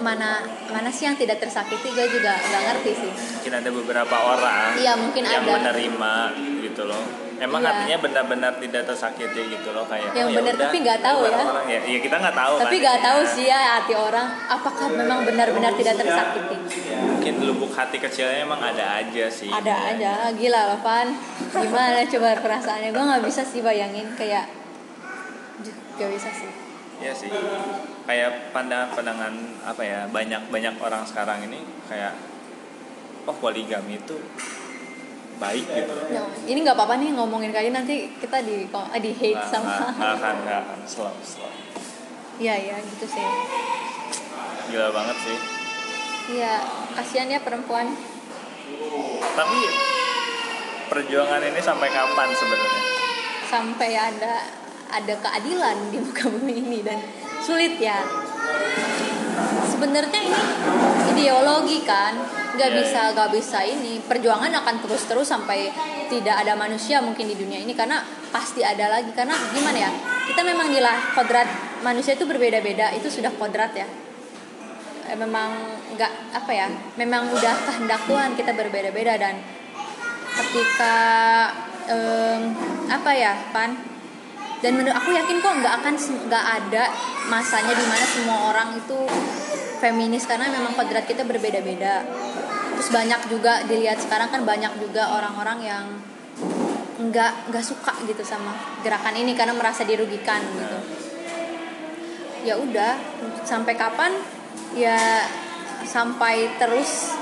mana 0.00 0.40
mana 0.66 0.88
sih 0.88 1.04
yang 1.04 1.14
tidak 1.14 1.38
tersakiti 1.38 1.88
gue 1.88 2.06
juga 2.10 2.32
nggak 2.34 2.62
ngerti 2.66 2.92
sih. 2.96 3.12
Mungkin 3.12 3.52
ada 3.54 3.70
beberapa 3.70 4.16
orang 4.16 4.70
Iya, 4.76 4.92
mungkin 4.96 5.22
yang 5.22 5.44
ada. 5.44 5.52
menerima 5.60 6.14
gitu 6.60 6.82
loh. 6.84 7.04
Emang 7.40 7.64
Iya. 7.64 7.72
hatinya 7.72 7.96
benar-benar 8.04 8.52
tidak 8.60 8.84
tersakiti 8.84 9.42
gitu 9.48 9.72
loh 9.72 9.88
kayak 9.88 10.12
Yang 10.12 10.28
oh, 10.28 10.32
ya 10.32 10.40
benar, 10.44 10.60
tapi 10.60 10.76
nggak 10.80 11.00
tahu 11.00 11.18
ya. 11.24 11.40
orang. 11.40 11.66
Ya 11.66 11.78
ya 11.80 11.98
kita 11.98 12.16
nggak 12.20 12.36
tahu 12.36 12.54
tapi 12.58 12.76
kan. 12.76 12.82
nggak 12.84 12.98
tahu 13.00 13.20
sih 13.24 13.44
ya 13.46 13.58
hati 13.80 13.94
orang 13.96 14.26
apakah 14.46 14.86
memang 14.92 15.18
benar-benar 15.24 15.72
tidak 15.72 15.94
tersakiti? 15.96 16.56
Mungkin 17.00 17.34
lubuk 17.40 17.72
hati 17.72 17.96
kecilnya 17.96 18.44
emang 18.44 18.60
ada 18.60 19.00
aja 19.00 19.24
sih. 19.32 19.48
Ada 19.48 19.74
aja. 19.96 20.12
Gila 20.36 20.60
loh 20.68 20.80
Van. 20.84 21.08
Gimana 21.48 22.04
coba 22.04 22.28
perasaannya? 22.36 22.92
Gue 22.92 23.04
nggak 23.08 23.24
bisa 23.24 23.40
sih 23.40 23.60
bayangin 23.60 24.12
kayak 24.12 24.44
gak 25.96 26.08
bisa 26.08 26.32
sih 26.32 26.48
Iya 27.00 27.12
sih. 27.16 27.32
Kayak 28.04 28.52
pandangan-pandangan 28.52 29.34
apa 29.64 29.82
ya 29.82 30.00
banyak 30.12 30.52
banyak 30.52 30.74
orang 30.78 31.02
sekarang 31.08 31.48
ini 31.48 31.64
kayak 31.88 32.12
oh 33.24 33.36
poligami 33.40 33.96
itu 33.96 34.16
baik 35.40 35.64
gitu. 35.64 35.92
Ya, 36.12 36.22
ini 36.44 36.58
nggak 36.60 36.76
apa-apa 36.76 37.00
nih 37.00 37.16
ngomongin 37.16 37.48
kali 37.48 37.72
nanti 37.72 38.12
kita 38.20 38.44
di 38.44 38.68
eh, 38.68 39.00
di 39.00 39.12
hate 39.16 39.44
sama 39.48 39.72
nggak 39.72 39.90
nggak 39.96 40.12
akan 40.20 40.34
nggak 40.44 40.58
akan. 40.68 40.78
Slow 40.92 41.16
slow. 41.24 41.52
Iya 42.36 42.54
iya 42.60 42.76
gitu 42.84 43.08
sih. 43.08 43.24
Gila 44.68 44.92
banget 44.92 45.16
sih. 45.24 45.38
Iya 46.36 46.60
kasihan 47.00 47.32
ya 47.32 47.40
perempuan. 47.40 47.96
Tapi 49.20 49.60
perjuangan 50.92 51.40
ini 51.40 51.60
sampai 51.64 51.88
kapan 51.88 52.28
sebenarnya? 52.36 52.82
Sampai 53.48 53.90
ada 53.96 54.59
ada 54.90 55.14
keadilan 55.16 55.94
di 55.94 55.98
muka 56.02 56.26
bumi 56.28 56.54
ini 56.58 56.78
dan 56.82 56.98
sulit 57.40 57.78
ya. 57.78 58.02
Sebenarnya 59.70 60.20
ini 60.20 60.42
ideologi 61.14 61.80
kan 61.86 62.14
nggak 62.60 62.70
Iya, 62.70 62.76
bisa 62.84 63.00
nggak 63.16 63.30
bisa 63.32 63.58
ini. 63.64 64.02
Perjuangan 64.04 64.52
akan 64.52 64.74
terus 64.84 65.08
terus 65.08 65.28
sampai 65.30 65.72
tidak 66.12 66.44
ada 66.44 66.52
manusia 66.58 67.00
mungkin 67.00 67.30
di 67.30 67.38
dunia 67.38 67.62
ini 67.62 67.72
karena 67.72 68.04
pasti 68.28 68.60
ada 68.60 68.92
lagi. 68.92 69.14
Karena 69.16 69.32
gimana 69.56 69.78
ya 69.78 69.90
kita 70.28 70.44
memang 70.44 70.68
dilah 70.68 71.16
kodrat 71.16 71.48
manusia 71.80 72.12
itu 72.18 72.28
berbeda-beda. 72.28 72.92
Itu 72.92 73.08
sudah 73.08 73.32
kodrat 73.32 73.72
ya. 73.72 73.88
Eh, 75.10 75.16
memang 75.18 75.50
nggak 75.96 76.12
apa 76.38 76.52
ya 76.54 76.70
memang 76.94 77.26
udah 77.34 77.54
kehendak 77.66 77.98
Tuhan 78.06 78.30
kita 78.38 78.54
berbeda-beda 78.54 79.18
dan 79.18 79.42
ketika 80.38 80.96
em, 81.90 82.54
apa 82.86 83.10
ya 83.10 83.34
pan 83.50 83.74
dan 84.60 84.76
menurut 84.76 84.92
aku 84.92 85.16
yakin 85.16 85.40
kok 85.40 85.54
nggak 85.64 85.74
akan 85.80 85.94
nggak 86.28 86.44
ada 86.60 86.84
masanya 87.32 87.72
di 87.72 87.84
mana 87.88 88.04
semua 88.04 88.38
orang 88.52 88.68
itu 88.76 88.98
feminis 89.80 90.28
karena 90.28 90.52
memang 90.52 90.76
kodrat 90.76 91.08
kita 91.08 91.24
berbeda-beda. 91.24 92.04
Terus 92.76 92.88
banyak 92.92 93.20
juga 93.32 93.64
dilihat 93.64 94.00
sekarang 94.00 94.28
kan 94.28 94.44
banyak 94.44 94.72
juga 94.80 95.16
orang-orang 95.16 95.58
yang 95.64 95.84
nggak 97.00 97.48
nggak 97.48 97.64
suka 97.64 97.96
gitu 98.04 98.20
sama 98.20 98.52
gerakan 98.84 99.16
ini 99.16 99.32
karena 99.32 99.56
merasa 99.56 99.88
dirugikan 99.88 100.44
gitu. 100.44 100.78
Ya 102.44 102.60
udah 102.60 103.00
sampai 103.48 103.76
kapan? 103.76 104.12
Ya 104.76 105.24
sampai 105.88 106.52
terus 106.60 107.16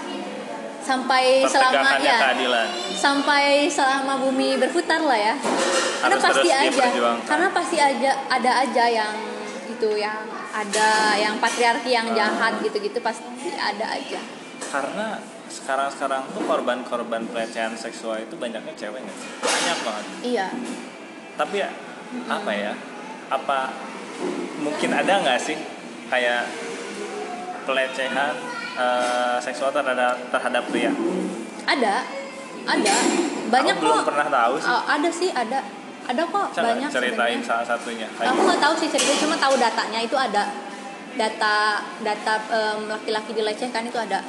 sampai 0.89 1.45
selama 1.45 2.01
ya 2.01 2.17
keadilan. 2.17 2.69
sampai 2.97 3.69
selama 3.69 4.17
bumi 4.25 4.57
berputar 4.57 5.05
lah 5.05 5.21
ya. 5.21 5.35
Karena 6.01 6.17
Harus 6.17 6.25
pasti 6.25 6.49
terus 6.49 6.81
aja 6.81 7.13
karena 7.29 7.49
pasti 7.53 7.77
aja 7.77 8.11
ada 8.33 8.53
aja 8.65 8.85
yang 8.89 9.13
itu 9.69 9.91
yang 10.01 10.25
ada 10.49 11.13
yang 11.21 11.37
patriarki 11.37 11.93
yang 11.93 12.09
jahat 12.17 12.57
gitu-gitu 12.65 12.97
pasti 13.05 13.53
ada 13.53 13.85
aja. 13.93 14.21
Karena 14.73 15.21
sekarang-sekarang 15.49 16.33
tuh 16.33 16.45
korban-korban 16.49 17.29
pelecehan 17.29 17.77
seksual 17.77 18.21
itu 18.25 18.37
banyaknya 18.41 18.73
cewek 18.73 19.01
nggak 19.01 19.17
sih? 19.17 19.31
banyak 19.45 19.79
banget. 19.85 20.05
Iya. 20.25 20.47
Tapi 21.37 21.57
ya 21.61 21.71
apa 22.33 22.51
ya? 22.57 22.73
Apa 23.29 23.59
mungkin 24.65 24.91
ada 24.97 25.21
nggak 25.21 25.41
sih 25.41 25.57
kayak 26.09 26.49
pelecehan 27.69 28.35
seksual 29.41 29.71
terhadap 29.71 30.19
terhadap 30.31 30.63
pria? 30.69 30.93
Ada 31.65 31.95
ada. 32.69 32.95
Banyak 33.49 33.75
Aku 33.77 33.83
belum 33.83 33.99
kok. 34.03 34.07
pernah 34.13 34.29
tahu 34.29 34.55
sih. 34.61 34.69
Oh, 34.69 34.83
ada 34.85 35.09
sih 35.09 35.31
ada. 35.33 35.59
Ada 36.09 36.23
kok 36.25 36.47
nggak 36.53 36.65
banyak 36.65 36.89
ceritain 36.89 37.41
sebenarnya. 37.41 37.49
salah 37.49 37.67
satunya. 37.67 38.09
Kayak 38.17 38.33
aku 38.33 38.41
nggak 38.45 38.61
tahu 38.61 38.75
sih 38.77 38.89
ceritanya 38.89 39.19
cuma 39.25 39.37
tahu 39.37 39.55
datanya 39.57 40.01
itu 40.01 40.17
ada. 40.17 40.45
Data 41.17 41.57
data 42.05 42.35
em, 42.49 42.81
laki-laki 42.89 43.33
dilecehkan 43.33 43.83
itu 43.89 43.99
ada. 43.99 44.21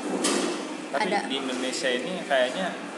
Tapi 0.89 1.05
ada. 1.05 1.19
di 1.27 1.35
Indonesia 1.37 1.89
ini 1.91 2.23
kayaknya 2.25 2.89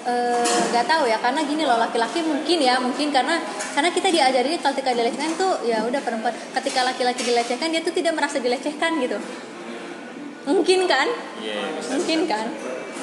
Eh, 0.00 0.60
nggak 0.72 0.88
tahu 0.88 1.04
ya 1.04 1.20
karena 1.20 1.44
gini 1.44 1.60
loh 1.68 1.76
laki-laki 1.76 2.24
mungkin 2.24 2.56
ya 2.56 2.80
mungkin 2.80 3.12
karena 3.12 3.36
karena 3.76 3.92
kita 3.92 4.08
diajari 4.08 4.56
ketika 4.56 4.96
dilecehkan 4.96 5.36
tuh 5.36 5.60
ya 5.60 5.84
udah 5.84 6.00
perempuan 6.00 6.32
ketika 6.56 6.88
laki-laki 6.88 7.20
dilecehkan 7.20 7.68
dia 7.68 7.84
tuh 7.84 7.92
tidak 7.92 8.16
merasa 8.16 8.40
dilecehkan 8.40 8.96
gitu 8.96 9.20
mungkin 10.50 10.90
kan? 10.90 11.06
Ya 11.38 11.62
bisa 11.78 11.94
mungkin 11.94 12.26
kan? 12.26 12.48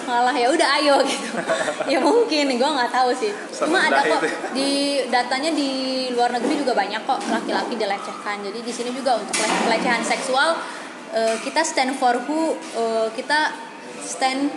malah 0.08 0.32
ya 0.32 0.48
udah 0.48 0.70
ayo 0.80 1.04
gitu. 1.04 1.30
Ya 1.92 2.00
mungkin 2.00 2.56
gue 2.56 2.70
nggak 2.80 2.92
tahu 2.96 3.12
sih. 3.12 3.32
Cuma 3.52 3.92
ada 3.92 4.00
kok 4.08 4.24
di 4.56 5.04
datanya 5.12 5.52
di 5.52 6.08
luar 6.16 6.32
negeri 6.32 6.64
juga 6.64 6.72
banyak 6.72 7.04
kok 7.04 7.20
laki-laki 7.28 7.76
dilecehkan. 7.76 8.40
Jadi 8.40 8.60
di 8.64 8.72
sini 8.72 8.96
juga 8.96 9.20
untuk 9.20 9.36
pele- 9.36 9.62
pelecehan 9.68 10.00
seksual 10.04 10.56
eh, 11.12 11.36
kita 11.44 11.60
stand 11.60 12.00
for 12.00 12.16
who 12.24 12.56
eh, 12.56 13.08
kita 13.20 13.52
stand 14.00 14.48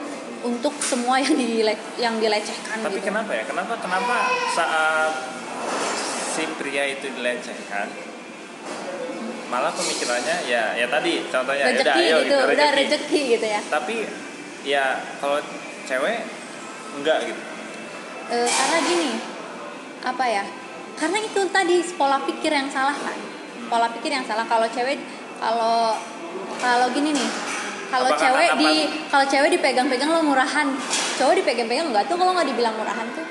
untuk 0.47 0.72
semua 0.80 1.20
yang 1.20 1.36
dile 1.36 1.74
yang 2.01 2.16
dilecehkan 2.16 2.80
tapi 2.80 3.03
gitu. 3.03 3.12
kenapa 3.12 3.34
ya? 3.34 3.45
Kenapa 3.45 3.74
kenapa 3.76 4.16
saat 4.57 5.12
si 6.32 6.47
pria 6.57 6.88
itu 6.88 7.11
dilecehkan 7.12 8.09
malah 9.51 9.74
pemikirannya 9.74 10.46
ya 10.46 10.78
ya 10.78 10.86
tadi 10.86 11.26
contohnya 11.26 11.66
ya 11.66 11.74
udah 11.74 11.82
rezeki 11.82 12.01
ayo 12.07 12.16
gitu 12.22 12.36
udah 12.38 12.68
rezeki. 12.70 12.78
rezeki 12.78 13.20
gitu 13.34 13.46
ya. 13.51 13.61
Tapi 13.66 13.96
ya 14.62 14.84
kalau 15.18 15.38
cewek 15.90 16.18
enggak 16.94 17.18
gitu. 17.26 17.42
Eh, 18.30 18.46
karena 18.46 18.78
gini 18.86 19.11
apa 20.01 20.24
ya 20.24 20.44
karena 20.96 21.18
itu 21.18 21.40
tadi 21.51 21.76
pola 21.98 22.22
pikir 22.22 22.53
yang 22.55 22.70
salah 22.70 22.94
kan. 22.94 23.18
Pola 23.66 23.90
pikir 23.90 24.14
yang 24.14 24.22
salah 24.22 24.46
kalau 24.46 24.70
cewek 24.70 25.03
kalau 25.42 25.98
kalau 26.62 26.86
gini 26.94 27.11
nih 27.11 27.30
kalau 27.90 28.11
cewek 28.14 28.55
di 28.55 28.86
kalau 29.11 29.26
cewek 29.26 29.51
dipegang-pegang 29.59 30.11
lo 30.14 30.22
murahan. 30.22 30.70
Cowok 31.18 31.42
dipegang-pegang 31.42 31.90
enggak 31.90 32.07
tuh 32.07 32.14
kalau 32.14 32.38
nggak 32.38 32.48
dibilang 32.55 32.78
murahan 32.78 33.07
tuh. 33.18 33.26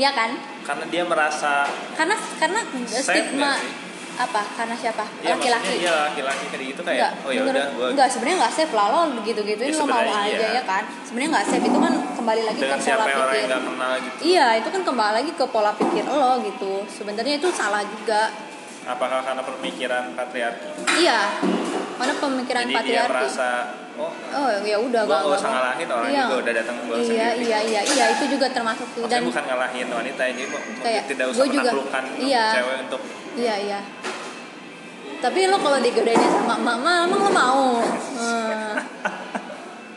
Iya 0.00 0.16
kan? 0.16 0.32
Karena 0.64 0.84
dia 0.88 1.04
merasa 1.04 1.68
karena 1.92 2.16
karena 2.40 2.60
stigma? 2.88 3.60
Apa 4.20 4.42
karena 4.52 4.74
siapa 4.74 5.04
ya 5.18 5.32
maksudnya 5.32 5.32
laki-laki 5.34 5.74
iya 5.78 5.94
laki-laki 6.04 6.44
kayak 6.46 6.64
gitu 6.68 6.80
kayak 6.82 6.98
Enggak, 7.00 7.12
oh 7.22 7.30
ya 7.30 7.40
udah 7.42 7.64
gue 7.70 7.86
enggak 7.90 8.08
sebenarnya 8.08 8.36
nggak 8.38 8.52
safe 8.52 8.72
lah 8.72 8.86
lo 8.86 9.00
gitu 9.22 9.40
gituin 9.40 9.66
Ya, 9.66 9.72
lo 9.72 9.80
mau 9.80 9.96
sebenarnya 9.96 10.20
aja 10.20 10.36
iya. 10.36 10.48
ya 10.52 10.62
kan 10.62 10.82
sebenarnya 11.02 11.30
nggak 11.30 11.46
safe 11.46 11.64
itu 11.64 11.78
kan 11.78 11.92
kembali 12.12 12.42
lagi 12.42 12.58
dengan 12.58 12.76
ke 12.76 12.84
siapa 12.84 13.00
pola 13.00 13.10
orang 13.10 13.24
pikir 13.26 13.40
yang 13.40 13.48
nggak 13.50 13.62
kenal 13.66 13.92
gitu 13.96 14.16
Iya, 14.22 14.46
itu 14.54 14.68
kan 14.68 14.80
kembali 14.84 15.12
lagi 15.14 15.30
ke 15.32 15.44
pola 15.46 15.72
pikir 15.72 16.04
lo 16.06 16.30
gitu. 16.42 16.72
Sebenarnya 16.86 17.34
itu 17.34 17.48
salah 17.50 17.82
juga. 17.82 18.22
apakah 18.82 19.20
karena 19.20 19.42
pemikiran 19.42 20.04
patriarki 20.12 20.66
Iya. 20.98 21.20
Mana 21.94 22.12
pemikiran 22.14 22.62
jadi 22.62 22.72
dia 22.72 22.78
patriarki? 22.78 23.12
merasa 23.14 23.48
oh 23.96 24.12
Oh 24.30 24.48
ya 24.58 24.76
udah 24.78 25.02
Gua 25.02 25.18
nggak 25.20 25.36
usah 25.36 25.50
ngalahin 25.50 25.88
orang 25.90 26.08
iya. 26.10 26.24
juga 26.24 26.36
udah 26.40 26.52
datang 26.54 26.76
gua 26.82 26.96
Iya 26.96 27.04
sendiri. 27.04 27.44
iya 27.44 27.58
iya 27.62 27.80
iya 27.86 28.04
itu 28.10 28.24
juga 28.30 28.46
termasuk 28.48 28.86
maksudnya 28.88 29.10
dan 29.10 29.20
bukan 29.22 29.44
ngalahin 29.46 29.86
wanita 29.90 30.22
ini 30.26 30.42
Kayak, 30.80 31.02
tidak 31.06 31.26
usah 31.28 31.36
gua 31.36 31.46
juga- 31.46 31.60
menaklukkan 31.62 32.04
iya. 32.18 32.44
cewek 32.50 32.76
untuk 32.82 33.00
iya 33.36 33.54
iya. 33.60 33.80
Tapi 35.20 35.40
lo 35.52 35.60
kalau 35.60 35.78
digodainnya 35.84 36.30
sama 36.32 36.56
mama, 36.56 37.04
emang 37.04 37.20
lo 37.20 37.30
mau? 37.30 37.64
Hmm. 38.16 38.72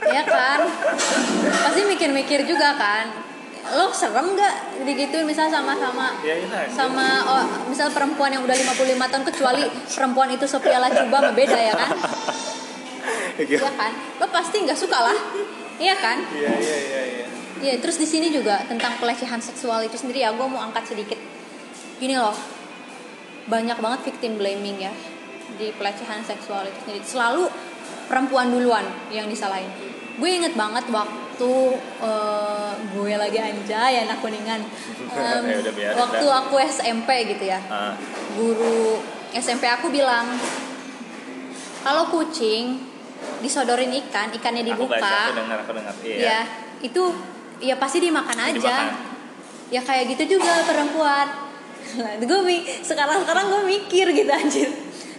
Iya 0.03 0.23
kan? 0.27 0.59
Pasti 1.63 1.81
mikir-mikir 1.87 2.43
juga 2.43 2.75
kan. 2.75 3.07
Lo 3.71 3.87
serem 3.95 4.35
nggak 4.35 4.83
digituin 4.83 5.23
misal 5.23 5.47
sama-sama 5.47 6.19
ya 6.19 6.35
itu 6.35 6.51
aja. 6.51 6.67
sama 6.67 7.07
oh, 7.23 7.43
misal 7.71 7.87
perempuan 7.95 8.27
yang 8.35 8.43
udah 8.43 8.51
55 8.51 8.75
tahun 8.99 9.23
kecuali 9.31 9.63
perempuan 9.87 10.29
itu 10.35 10.43
Sophia 10.43 10.83
Lajuba 10.83 11.23
mah 11.23 11.31
beda 11.31 11.55
ya 11.55 11.71
kan 11.71 11.91
iya 13.39 13.71
kan 13.71 13.91
lo 14.19 14.27
pasti 14.27 14.67
nggak 14.67 14.75
suka 14.75 14.99
lah 14.99 15.17
iya 15.79 15.95
kan 15.95 16.19
iya 16.35 16.51
iya 16.59 16.75
iya 16.75 17.01
iya 17.07 17.25
iya 17.63 17.73
terus 17.79 17.95
di 17.95 18.03
sini 18.03 18.35
juga 18.35 18.59
tentang 18.67 18.99
pelecehan 18.99 19.39
seksual 19.39 19.79
itu 19.87 19.95
sendiri 19.95 20.27
ya 20.27 20.35
gue 20.35 20.43
mau 20.43 20.59
angkat 20.59 20.91
sedikit 20.91 21.19
gini 22.03 22.19
loh 22.19 22.35
banyak 23.47 23.79
banget 23.79 23.99
victim 24.11 24.35
blaming 24.35 24.87
ya 24.87 24.93
di 25.57 25.73
pelecehan 25.75 26.21
seksual 26.25 26.65
itu 26.67 26.79
sendiri. 26.85 27.03
Selalu 27.05 27.43
perempuan 28.07 28.51
duluan 28.51 28.85
yang 29.09 29.27
disalahin. 29.29 29.69
Gue 30.19 30.29
inget 30.37 30.53
banget 30.53 30.85
waktu 30.93 31.53
eh, 32.03 32.71
gue 32.93 33.13
lagi 33.17 33.37
anjay 33.41 34.05
anak 34.05 34.21
kuningan. 34.21 34.61
Biarin 35.73 35.97
waktu 35.97 36.25
aku 36.25 36.55
SMP 36.61 37.09
gitu 37.33 37.49
ya. 37.49 37.59
Ah, 37.69 37.93
guru 38.37 39.01
SMP 39.33 39.65
aku 39.65 39.89
bilang 39.89 40.29
kalau 41.83 42.07
kucing 42.13 42.79
disodorin 43.41 43.91
ikan 44.07 44.31
ikannya 44.31 44.63
aku 44.63 44.69
dibuka. 44.85 44.99
baca, 45.01 45.19
aku 45.27 45.33
dengar, 45.35 45.57
aku 45.65 45.71
dengar. 45.75 45.93
Iya. 46.05 46.17
ya 46.21 46.39
itu 46.83 47.03
ya 47.63 47.75
pasti 47.81 47.97
dimakan 48.03 48.37
aja. 48.37 48.53
Dimakan. 48.53 49.11
ya 49.73 49.81
kayak 49.81 50.05
gitu 50.13 50.37
juga 50.37 50.61
perempuan. 50.69 51.27
Lah, 51.99 52.15
gue 52.15 52.39
sekarang 52.85 53.21
sekarang 53.25 53.45
gue 53.51 53.61
mikir 53.67 54.07
gitu 54.15 54.31
anjir 54.31 54.71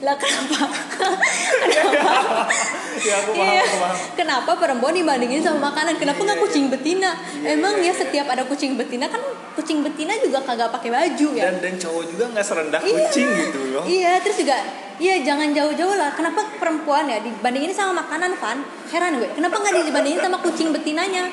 lah 0.03 0.17
kenapa 0.17 0.67
kenapa 0.91 2.49
ya 3.05 3.15
aku 3.21 3.31
paham, 3.33 3.47
Iya. 3.47 3.63
aku 3.63 3.77
paham. 3.79 3.97
Kenapa 4.15 4.51
perempuan 4.57 4.95
dibandingin 4.95 5.43
sama 5.43 5.71
makanan? 5.71 5.99
Kenapa 5.99 6.21
nggak 6.21 6.41
kucing 6.41 6.67
betina? 6.69 7.11
Emang 7.43 7.77
ya 7.79 7.91
setiap 7.91 8.27
ada 8.27 8.47
kucing 8.47 8.75
betina 8.75 9.07
kan 9.07 9.21
kucing 9.53 9.83
betina 9.83 10.15
juga 10.17 10.41
kagak 10.41 10.71
pakai 10.71 10.91
baju 10.91 11.29
ya? 11.33 11.43
Dan 11.49 11.61
dan 11.61 11.75
cowok 11.77 12.05
juga 12.09 12.25
nggak 12.33 12.45
serendah 12.45 12.81
Iya. 12.81 12.95
kucing 12.97 13.29
gitu 13.29 13.61
loh. 13.71 13.85
Iya, 13.85 14.13
terus 14.23 14.39
juga 14.41 14.57
Iya 14.95 15.27
jangan 15.27 15.51
jauh-jauh 15.51 15.99
lah. 15.99 16.15
Kenapa 16.15 16.47
perempuan 16.55 17.11
ya 17.11 17.19
dibandingin 17.19 17.75
sama 17.75 18.07
makanan 18.07 18.31
Van? 18.39 18.63
Heran 18.87 19.19
gue. 19.19 19.27
Kenapa 19.35 19.59
nggak 19.59 19.91
dibandingin 19.91 20.23
sama 20.23 20.39
kucing 20.39 20.71
betinanya? 20.71 21.27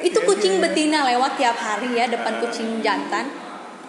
Itu 0.00 0.16
Iya, 0.16 0.26
kucing 0.26 0.54
iya. 0.56 0.62
betina 0.64 0.98
lewat 1.04 1.36
tiap 1.36 1.52
hari 1.54 1.92
ya 1.92 2.08
depan 2.08 2.40
kucing 2.40 2.80
jantan. 2.80 3.28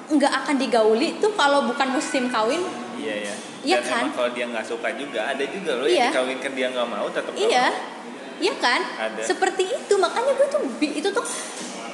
Nggak 0.09 0.33
akan 0.43 0.55
digauli 0.57 1.15
tuh 1.17 1.31
kalau 1.33 1.63
bukan 1.65 1.87
musim 1.91 2.27
kawin. 2.27 2.59
Iya 2.99 3.15
ya. 3.29 3.33
Iya 3.63 3.77
Dan 3.79 3.87
kan? 3.87 4.05
kalau 4.11 4.29
dia 4.31 4.45
nggak 4.47 4.65
suka 4.67 4.91
juga 4.93 5.23
ada 5.25 5.43
juga 5.47 5.79
loh 5.79 5.87
Iya. 5.87 6.11
yang 6.11 6.11
dikawinkan 6.11 6.51
dia 6.51 6.67
nggak 6.67 6.87
mau 6.87 7.07
tetap 7.07 7.31
Iya, 7.31 7.65
mau. 7.71 8.39
iya 8.43 8.53
kan? 8.59 8.81
Ada. 8.83 9.21
Seperti 9.23 9.63
itu 9.63 9.93
makanya 9.95 10.31
gue 10.35 10.47
tuh 10.51 10.61
itu 10.83 11.07
tuh 11.07 11.25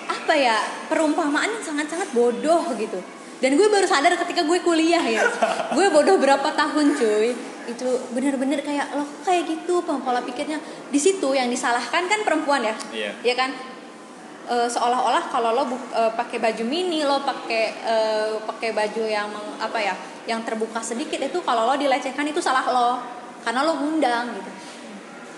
apa 0.09 0.33
ya 0.33 0.57
perumpamaan 0.89 1.53
yang 1.53 1.61
sangat-sangat 1.61 2.09
bodoh 2.09 2.65
gitu. 2.73 2.97
Dan 3.39 3.55
gue 3.55 3.67
baru 3.69 3.85
sadar 3.87 4.17
ketika 4.17 4.41
gue 4.43 4.59
kuliah 4.59 4.99
ya. 4.99 5.23
gue 5.77 5.87
bodoh 5.93 6.17
berapa 6.17 6.49
tahun 6.49 6.97
cuy. 6.97 7.37
Itu 7.69 7.85
bener-bener 8.11 8.65
kayak 8.65 8.97
loh 8.97 9.05
kok 9.05 9.29
kayak 9.29 9.45
gitu 9.45 9.85
pola 9.85 10.25
pikirnya. 10.25 10.57
Di 10.89 10.97
situ 10.97 11.29
yang 11.31 11.47
disalahkan 11.47 12.09
kan 12.09 12.19
perempuan 12.25 12.65
ya. 12.65 12.73
Iya. 12.89 13.11
Iya 13.21 13.35
kan? 13.37 13.49
E, 14.49 14.65
seolah-olah 14.65 15.29
kalau 15.29 15.53
lo 15.53 15.63
e, 15.69 16.01
pakai 16.17 16.41
baju 16.41 16.63
mini, 16.65 17.05
lo 17.05 17.21
pakai 17.21 17.63
e, 17.85 17.95
pakai 18.41 18.73
baju 18.73 19.03
yang 19.05 19.29
apa 19.61 19.77
ya, 19.77 19.93
yang 20.25 20.41
terbuka 20.41 20.81
sedikit 20.81 21.21
itu 21.21 21.37
kalau 21.45 21.69
lo 21.69 21.77
dilecehkan 21.77 22.25
itu 22.25 22.41
salah 22.41 22.65
lo 22.65 22.97
karena 23.45 23.61
lo 23.61 23.77
ngundang 23.77 24.33
gitu. 24.33 24.51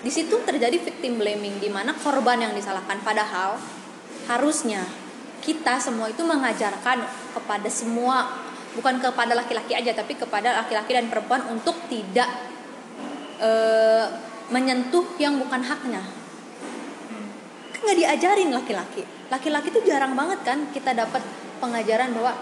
Di 0.02 0.10
situ 0.10 0.34
terjadi 0.42 0.80
victim 0.80 1.20
blaming 1.20 1.60
di 1.60 1.68
mana 1.68 1.92
korban 1.92 2.40
yang 2.40 2.56
disalahkan 2.56 3.04
padahal 3.04 3.60
harusnya 4.32 4.80
kita 5.44 5.76
semua 5.76 6.08
itu 6.08 6.24
mengajarkan 6.24 7.04
kepada 7.36 7.68
semua 7.68 8.30
bukan 8.72 9.02
kepada 9.02 9.36
laki-laki 9.36 9.76
aja 9.76 9.92
tapi 9.92 10.16
kepada 10.16 10.64
laki-laki 10.64 10.96
dan 10.96 11.12
perempuan 11.12 11.44
untuk 11.52 11.76
tidak 11.92 12.30
e, 13.36 13.50
menyentuh 14.48 15.04
yang 15.20 15.36
bukan 15.36 15.60
haknya 15.60 16.00
nggak 17.82 17.98
diajarin 17.98 18.50
laki-laki. 18.54 19.02
Laki-laki 19.28 19.68
tuh 19.74 19.82
jarang 19.84 20.14
banget 20.14 20.40
kan 20.46 20.58
kita 20.70 20.94
dapat 20.94 21.22
pengajaran 21.58 22.14
bahwa 22.14 22.32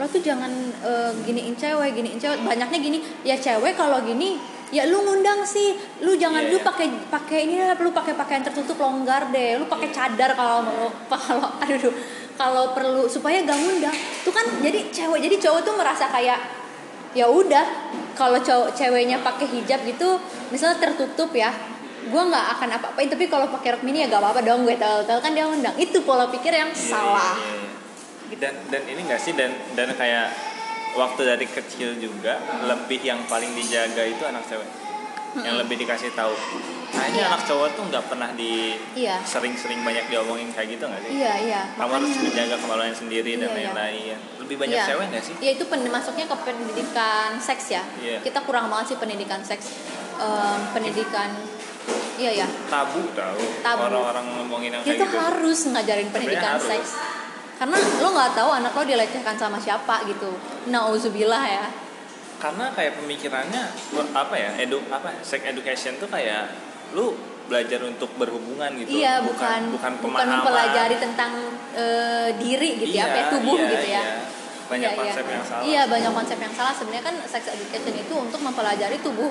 lo 0.00 0.06
tuh 0.08 0.22
jangan 0.24 0.48
eh, 0.80 1.12
giniin 1.24 1.56
cewek 1.56 1.96
giniin 1.96 2.20
cewek. 2.20 2.38
Banyaknya 2.44 2.78
gini 2.78 2.98
ya 3.24 3.36
cewek 3.36 3.76
kalau 3.76 4.00
gini 4.04 4.36
ya 4.70 4.86
lu 4.86 5.02
ngundang 5.02 5.42
sih. 5.42 5.76
Lu 6.04 6.14
jangan 6.14 6.44
Iya, 6.46 6.52
lu 6.52 6.58
iya. 6.60 6.66
pakai 6.68 6.86
pakai 7.08 7.38
ini 7.48 7.54
lah 7.60 7.76
lu 7.80 7.90
pakai 7.90 8.14
pakaian 8.16 8.44
tertutup 8.44 8.76
longgar 8.78 9.32
deh. 9.32 9.58
Lu 9.60 9.64
pakai 9.66 9.88
cadar 9.90 10.36
kalau 10.36 10.64
mau 10.64 10.86
kalau 11.12 11.48
aduh 11.60 11.94
kalau 12.40 12.64
perlu 12.72 13.04
supaya 13.08 13.44
gak 13.44 13.56
ngundang. 13.56 13.96
Tuh 14.24 14.32
kan 14.32 14.46
jadi 14.60 14.88
cewek 14.92 15.20
jadi 15.24 15.36
cowok 15.36 15.60
tuh 15.64 15.74
merasa 15.76 16.08
kayak 16.08 16.60
ya 17.10 17.26
udah 17.26 17.66
kalau 18.14 18.38
cowok 18.38 18.70
ceweknya 18.70 19.18
pakai 19.18 19.46
hijab 19.50 19.82
gitu 19.82 20.20
misalnya 20.54 20.78
tertutup 20.78 21.34
ya 21.34 21.50
gue 22.02 22.22
nggak 22.24 22.46
akan 22.54 22.68
apa-apain 22.72 23.06
tapi 23.06 23.24
kalau 23.26 23.46
pakai 23.50 23.68
rok 23.72 23.82
mini 23.82 24.00
ya 24.00 24.08
gak 24.08 24.18
apa-apa 24.18 24.40
dong 24.40 24.62
gue 24.62 24.72
tahu-tahu 24.74 25.18
kan 25.18 25.30
dia 25.30 25.44
undang 25.44 25.76
itu 25.76 26.00
pola 26.00 26.24
pikir 26.26 26.48
yang 26.50 26.68
Iya, 26.68 26.80
salah 26.88 27.36
iya, 27.36 27.52
iya. 27.52 27.68
Dan 28.32 28.54
dan 28.68 28.82
ini 28.86 29.00
nggak 29.02 29.18
sih 29.18 29.34
dan 29.34 29.48
dan 29.74 29.90
kayak 29.92 30.30
waktu 30.92 31.20
dari 31.24 31.46
kecil 31.46 31.92
juga 31.94 32.38
lebih 32.62 33.00
yang 33.00 33.20
paling 33.24 33.52
dijaga 33.52 34.00
itu 34.02 34.22
anak 34.22 34.42
cewek. 34.44 34.70
Yang 35.36 35.56
lebih 35.60 35.76
dikasih 35.78 36.10
tahu. 36.12 36.34
Kayaknya 36.90 37.20
Iya. 37.20 37.26
anak 37.28 37.42
cowok 37.44 37.68
tuh 37.72 37.84
nggak 37.86 38.04
pernah 38.04 38.30
di 38.32 38.74
Iya. 38.96 39.22
sering-sering 39.22 39.78
banyak 39.80 40.06
diomongin 40.06 40.50
kayak 40.50 40.74
gitu 40.74 40.84
nggak 40.84 41.02
sih? 41.04 41.12
iya 41.12 41.32
iya 41.38 41.60
Kamu 41.72 41.90
harus 41.92 42.10
menjaga 42.18 42.56
kemaluan 42.56 42.90
sendiri 42.92 43.32
dan 43.36 43.46
Iya, 43.46 43.50
iya. 43.52 43.58
lain-lain. 43.68 44.16
Lebih 44.40 44.56
banyak 44.56 44.74
Iya. 44.76 44.86
cewek 44.88 45.04
nggak 45.06 45.24
sih? 45.24 45.34
Iya 45.36 45.50
itu 45.52 45.64
pen- 45.66 45.86
masuknya 45.88 46.26
ke 46.26 46.36
pendidikan 46.40 47.30
seks 47.36 47.64
ya. 47.68 47.82
Iya. 47.96 48.18
Kita 48.20 48.42
kurang 48.42 48.66
banget 48.66 48.86
sih 48.88 48.98
pendidikan 48.98 49.38
seks. 49.40 49.70
Em, 50.16 50.58
pendidikan 50.70 51.30
iya 52.16 52.44
ya. 52.44 52.48
Tabu 52.66 53.00
tahu. 53.12 53.40
Tabu. 53.60 53.80
Orang-orang 53.86 54.26
ngomongin 54.36 54.70
yang 54.72 54.82
Kita 54.82 55.00
kayak 55.00 55.08
gitu. 55.08 55.16
harus 55.16 55.58
ngajarin 55.68 56.08
pendidikan 56.08 56.54
harus. 56.54 56.68
seks. 56.68 56.90
Karena 57.56 57.76
lo 57.76 58.08
nggak 58.10 58.32
tahu 58.32 58.50
anak 58.50 58.72
lo 58.72 58.82
dilecehkan 58.82 59.36
sama 59.36 59.56
siapa 59.56 60.04
gitu. 60.04 60.30
Nauzubillah 60.66 61.44
ya. 61.46 61.66
karena 62.40 62.72
kayak 62.72 62.96
pemikirannya 62.96 63.68
apa 64.16 64.32
ya 64.32 64.56
edu 64.56 64.80
apa 64.88 65.12
sex 65.20 65.44
education 65.44 66.00
tuh 66.00 66.08
kayak 66.08 66.48
lu 66.96 67.12
belajar 67.44 67.84
untuk 67.84 68.08
berhubungan 68.16 68.80
gitu 68.80 68.96
Iya, 68.96 69.20
bukan 69.20 69.68
bukan 69.76 69.92
bukan 70.00 70.24
pemahaman 70.24 70.40
mempelajari 70.40 70.96
tentang 70.96 71.36
eh, 71.76 72.32
diri 72.40 72.80
gitu 72.80 72.96
ya, 72.96 73.12
apa 73.12 73.18
ya, 73.20 73.26
tubuh 73.28 73.60
iya, 73.60 73.68
gitu 73.68 73.86
ya. 73.92 74.00
iya. 74.00 74.16
banyak 74.72 74.88
Iya, 74.88 74.96
konsep 74.96 75.24
iya. 75.28 75.32
yang 75.36 75.44
salah 75.44 75.62
Iya, 75.68 75.82
banyak 75.84 76.12
konsep 76.16 76.38
yang 76.40 76.54
salah. 76.56 76.72
Sebenarnya 76.72 77.04
kan 77.04 77.16
sex 77.28 77.42
education 77.44 77.94
itu 78.00 78.14
untuk 78.16 78.40
mempelajari 78.40 78.96
tubuh 79.04 79.28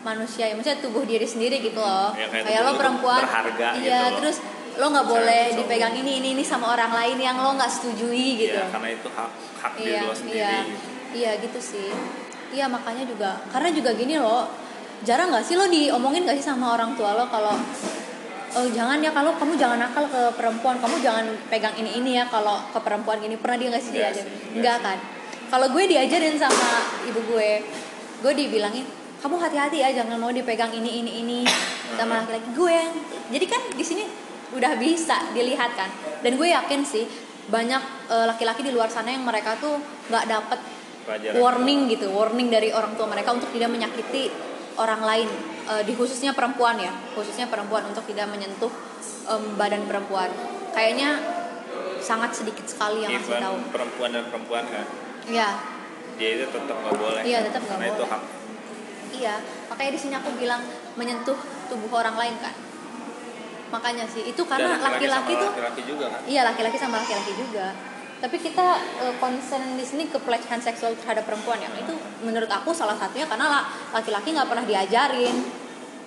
manusia, 0.00 0.48
ya, 0.48 0.54
maksudnya 0.56 0.80
tubuh 0.80 1.04
diri 1.04 1.26
sendiri 1.28 1.60
gitu 1.60 1.76
loh. 1.76 2.12
Ya, 2.16 2.26
kayak 2.32 2.44
kayak 2.48 2.60
lo 2.64 2.72
perempuan, 2.80 3.20
berharga 3.20 3.68
iya, 3.80 4.00
gitu 4.08 4.16
terus 4.24 4.36
lo 4.80 4.86
nggak 4.88 5.06
boleh 5.12 5.44
dipegang 5.60 5.92
ini 5.92 6.24
ini 6.24 6.28
ini 6.38 6.44
sama 6.46 6.72
orang 6.72 6.88
lain 6.94 7.20
yang 7.20 7.36
lo 7.36 7.52
nggak 7.58 7.68
setujui 7.68 8.40
gitu. 8.40 8.56
Iya, 8.56 8.72
karena 8.72 8.88
itu 8.96 9.08
hak 9.12 9.30
hak 9.60 9.72
diri 9.76 9.92
Iya, 9.92 10.00
lo 10.08 10.14
sendiri 10.16 10.38
iya, 10.40 10.56
gitu. 10.64 10.86
iya 11.12 11.30
gitu 11.36 11.60
sih. 11.60 11.88
Iya 12.50 12.66
makanya 12.66 13.04
juga, 13.04 13.30
karena 13.52 13.68
juga 13.70 13.90
gini 13.94 14.16
loh, 14.16 14.48
jarang 15.04 15.28
nggak 15.30 15.44
sih 15.44 15.54
lo 15.54 15.68
diomongin 15.68 16.24
gak 16.24 16.36
sih 16.40 16.46
sama 16.48 16.74
orang 16.74 16.96
tua 16.98 17.14
lo 17.14 17.28
kalau 17.28 17.54
oh 18.50 18.66
jangan 18.74 18.98
ya 18.98 19.14
kalau 19.14 19.30
kamu 19.38 19.54
jangan 19.54 19.78
nakal 19.78 20.02
ke 20.10 20.22
perempuan 20.34 20.74
kamu 20.82 20.98
jangan 20.98 21.22
pegang 21.46 21.70
ini 21.78 22.02
ini 22.02 22.18
ya 22.18 22.26
kalau 22.26 22.58
ke 22.72 22.78
perempuan 22.82 23.20
gini. 23.22 23.36
Pernah 23.38 23.56
dia 23.60 23.68
nggak 23.70 23.84
sih 23.84 23.92
Nggak 23.94 24.10
diajarin? 24.10 24.26
sih, 24.26 24.58
nggak 24.58 24.76
kan? 24.82 24.98
Kalau 25.50 25.66
gue 25.70 25.84
diajarin 25.86 26.34
sama 26.40 26.70
ibu 27.06 27.20
gue 27.30 27.50
gue 28.20 28.32
dibilangin 28.34 28.86
kamu 29.20 29.36
hati-hati 29.36 29.78
ya 29.78 29.88
jangan 29.92 30.16
mau 30.16 30.32
dipegang 30.32 30.72
ini 30.72 31.04
ini 31.04 31.12
ini 31.20 31.38
sama 31.94 32.24
laki-laki 32.24 32.48
gue 32.56 32.72
yang 32.72 32.92
jadi 33.28 33.46
kan 33.46 33.62
di 33.72 33.84
sini 33.84 34.04
udah 34.50 34.74
bisa 34.80 35.30
dilihat 35.30 35.76
kan. 35.76 35.90
Dan 36.20 36.34
gue 36.34 36.48
yakin 36.48 36.80
sih 36.82 37.04
banyak 37.46 37.82
eh, 38.10 38.24
laki-laki 38.26 38.64
di 38.64 38.72
luar 38.72 38.88
sana 38.88 39.12
yang 39.12 39.22
mereka 39.22 39.54
tuh 39.60 39.76
nggak 40.08 40.24
dapet 40.26 40.58
Pelajaran 41.06 41.36
warning 41.38 41.80
gitu 41.88 42.10
warning 42.10 42.48
dari 42.48 42.72
orang 42.72 42.96
tua 42.98 43.06
mereka 43.06 43.30
untuk 43.36 43.52
tidak 43.52 43.70
menyakiti 43.70 44.32
orang 44.74 45.04
lain. 45.04 45.28
Eh, 45.70 45.82
di 45.84 45.92
khususnya 45.94 46.32
perempuan 46.32 46.80
ya 46.80 46.90
khususnya 47.14 47.46
perempuan 47.46 47.86
untuk 47.86 48.02
tidak 48.08 48.26
menyentuh 48.26 48.72
em, 49.28 49.42
badan 49.54 49.84
perempuan. 49.86 50.32
Kayaknya 50.72 51.20
sangat 52.00 52.32
sedikit 52.32 52.64
sekali 52.64 53.04
yang 53.04 53.12
ngasih 53.12 53.36
tahu. 53.36 53.56
perempuan 53.70 54.10
dan 54.10 54.24
perempuan 54.32 54.64
kan 54.64 54.84
ya 55.28 55.60
dia 56.16 56.30
itu 56.36 56.48
tetap 56.48 56.76
nggak 56.80 56.96
boleh 56.96 57.22
Iya, 57.22 57.38
tetap 57.44 57.60
nggak 57.60 57.76
karena 57.76 57.86
itu 57.92 57.96
boleh. 58.00 58.12
hak 58.16 58.22
iya 59.12 59.34
makanya 59.66 59.90
di 59.90 60.00
sini 60.00 60.14
aku 60.14 60.30
bilang 60.34 60.62
menyentuh 60.94 61.36
tubuh 61.66 61.90
orang 61.96 62.16
lain 62.16 62.36
kan 62.36 62.54
makanya 63.70 64.02
sih 64.04 64.22
itu 64.24 64.42
karena 64.44 64.74
laki-laki 64.76 65.32
tuh 65.32 65.46
laki-laki 65.48 65.82
juga 65.84 66.06
kan 66.08 66.20
Iya 66.26 66.42
laki-laki 66.44 66.74
sama 66.74 66.98
laki-laki 66.98 67.32
juga. 67.32 67.70
Tapi 68.18 68.36
kita 68.36 68.66
eh, 69.00 69.14
concern 69.16 69.64
di 69.72 69.86
sini 69.86 70.04
ke 70.04 70.18
pelecehan 70.18 70.58
seksual 70.58 70.92
terhadap 70.94 71.24
perempuan 71.24 71.56
ya. 71.56 71.70
Itu 71.72 71.94
menurut 72.20 72.50
aku 72.50 72.68
salah 72.70 72.92
satunya 72.92 73.24
karena 73.24 73.46
la- 73.48 73.66
laki-laki 73.92 74.34
nggak 74.34 74.44
pernah 74.44 74.66
diajarin 74.66 75.36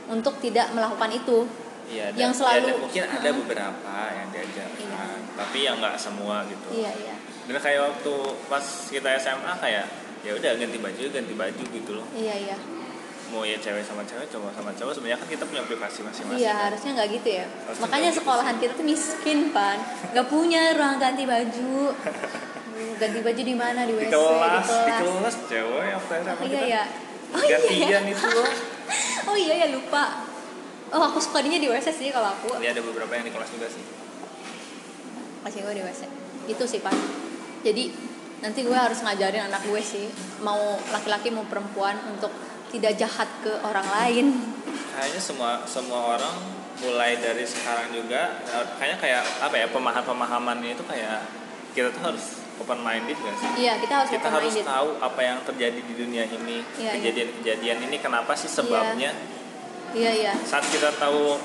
untuk 0.05 0.37
tidak 0.37 0.69
melakukan 0.69 1.09
itu. 1.09 1.47
Iya, 1.85 2.11
dan- 2.11 2.19
Yang 2.19 2.33
selalu- 2.37 2.67
ya, 2.69 2.77
mungkin 2.77 3.03
ada 3.09 3.29
beberapa 3.33 3.95
yang 4.13 4.27
diajarkan, 4.29 4.77
Iya. 4.83 5.03
tapi 5.33 5.57
yang 5.61 5.75
nggak 5.79 5.95
semua 5.97 6.43
gitu. 6.45 6.67
Iya 6.73 6.91
iya 6.93 7.15
Dan 7.43 7.55
kayak 7.57 7.81
waktu 7.81 8.13
pas 8.45 8.63
kita 8.87 9.09
SMA 9.17 9.53
kayak 9.57 9.85
ya 10.21 10.31
udah 10.33 10.51
ganti 10.53 10.77
baju 10.77 11.03
ganti 11.09 11.33
baju 11.33 11.63
gitu 11.65 11.91
loh. 11.93 12.07
iya 12.13 12.35
iya. 12.37 12.55
Mau 13.31 13.41
ya 13.47 13.57
cewek 13.57 13.83
sama 13.85 14.03
cewek, 14.03 14.27
cowok 14.29 14.51
sama 14.51 14.71
cowok 14.75 14.93
sebenarnya 14.93 15.19
kan 15.21 15.27
kita 15.31 15.43
punya 15.47 15.63
privasi 15.63 15.99
masing-masing. 16.03 16.43
Iya 16.43 16.53
kan. 16.53 16.63
harusnya 16.69 16.91
nggak 16.99 17.09
gitu 17.21 17.29
ya. 17.29 17.45
Harusnya 17.47 17.83
Makanya 17.87 18.09
gitu 18.09 18.17
sekolahan 18.21 18.55
kita 18.59 18.73
tuh 18.75 18.85
miskin 18.85 19.39
pan, 19.55 19.77
nggak 20.11 20.27
punya 20.27 20.61
ruang 20.75 20.97
ganti 20.99 21.23
baju. 21.23 21.77
ganti 23.01 23.19
baju 23.21 23.41
di 23.41 23.55
mana 23.55 23.85
di 23.85 23.93
Di 23.93 24.05
WC 24.05 24.13
kelas, 24.13 24.67
di 24.69 24.91
kelas 24.91 25.35
cewek 25.49 25.83
yang 25.93 26.01
Oh 26.01 26.17
iya 26.17 26.33
kita 26.41 26.65
ya. 26.67 26.83
Oh 27.33 27.41
iya. 27.41 27.57
gantian 27.57 28.03
itu 28.09 28.27
loh. 28.27 28.49
Oh 29.29 29.37
iya 29.39 29.53
ya 29.65 29.67
lupa. 29.71 30.27
Oh 30.93 31.01
aku 31.09 31.17
suka 31.17 31.41
dinya 31.41 31.57
di 31.57 31.69
WC 31.71 31.87
sih 31.89 32.09
kalau 32.11 32.35
aku. 32.35 32.59
Ini 32.59 32.75
ada 32.75 32.81
beberapa 32.83 33.09
yang 33.15 33.25
di 33.25 33.33
kelas 33.33 33.49
juga 33.49 33.67
sih. 33.71 33.81
kasih 35.43 35.59
gue 35.59 35.73
di 35.75 35.83
WC 35.83 36.01
itu 36.47 36.63
sih 36.63 36.79
pak 36.79 36.95
jadi 37.67 37.91
nanti 38.43 38.59
gue 38.63 38.75
harus 38.75 38.99
ngajarin 39.03 39.47
anak 39.47 39.63
gue 39.63 39.79
sih 39.79 40.07
mau 40.43 40.59
laki-laki 40.91 41.31
mau 41.31 41.47
perempuan 41.47 41.95
untuk 42.11 42.31
tidak 42.73 42.93
jahat 42.97 43.29
ke 43.45 43.53
orang 43.61 43.85
lain. 43.85 44.25
Kayaknya 44.93 45.21
semua 45.21 45.61
semua 45.69 46.17
orang 46.17 46.35
mulai 46.81 47.15
dari 47.21 47.45
sekarang 47.45 47.93
juga 47.93 48.41
eh, 48.49 48.65
kayaknya 48.81 48.97
kayak 48.99 49.23
apa 49.39 49.55
ya 49.55 49.67
pemahaman 49.69 50.03
pemahaman 50.03 50.57
itu 50.65 50.83
kayak 50.83 51.21
kita 51.77 51.93
tuh 51.93 52.01
harus 52.01 52.41
open 52.57 52.79
minded 52.81 53.17
gak 53.17 53.35
sih? 53.37 53.49
Iya 53.65 53.77
kita 53.77 53.93
harus 54.03 54.09
kita 54.09 54.27
open 54.27 54.35
harus 54.41 54.51
minded 54.53 54.67
tahu 54.67 54.89
apa 54.99 55.21
yang 55.21 55.37
terjadi 55.45 55.79
di 55.79 55.93
dunia 55.93 56.23
ini 56.25 56.57
Iya, 56.77 56.81
iya. 56.81 56.91
kejadian-kejadian 56.97 57.77
ini 57.89 57.97
kenapa 58.01 58.33
sih 58.33 58.49
sebabnya? 58.49 59.13
Iya 59.93 60.11
iya. 60.17 60.33
Saat 60.41 60.65
kita 60.73 60.89
tahu 60.97 61.37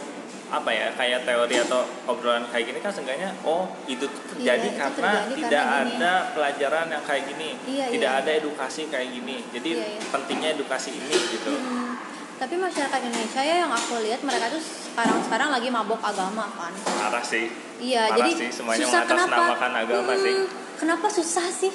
apa 0.49 0.71
ya 0.71 0.89
kayak 0.93 1.23
teori 1.23 1.57
atau 1.61 1.81
obrolan 2.05 2.49
kayak 2.49 2.65
gini 2.67 2.79
kan 2.79 2.89
seenggaknya 2.89 3.37
oh 3.43 3.69
itu 3.85 4.03
tuh 4.03 4.23
terjadi 4.31 4.65
Iya, 4.65 4.71
itu 4.71 4.81
karena 4.81 5.11
terjadi 5.13 5.35
tidak 5.37 5.63
karena 5.63 5.85
gini. 5.85 5.97
ada 5.99 6.13
pelajaran 6.33 6.87
yang 6.89 7.05
kayak 7.05 7.23
gini 7.27 7.51
Iya, 7.67 7.87
tidak 7.91 8.11
iya. 8.11 8.21
ada 8.21 8.31
edukasi 8.35 8.83
kayak 8.87 9.09
gini 9.11 9.37
jadi 9.51 9.71
Iya, 9.75 9.87
iya. 9.93 10.01
pentingnya 10.09 10.49
edukasi 10.55 10.91
ini 10.91 11.17
gitu 11.31 11.53
Hmm, 11.53 11.93
tapi 12.37 12.55
masyarakat 12.57 13.01
Indonesia 13.03 13.41
ya 13.41 13.57
yang 13.63 13.73
aku 13.73 14.01
lihat 14.01 14.21
mereka 14.23 14.47
tuh 14.49 14.63
sekarang 14.63 15.19
sekarang 15.21 15.49
lagi 15.51 15.69
mabok 15.69 16.01
agama 16.01 16.49
kan 16.51 16.73
parah 16.75 17.21
sih 17.23 17.47
Iya, 17.79 18.11
Parah 18.11 18.19
jadi 18.19 18.31
sih, 18.35 18.49
semuanya 18.51 18.83
susah 18.83 19.03
kenapa? 19.07 19.55
agama 19.55 20.13
sih. 20.19 20.35
Kenapa 20.75 21.07
susah 21.07 21.47
sih? 21.47 21.71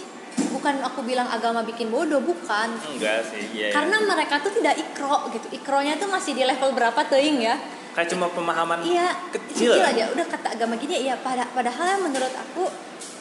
Bukan 0.51 0.83
aku 0.83 0.99
bilang 0.99 1.29
agama 1.29 1.63
bikin 1.63 1.87
bodoh, 1.87 2.19
bukan. 2.19 2.75
enggak 2.83 3.23
sih 3.23 3.39
iya 3.53 3.69
iya. 3.69 3.71
Karena 3.71 4.03
mereka 4.03 4.43
tuh 4.43 4.51
tidak 4.51 4.75
ikro 4.75 5.31
gitu. 5.31 5.47
Ikronya 5.53 5.95
tuh 5.95 6.11
masih 6.11 6.35
di 6.35 6.43
level 6.43 6.75
berapa 6.75 7.07
teing 7.07 7.39
ya? 7.39 7.55
Kayak 7.93 8.09
cuma 8.09 8.25
pemahaman 8.27 8.81
Iya, 8.81 9.09
kecil 9.31 9.73
ya. 9.75 9.85
aja. 9.87 10.05
Udah 10.09 10.25
kata 10.25 10.47
agama 10.51 10.73
gini 10.75 11.03
ya. 11.03 11.15
Pada 11.17 11.45
padahal 11.47 12.01
menurut 12.01 12.31
aku 12.31 12.65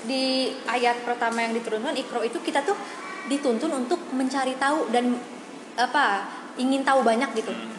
di 0.02 0.24
ayat 0.64 1.00
pertama 1.02 1.40
yang 1.40 1.52
diturunkan 1.52 1.94
ikro 1.94 2.20
itu 2.20 2.36
kita 2.38 2.60
tuh 2.60 2.74
dituntun 3.24 3.70
untuk 3.70 4.02
mencari 4.10 4.56
tahu 4.56 4.90
dan 4.90 5.14
apa 5.74 6.26
ingin 6.54 6.82
tahu 6.82 7.00
banyak 7.00 7.30
gitu 7.34 7.48
Hmm. 7.48 7.70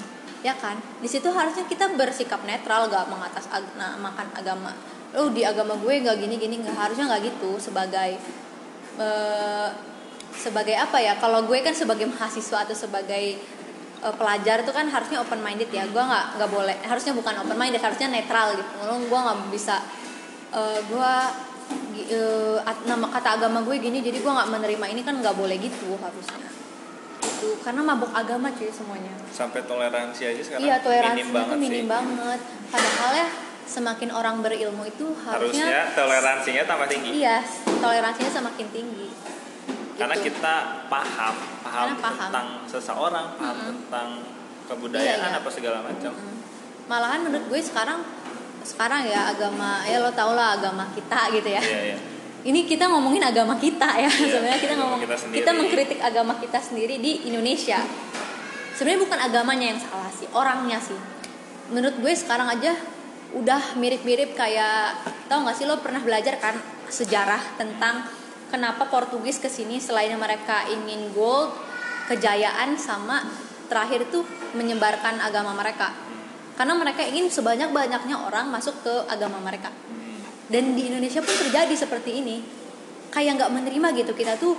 ya 0.41 0.55
kan 0.55 0.73
di 0.97 1.05
situ 1.05 1.27
harusnya 1.27 1.63
kita 1.63 1.91
bersikap 1.93 2.41
netral 2.41 2.87
gak 2.87 3.05
mengatas 3.05 3.45
ag- 3.47 3.75
nah, 3.75 3.93
makan 3.95 4.31
agama 4.33 4.71
oh 5.13 5.29
di 5.29 5.43
agama 5.43 5.75
gue 5.75 5.99
gak 5.99 6.15
gini 6.17 6.35
gini 6.37 6.55
nggak 6.57 6.73
harusnya 6.73 7.05
nggak 7.05 7.21
gitu 7.27 7.59
sebagai 7.59 8.17
eh, 8.97 9.69
sebagai 10.33 10.73
apa 10.75 10.97
ya 10.97 11.13
kalau 11.17 11.43
gue 11.43 11.59
kan 11.59 11.71
sebagai 11.71 12.07
mahasiswa 12.07 12.63
atau 12.63 12.73
sebagai 12.73 13.37
eh, 14.03 14.13
pelajar 14.13 14.61
tuh 14.61 14.71
kan 14.71 14.85
harusnya 14.85 15.17
open 15.19 15.39
minded 15.39 15.69
ya. 15.69 15.87
Gue 15.87 16.03
nggak 16.03 16.25
nggak 16.35 16.49
boleh 16.49 16.75
harusnya 16.83 17.13
bukan 17.13 17.33
open 17.39 17.55
minded 17.55 17.79
harusnya 17.79 18.07
netral 18.07 18.53
gitu. 18.53 18.67
Kalau 18.77 18.99
gue 18.99 19.19
nggak 19.23 19.37
bisa 19.49 19.79
eh, 20.51 20.79
gue 20.83 21.11
at- 22.61 22.83
nama 22.85 23.07
kata 23.07 23.39
agama 23.39 23.63
gue 23.63 23.79
gini 23.79 23.99
jadi 23.99 24.19
gue 24.19 24.31
nggak 24.31 24.49
menerima 24.49 24.85
ini 24.89 25.01
kan 25.01 25.15
nggak 25.17 25.33
boleh 25.33 25.55
gitu 25.57 25.95
harusnya. 25.95 26.47
Itu 27.23 27.59
karena 27.63 27.81
mabuk 27.81 28.11
agama 28.11 28.51
cuy 28.51 28.67
semuanya. 28.67 29.13
Sampai 29.29 29.63
toleransi 29.63 30.21
aja 30.25 30.41
sekarang 30.43 30.61
iya 30.61 30.75
minim 30.75 30.83
toleransinya 30.83 31.33
banget 31.33 31.49
tuh 31.49 31.59
minim 31.59 31.79
sih. 31.79 31.89
banget. 31.89 32.39
Padahal 32.67 33.11
ya 33.15 33.27
semakin 33.63 34.09
orang 34.11 34.35
berilmu 34.43 34.83
itu 34.83 35.07
harusnya, 35.23 35.63
harusnya 35.63 35.81
toleransinya 35.95 36.63
tambah 36.67 36.87
tinggi. 36.87 37.09
Iya 37.15 37.37
toleransinya 37.79 38.31
semakin 38.33 38.67
tinggi. 38.69 39.07
Karena 39.93 40.15
Gitu. 40.17 40.25
kita 40.29 40.55
paham 40.89 41.35
paham, 41.73 41.89
Karena 41.89 41.97
paham. 41.99 42.29
tentang 42.29 42.47
seseorang 42.65 43.25
paham 43.33 43.55
Mm-mm. 43.57 43.73
tentang 43.81 44.07
kebudayaan 44.63 45.19
Iya, 45.19 45.29
iya. 45.31 45.39
apa 45.41 45.49
segala 45.49 45.77
macam 45.81 46.11
Mm. 46.13 46.37
malahan 46.85 47.19
menurut 47.21 47.45
gue 47.47 47.59
sekarang 47.59 47.99
sekarang 48.63 49.03
ya 49.03 49.27
agama 49.27 49.81
ya 49.83 49.97
lo 49.97 50.09
tau 50.09 50.31
lah 50.31 50.55
agama 50.55 50.87
kita 50.89 51.33
gitu 51.33 51.49
ya 51.49 51.59
iya 51.59 51.81
iya 51.89 51.97
ini 52.49 52.63
kita 52.63 52.85
ngomongin 52.85 53.23
agama 53.23 53.55
kita 53.55 53.89
ya 53.97 54.05
Iya, 54.05 54.29
sebenarnya 54.29 54.59
kita 54.61 54.75
ngomong 54.77 54.99
kita 54.99 55.15
kita, 55.31 55.51
mengkritik 55.51 55.99
agama 55.99 56.37
kita 56.37 56.59
sendiri 56.59 56.95
di 56.97 57.25
Indonesia 57.25 57.81
sebenarnya 58.73 59.01
bukan 59.01 59.19
agamanya 59.21 59.65
yang 59.67 59.79
salah 59.79 60.07
sih 60.09 60.27
orangnya 60.29 60.77
sih 60.77 60.95
menurut 61.69 61.95
gue 61.97 62.13
sekarang 62.13 62.47
aja 62.47 62.75
udah 63.33 63.75
mirip-mirip 63.75 64.31
kayak 64.33 64.93
tau 65.25 65.41
gak 65.41 65.55
sih 65.55 65.65
lo 65.65 65.79
pernah 65.79 65.99
belajar 65.99 66.37
kan 66.37 66.53
sejarah 66.85 67.57
tentang 67.57 68.05
kenapa 68.53 68.85
Portugis 68.85 69.41
ke 69.41 69.49
sini 69.49 69.81
selain 69.81 70.13
mereka 70.13 70.69
ingin 70.69 71.09
gold 71.17 71.57
kejayaan 72.05 72.77
sama 72.77 73.25
terakhir 73.65 74.05
tuh 74.13 74.21
menyebarkan 74.53 75.17
agama 75.17 75.57
mereka. 75.57 75.89
Karena 76.53 76.77
mereka 76.77 77.01
ingin 77.01 77.33
sebanyak-banyaknya 77.33 78.29
orang 78.29 78.53
masuk 78.53 78.85
ke 78.85 78.93
agama 79.09 79.41
mereka. 79.41 79.73
Dan 80.45 80.77
di 80.77 80.85
Indonesia 80.85 81.25
pun 81.25 81.33
terjadi 81.33 81.73
seperti 81.73 82.21
ini. 82.21 82.45
Kayak 83.09 83.41
nggak 83.41 83.51
menerima 83.57 83.87
gitu 83.97 84.13
kita 84.13 84.37
tuh 84.37 84.53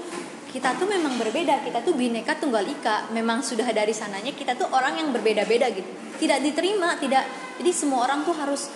kita 0.50 0.74
tuh 0.74 0.90
memang 0.90 1.14
berbeda. 1.14 1.62
Kita 1.62 1.86
tuh 1.86 1.94
bineka 1.94 2.34
tunggal 2.34 2.66
ika. 2.66 3.14
Memang 3.14 3.46
sudah 3.46 3.70
dari 3.70 3.94
sananya 3.94 4.34
kita 4.34 4.58
tuh 4.58 4.66
orang 4.74 4.98
yang 4.98 5.14
berbeda-beda 5.14 5.70
gitu. 5.70 5.86
Tidak 6.18 6.42
diterima 6.42 6.98
tidak. 6.98 7.22
Jadi 7.62 7.70
semua 7.70 8.10
orang 8.10 8.26
tuh 8.26 8.34
harus 8.34 8.66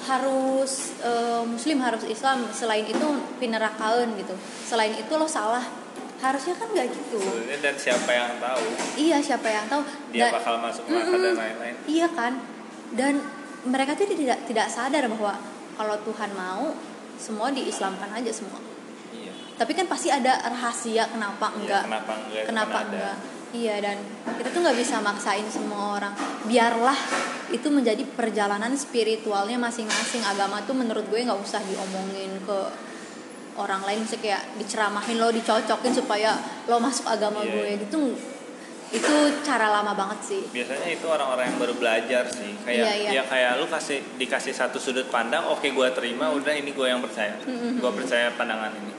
harus 0.00 0.96
eh, 1.00 1.42
muslim 1.44 1.78
harus 1.80 2.04
Islam 2.04 2.48
selain 2.50 2.84
itu 2.84 3.06
pinerakaan 3.36 4.16
gitu. 4.16 4.32
Selain 4.62 4.92
itu 4.92 5.12
lo 5.12 5.26
salah. 5.26 5.62
Harusnya 6.20 6.52
kan 6.52 6.68
nggak 6.68 6.88
gitu. 6.88 7.16
Sebenarnya 7.16 7.58
dan 7.60 7.74
siapa 7.74 8.10
yang 8.10 8.32
tahu? 8.36 8.64
Iya 8.94 9.16
siapa 9.20 9.48
yang 9.48 9.64
tahu. 9.66 9.82
Dia 10.12 10.28
Dan- 10.28 10.34
bakal 10.36 10.54
masuk 10.60 10.84
neraka 10.86 11.16
dan 11.16 11.34
lain-lain. 11.34 11.74
Iya 11.86 12.08
kan? 12.12 12.32
Dan 12.92 13.14
mereka 13.64 13.92
tuh 13.92 14.04
tidak 14.06 14.44
tidak 14.44 14.66
sadar 14.68 15.04
bahwa 15.08 15.36
kalau 15.74 15.96
Tuhan 16.04 16.30
mau 16.32 16.76
semua 17.16 17.48
diislamkan 17.48 18.08
aja 18.10 18.32
semua. 18.32 18.60
iya. 19.10 19.32
Tapi 19.56 19.72
kan 19.72 19.84
pasti 19.84 20.08
ada 20.08 20.40
rahasia 20.42 21.08
kenapa 21.08 21.52
Iya, 21.52 21.56
enggak. 21.56 21.82
kenapa 21.88 22.12
enggak 22.16 22.44
kenapa 22.48 22.76
ada. 22.84 23.08
Iya 23.50 23.82
dan 23.82 23.98
kita 24.38 24.48
tuh 24.54 24.60
nggak 24.62 24.78
bisa 24.78 25.02
maksain 25.02 25.46
semua 25.50 25.98
orang. 25.98 26.14
Biarlah 26.46 26.94
itu 27.50 27.66
menjadi 27.66 28.06
perjalanan 28.14 28.70
spiritualnya 28.78 29.58
masing-masing. 29.58 30.22
Agama 30.22 30.62
tuh 30.62 30.78
menurut 30.78 31.02
gue 31.10 31.18
nggak 31.18 31.40
usah 31.42 31.58
diomongin 31.66 32.30
ke 32.46 32.58
orang 33.58 33.82
lain. 33.82 34.06
Misalnya 34.06 34.22
kayak 34.22 34.42
diceramahin 34.54 35.18
lo 35.18 35.34
dicocokin 35.34 35.90
supaya 35.90 36.38
lo 36.70 36.78
masuk 36.78 37.10
agama 37.10 37.42
Iya, 37.42 37.50
gue. 37.50 37.70
gitu 37.86 38.14
itu 38.90 39.14
cara 39.46 39.70
lama 39.70 39.94
banget 39.94 40.18
sih. 40.34 40.42
Biasanya 40.50 40.98
itu 40.98 41.06
orang-orang 41.06 41.54
yang 41.54 41.58
baru 41.62 41.74
belajar 41.78 42.26
sih. 42.26 42.54
Kayak 42.66 42.86
Iya, 42.86 42.92
iya. 42.98 43.10
ya 43.18 43.22
kayak 43.22 43.62
lu 43.62 43.66
kasih 43.70 44.02
dikasih 44.18 44.50
satu 44.50 44.82
sudut 44.82 45.06
pandang 45.06 45.46
oke 45.46 45.62
gua 45.70 45.94
terima 45.94 46.26
udah 46.34 46.50
ini 46.50 46.74
gue 46.74 46.86
yang 46.90 46.98
percaya. 46.98 47.38
Gua 47.78 47.94
percaya 47.94 48.34
pandangan 48.34 48.74
ini. 48.74 48.90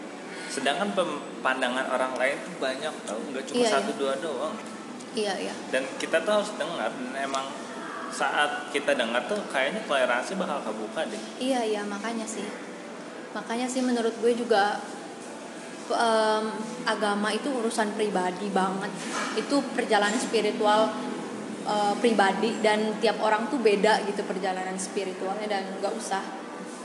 Sedangkan 0.48 0.96
pem- 0.96 1.31
pandangan 1.42 1.86
orang 1.90 2.14
lain 2.16 2.38
tuh 2.46 2.54
banyak 2.62 2.94
tau 3.06 3.18
nggak 3.18 3.44
cuma 3.50 3.62
Iya, 3.66 3.70
satu 3.74 3.92
iya. 3.92 4.00
dua 4.00 4.14
doang. 4.22 4.56
Iya 5.12 5.34
iya. 5.50 5.54
Dan 5.74 5.84
kita 6.00 6.24
tuh 6.24 6.40
harus 6.40 6.52
dengar 6.56 6.88
dan 6.94 7.12
emang 7.18 7.46
saat 8.12 8.72
kita 8.72 8.96
dengar 8.96 9.26
tuh 9.28 9.40
kayaknya 9.50 9.82
toleransi 9.90 10.38
bakal 10.40 10.62
kebuka 10.64 11.04
deh. 11.10 11.22
Iya 11.42 11.62
iya 11.68 11.82
makanya 11.84 12.24
sih. 12.24 12.46
Makanya 13.36 13.68
sih 13.68 13.82
menurut 13.84 14.14
gue 14.20 14.34
juga 14.36 14.80
em, 15.92 16.46
agama 16.88 17.32
itu 17.36 17.52
urusan 17.52 17.96
pribadi 17.96 18.48
banget. 18.52 18.92
Itu 19.36 19.64
perjalanan 19.76 20.20
spiritual 20.20 20.92
eh, 21.68 21.94
pribadi 22.00 22.60
dan 22.64 22.96
tiap 23.00 23.20
orang 23.24 23.48
tuh 23.52 23.60
beda 23.60 24.04
gitu 24.08 24.24
perjalanan 24.24 24.76
spiritualnya 24.80 25.48
dan 25.48 25.64
nggak 25.80 25.94
usah 25.96 26.41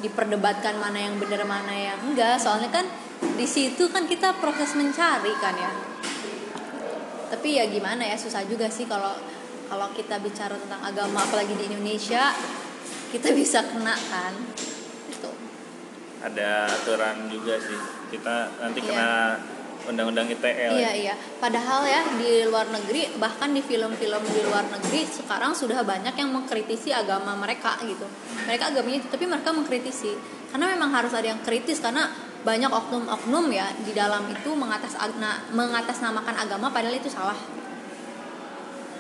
diperdebatkan 0.07 0.78
mana 0.78 0.98
yang 1.11 1.18
benar 1.18 1.42
mana 1.42 1.74
yang 1.74 1.98
enggak. 2.07 2.38
Soalnya 2.38 2.70
kan 2.70 2.86
di 3.34 3.46
situ 3.48 3.90
kan 3.90 4.07
kita 4.07 4.38
proses 4.38 4.78
mencari 4.78 5.34
kan 5.42 5.54
ya. 5.59 5.72
Tapi 7.26 7.59
ya 7.59 7.66
gimana 7.66 8.07
ya 8.07 8.14
susah 8.14 8.46
juga 8.46 8.70
sih 8.70 8.86
kalau 8.86 9.18
kalau 9.66 9.90
kita 9.98 10.22
bicara 10.22 10.54
tentang 10.54 10.78
agama 10.78 11.26
apalagi 11.26 11.59
di 11.59 11.66
Indonesia 11.74 12.30
kita 13.11 13.34
bisa 13.34 13.66
kena 13.66 13.98
kan. 13.98 14.32
Itu 15.11 15.30
ada 16.22 16.70
aturan 16.70 17.26
juga 17.26 17.59
sih. 17.59 17.78
Kita 18.14 18.62
nanti 18.62 18.78
Iya. 18.82 18.88
kena 18.94 19.11
undang-undang 19.87 20.26
ITE 20.28 20.66
iya 20.76 20.93
iya. 20.93 21.14
Padahal 21.39 21.87
ya 21.87 22.03
di 22.18 22.45
luar 22.47 22.66
negeri 22.68 23.16
bahkan 23.16 23.51
di 23.55 23.62
film-film 23.62 24.22
di 24.26 24.41
luar 24.43 24.66
negeri 24.68 25.07
sekarang 25.07 25.55
sudah 25.55 25.82
banyak 25.87 26.14
yang 26.18 26.30
mengkritisi 26.34 26.91
agama 26.91 27.39
mereka 27.39 27.78
gitu. 27.82 28.07
Mereka 28.47 28.74
agamanya 28.74 28.99
itu 29.03 29.09
tapi 29.09 29.24
mereka 29.24 29.55
mengkritisi. 29.55 30.12
Karena 30.51 30.72
memang 30.72 30.91
harus 30.95 31.12
ada 31.14 31.26
yang 31.26 31.41
kritis 31.43 31.82
karena 31.82 32.11
banyak 32.47 32.70
oknum-oknum 32.70 33.51
ya 33.51 33.66
di 33.82 33.91
dalam 33.91 34.30
itu 34.30 34.55
mengatas 34.55 34.95
mengatasnamakan 35.51 36.34
agama 36.47 36.70
padahal 36.70 36.95
itu 36.95 37.11
salah. 37.11 37.37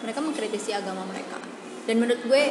Mereka 0.02 0.18
mengkritisi 0.22 0.74
agama 0.74 1.06
mereka. 1.06 1.38
Dan 1.86 2.02
menurut 2.02 2.22
gue 2.26 2.42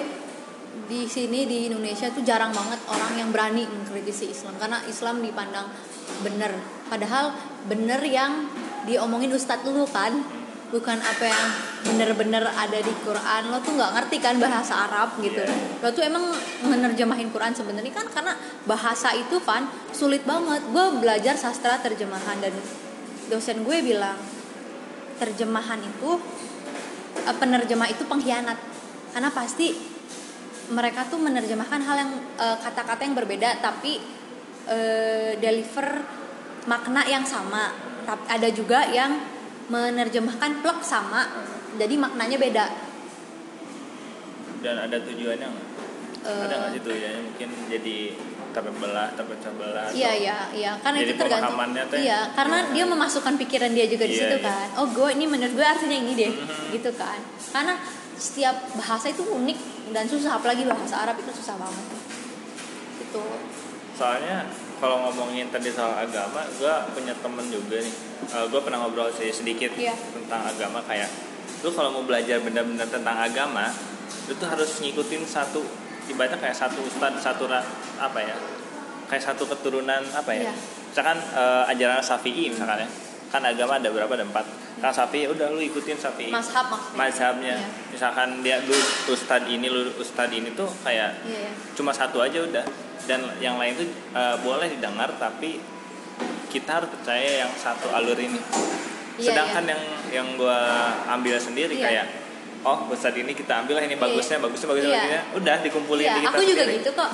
di 0.88 1.08
sini 1.08 1.48
di 1.48 1.72
Indonesia 1.72 2.12
tuh 2.12 2.24
jarang 2.24 2.52
banget 2.52 2.80
orang 2.92 3.14
yang 3.16 3.30
berani 3.32 3.64
mengkritisi 3.68 4.32
Islam. 4.32 4.56
Karena 4.60 4.84
Islam 4.88 5.24
dipandang 5.24 5.68
bener 6.24 6.75
padahal 6.88 7.34
bener 7.66 8.02
yang 8.06 8.50
diomongin 8.86 9.34
ustadz 9.34 9.66
dulu 9.66 9.86
kan. 9.90 10.14
Bukan 10.66 10.98
apa 10.98 11.30
yang 11.30 11.48
bener-bener 11.88 12.42
ada 12.42 12.80
di 12.82 12.94
Quran. 13.06 13.54
Lo 13.54 13.62
tuh 13.62 13.78
nggak 13.78 13.92
ngerti 13.96 14.18
kan 14.18 14.36
bahasa 14.42 14.90
Arab 14.90 15.14
gitu. 15.22 15.40
Iya. 15.40 15.80
lo 15.80 15.90
tuh 15.94 16.04
emang 16.04 16.26
menerjemahin 16.66 17.30
Quran 17.30 17.54
sebenarnya 17.54 17.94
kan 17.94 18.10
karena 18.10 18.34
bahasa 18.66 19.14
itu 19.14 19.38
kan 19.46 19.70
sulit 19.94 20.26
banget. 20.26 20.66
Gue 20.74 20.86
belajar 21.00 21.38
sastra 21.38 21.80
terjemahan 21.80 22.42
dan 22.42 22.52
dosen 23.30 23.62
gue 23.62 23.78
bilang 23.86 24.18
terjemahan 25.22 25.80
itu 25.80 26.18
eh, 27.24 27.36
penerjemah 27.38 27.88
itu 27.88 28.04
pengkhianat. 28.10 28.58
Karena 29.14 29.30
pasti 29.32 29.72
mereka 30.74 31.06
tuh 31.06 31.22
menerjemahkan 31.22 31.82
hal 31.86 31.96
yang 32.04 32.12
eh, 32.42 32.58
kata-kata 32.58 33.06
yang 33.06 33.16
berbeda 33.16 33.62
tapi 33.62 34.02
eh, 34.66 35.38
deliver 35.38 36.25
makna 36.66 37.02
yang 37.06 37.24
sama 37.24 37.74
tapi 38.04 38.26
ada 38.28 38.50
juga 38.50 38.86
yang 38.90 39.18
menerjemahkan 39.68 40.62
plek 40.62 40.80
sama 40.82 41.26
jadi 41.76 41.96
maknanya 41.96 42.38
beda 42.38 42.66
Dan 44.62 44.82
ada 44.82 44.98
tujuannya 44.98 45.46
nggak? 45.46 45.68
Eh, 46.26 46.42
ada 46.42 46.54
nggak 46.58 46.70
sih 46.74 46.82
tujuannya 46.82 47.22
mungkin 47.22 47.50
jadi 47.70 47.98
terbelah, 48.50 49.12
terpecah 49.14 49.52
belah? 49.60 49.92
Iya 49.92 50.12
iya 50.16 50.38
iya 50.56 50.72
karena 50.80 50.98
itu 51.04 51.14
tergantung 51.14 51.60
tuh 51.60 51.98
iya 52.00 52.32
karena 52.32 52.72
dia 52.72 52.86
memasukkan 52.88 53.36
pikiran 53.36 53.72
dia 53.76 53.86
juga 53.86 54.08
di 54.08 54.16
Iya, 54.16 54.22
situ 54.26 54.38
iya. 54.40 54.48
kan 54.48 54.68
oh 54.80 54.88
gue 54.90 55.10
ini 55.12 55.26
menurut 55.28 55.54
gue 55.54 55.68
artinya 55.68 55.98
ini 56.00 56.14
deh 56.16 56.32
Mhm. 56.32 56.66
gitu 56.74 56.90
kan 56.96 57.20
karena 57.52 57.74
setiap 58.16 58.56
bahasa 58.80 59.12
itu 59.12 59.22
unik 59.22 59.60
dan 59.92 60.08
susah 60.08 60.40
apalagi 60.40 60.64
bahasa 60.64 61.04
Arab 61.04 61.20
itu 61.20 61.30
susah 61.36 61.60
banget 61.60 61.86
gitu 62.98 63.22
Soalnya 63.96 64.48
kalau 64.76 64.98
ngomongin 65.02 65.48
tadi 65.48 65.70
soal 65.70 65.96
agama, 65.96 66.44
gue 66.52 66.74
punya 66.92 67.14
temen 67.16 67.46
juga 67.48 67.78
nih. 67.78 67.96
gue 68.26 68.60
pernah 68.60 68.82
ngobrol 68.82 69.08
sih 69.10 69.30
sedikit 69.30 69.72
Iya. 69.74 69.94
tentang 69.94 70.42
agama 70.46 70.82
kayak 70.82 71.08
lu 71.62 71.70
kalau 71.70 71.90
mau 71.90 72.04
belajar 72.04 72.38
benar-benar 72.40 72.86
tentang 72.86 73.16
agama, 73.16 73.70
lu 74.26 74.34
tuh 74.34 74.46
harus 74.46 74.70
ngikutin 74.80 75.24
satu 75.24 75.62
ibaratnya 76.06 76.38
kayak 76.38 76.54
satu 76.54 76.82
ustad 76.82 77.14
satu 77.16 77.46
ra- 77.46 77.66
apa 77.98 78.20
ya 78.20 78.36
kayak 79.06 79.24
satu 79.24 79.46
keturunan 79.46 80.02
apa 80.12 80.32
ya 80.32 80.50
Iya. 80.50 80.54
misalkan 80.90 81.18
eh, 81.18 81.72
ajaran 81.72 82.02
Syafi'i 82.02 82.50
misalkan 82.50 82.84
ya 82.84 82.90
kan 83.36 83.44
agama 83.44 83.76
ada 83.76 83.90
berapa 83.90 84.08
ada 84.10 84.24
empat 84.24 84.48
kan 84.78 84.90
Syafi'i 84.90 85.28
udah 85.28 85.52
lu 85.52 85.60
ikutin 85.62 85.94
Syafi'i 85.94 86.32
Mashab 86.32 86.68
maksudnya. 86.68 86.96
mazhabnya 86.96 87.56
Iya. 87.58 87.68
misalkan 87.92 88.30
dia 88.40 88.58
lu 88.62 88.76
ustad 89.08 89.44
ini 89.46 89.68
lu 89.68 89.92
ustad 89.98 90.32
ini 90.32 90.52
tuh 90.54 90.72
kayak 90.80 91.20
Iya, 91.22 91.36
iya. 91.42 91.52
cuma 91.76 91.92
satu 91.92 92.20
aja 92.20 92.40
udah 92.40 92.64
dan 93.04 93.20
yang 93.38 93.56
lain 93.56 93.76
tuh 93.76 93.88
eh, 94.14 94.36
boleh 94.40 94.68
didengar 94.70 95.12
tapi 95.16 95.60
kita 96.48 96.80
harus 96.80 96.88
percaya 96.90 97.44
yang 97.44 97.52
satu 97.54 97.92
alur 97.92 98.16
ini 98.16 98.40
Iya, 99.16 99.32
sedangkan 99.32 99.64
yang 99.66 99.82
yang 100.14 100.28
gue 100.34 100.60
ambil 101.10 101.36
sendiri 101.38 101.72
Iya. 101.74 101.84
kayak 101.86 102.06
oh 102.64 102.88
ustad 102.90 103.14
ini 103.14 103.32
kita 103.32 103.62
ambil 103.62 103.76
lah 103.76 103.84
ini 103.84 103.94
Iya, 103.94 104.02
bagusnya 104.02 104.38
iya. 104.38 104.44
bagusnya 104.44 104.68
bagusnya 104.70 104.88
Iya. 104.88 104.98
bagusnya 104.98 105.22
udah 105.36 105.58
dikumpulin 105.62 106.04
Iya, 106.04 106.14
di 106.14 106.22
kita 106.22 106.32
aku 106.32 106.42
juga 106.42 106.64
sendiri. 106.64 106.78
gitu 106.78 106.90
kok 106.94 107.10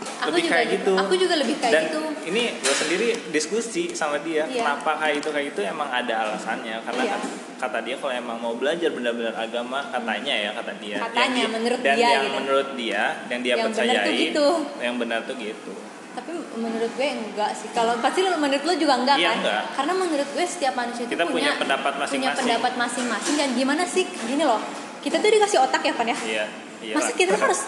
aku 0.00 0.28
lebih 0.30 0.42
juga 0.42 0.52
kayak 0.52 0.66
gitu. 0.72 0.92
aku 0.94 1.14
juga 1.14 1.34
lebih 1.36 1.56
kayak 1.56 1.72
dan 1.72 1.82
gitu 1.86 1.98
ini 2.22 2.42
gue 2.54 2.74
sendiri 2.76 3.06
diskusi 3.30 3.84
sama 3.92 4.16
dia 4.18 4.44
Iya. 4.44 4.60
kenapa 4.60 4.90
kayak 4.96 5.14
itu 5.18 5.28
kayak 5.28 5.46
itu 5.48 5.60
emang 5.62 5.88
ada 5.88 6.14
alasannya 6.22 6.76
karena 6.80 7.02
kan 7.08 7.20
kata 7.58 7.78
dia 7.80 7.96
kalau 7.96 8.14
emang 8.14 8.36
mau 8.36 8.52
belajar 8.52 8.88
benar-benar 8.88 9.34
agama 9.34 9.84
katanya 9.86 10.34
ya 10.34 10.50
kata 10.52 10.72
dia 10.78 10.96
Katanya, 11.02 11.40
Yang 11.42 11.52
menurut 11.54 11.80
dan 11.80 11.94
dia 11.94 12.08
yang 12.08 12.22
gitu. 12.22 12.36
menurut 12.36 12.68
dia 12.74 13.02
yang 13.26 13.40
dia 13.40 13.50
Yang 13.50 13.58
benar 13.58 13.68
percayai 13.70 14.16
gitu. 14.26 14.48
yang 14.78 14.94
benar 14.96 15.20
tuh 15.22 15.36
gitu 15.36 15.72
tapi 16.10 16.32
menurut 16.52 16.90
gue 16.90 17.06
enggak 17.08 17.50
sih 17.54 17.68
kalau 17.70 17.94
pasti 17.98 18.20
lo- 18.20 18.34
menurut 18.36 18.64
lo 18.64 18.74
juga 18.74 18.94
enggak 18.96 19.16
Iya, 19.16 19.28
kan 19.28 19.36
enggak. 19.38 19.62
karena 19.74 19.92
menurut 19.94 20.28
gue 20.28 20.44
setiap 20.44 20.74
manusia 20.74 21.02
itu 21.02 21.10
Kita 21.10 21.24
punya 21.24 21.54
pendapat 21.54 21.92
punya 21.92 22.02
masing-masing. 22.02 22.38
pendapat 22.40 22.72
masing-masing 22.74 23.34
dan 23.36 23.48
gimana 23.54 23.82
sih 23.84 24.04
gini 24.04 24.42
loh 24.42 24.58
kita 24.98 25.16
tuh 25.16 25.30
dikasih 25.30 25.58
otak 25.60 25.80
ya 25.80 25.92
pan 25.92 26.06
ya 26.06 26.16
iya 26.20 26.44
iya 26.82 26.92
masa 26.92 27.12
kita 27.14 27.32
harus 27.32 27.60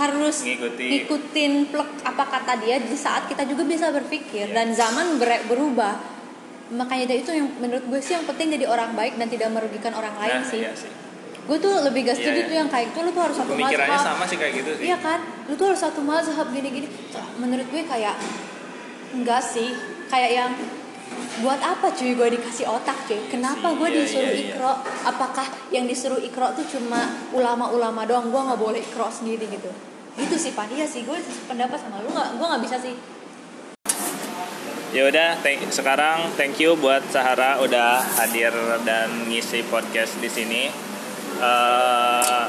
harus 0.00 0.36
Ngikuti. 0.40 0.86
ngikutin 1.04 1.52
plek 1.68 1.90
apa 2.02 2.24
kata 2.26 2.52
dia 2.58 2.80
di 2.80 2.96
saat 2.96 3.26
kita 3.26 3.44
juga 3.44 3.62
bisa 3.62 3.88
berpikir 3.90 4.48
Iya. 4.48 4.54
dan 4.54 4.66
zaman 4.72 5.16
ber- 5.16 5.44
berubah 5.44 6.00
makanya 6.70 7.04
dari 7.06 7.20
itu 7.20 7.30
yang 7.30 7.50
menurut 7.56 7.84
gue 7.84 8.00
sih 8.00 8.14
yang 8.14 8.24
penting 8.24 8.48
jadi 8.50 8.64
orang 8.64 8.94
baik 8.94 9.14
dan 9.14 9.26
tidak 9.26 9.50
merugikan 9.50 9.92
orang 9.92 10.14
lain 10.16 10.38
nah, 10.38 10.46
sih 10.46 10.60
iya 10.60 10.72
sih 10.72 10.88
gue 11.40 11.58
tuh 11.58 11.82
lebih 11.82 12.00
gak 12.04 12.14
setuju 12.14 12.30
Iya, 12.30 12.38
iya. 12.38 12.46
tuh 12.46 12.56
yang 12.56 12.68
kayak 12.68 12.86
itu 12.88 12.98
lu 13.00 13.10
tuh 13.10 13.22
harus 13.22 13.36
satu 13.36 13.52
mazhab 13.54 14.00
sama 14.00 14.24
sih 14.24 14.36
kayak 14.36 14.52
gitu 14.54 14.70
sih 14.72 14.84
Iya 14.86 14.96
kan, 14.98 15.18
lu 15.44 15.54
tuh 15.54 15.66
harus 15.66 15.80
satu 15.80 16.00
mazhab 16.00 16.46
gini-gini. 16.48 16.86
Menurut 17.36 17.66
gue 17.66 17.82
kayak 17.82 18.14
enggak 19.10 19.42
sih, 19.42 19.74
kayak 20.06 20.30
yang 20.32 20.50
buat 21.40 21.58
apa 21.58 21.90
cuy 21.90 22.14
gue 22.14 22.28
dikasih 22.30 22.70
otak 22.70 23.02
cuy? 23.04 23.18
Kenapa 23.26 23.66
gue 23.72 23.88
Iya, 23.88 23.96
disuruh 23.98 24.30
iya, 24.30 24.38
iya. 24.38 24.52
ikro? 24.52 24.72
Apakah 25.02 25.42
yang 25.68 25.84
disuruh 25.84 26.20
ikro 26.20 26.54
tuh 26.54 26.62
cuma 26.68 27.02
ulama-ulama 27.32 28.06
doang? 28.06 28.30
Gue 28.30 28.38
nggak 28.40 28.60
boleh 28.60 28.78
ikro 28.80 29.10
sendiri 29.10 29.50
gitu. 29.50 29.70
Gitu 30.16 30.36
sih 30.36 30.52
pan, 30.52 30.66
iya 30.70 30.84
sih 30.84 31.02
gue 31.02 31.18
pendapat 31.46 31.78
sama 31.78 32.02
lu. 32.02 32.10
Nggak, 32.10 32.28
gue 32.36 32.46
nggak 32.46 32.62
bisa 32.64 32.78
sih. 32.78 32.96
ya 34.90 35.06
udah 35.06 35.38
thank- 35.38 35.70
sekarang 35.70 36.34
thank 36.34 36.58
you 36.58 36.74
buat 36.74 36.98
Sahara 37.14 37.62
udah 37.62 38.02
hadir 38.18 38.50
dan 38.82 39.30
ngisi 39.30 39.62
podcast 39.70 40.18
di 40.18 40.26
sini. 40.26 40.66
Eh, 41.38 42.42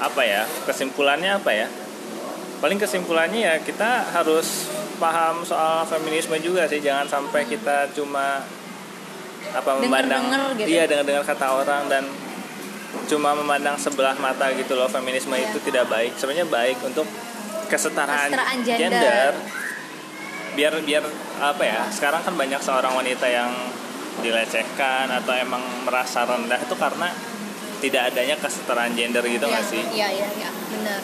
apa 0.00 0.22
ya? 0.24 0.48
Kesimpulannya 0.64 1.36
apa 1.36 1.52
ya? 1.52 1.68
Paling 2.64 2.80
kesimpulannya 2.80 3.40
ya 3.44 3.54
kita 3.60 4.16
harus 4.16 4.72
paham 4.96 5.44
soal 5.44 5.84
feminisme 5.84 6.32
juga 6.40 6.64
sih. 6.64 6.80
Jangan 6.80 7.04
sampai 7.04 7.44
kita 7.44 7.92
cuma 7.92 8.40
apa 9.54 9.70
memandang 9.78 10.24
gitu. 10.56 10.66
iya 10.66 10.88
dengar-dengar 10.88 11.22
kata 11.22 11.46
orang 11.52 11.86
dan 11.86 12.04
cuma 13.14 13.30
memandang 13.32 13.78
sebelah 13.78 14.18
mata 14.18 14.50
gitu 14.52 14.74
loh 14.74 14.90
feminisme 14.90 15.30
Iya. 15.30 15.46
itu 15.46 15.58
tidak 15.62 15.86
baik 15.86 16.18
sebenarnya 16.18 16.50
baik 16.50 16.82
untuk 16.82 17.06
kesetaraan, 17.64 18.26
Kesetaraan 18.26 18.58
gender. 18.60 19.30
biar 20.54 20.74
biar 20.80 21.02
apa 21.40 21.62
ya 21.62 21.80
sekarang 21.88 22.22
kan 22.22 22.34
banyak 22.34 22.58
seorang 22.58 22.90
wanita 22.92 23.26
yang 23.26 23.50
dilecehkan 24.16 25.10
atau 25.12 25.30
emang 25.32 25.62
merasa 25.82 26.22
rendah 26.22 26.58
itu 26.58 26.74
karena 26.74 27.10
tidak 27.78 28.10
adanya 28.10 28.34
kesetaraan 28.34 28.94
gender 28.94 29.22
gitu 29.22 29.44
nggak 29.44 29.60
Iya, 29.60 29.70
sih 29.70 29.82
Iya 29.92 30.08
iya 30.12 30.28
iya, 30.32 30.50
benar. 30.70 31.00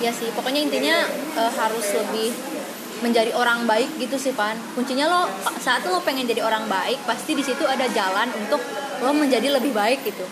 Iya 0.00 0.12
sih, 0.12 0.28
pokoknya 0.32 0.60
intinya 0.62 0.96
eh, 1.34 1.52
harus 1.54 1.86
lebih 1.94 2.32
menjadi 3.00 3.32
orang 3.32 3.64
baik 3.64 3.96
gitu 3.96 4.16
sih 4.16 4.32
pan. 4.32 4.56
Kuncinya 4.72 5.04
lo 5.04 5.20
saat 5.56 5.84
lo 5.84 6.00
pengen 6.00 6.24
jadi 6.24 6.40
orang 6.40 6.64
baik, 6.66 7.00
pasti 7.04 7.32
di 7.32 7.40
situ 7.40 7.64
ada 7.64 7.84
jalan 7.88 8.28
untuk 8.34 8.60
lo 9.00 9.12
menjadi 9.12 9.48
lebih 9.50 9.72
baik 9.72 10.00
gitu. 10.04 10.24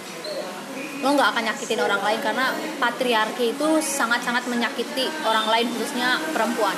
Lo 0.98 1.08
nggak 1.10 1.28
akan 1.30 1.42
nyakitin 1.44 1.78
orang 1.78 2.00
lain 2.00 2.18
karena 2.18 2.50
patriarki 2.76 3.52
itu 3.52 3.68
sangat-sangat 3.78 4.46
menyakiti 4.46 5.06
orang 5.22 5.46
lain 5.46 5.66
khususnya 5.70 6.18
perempuan. 6.28 6.74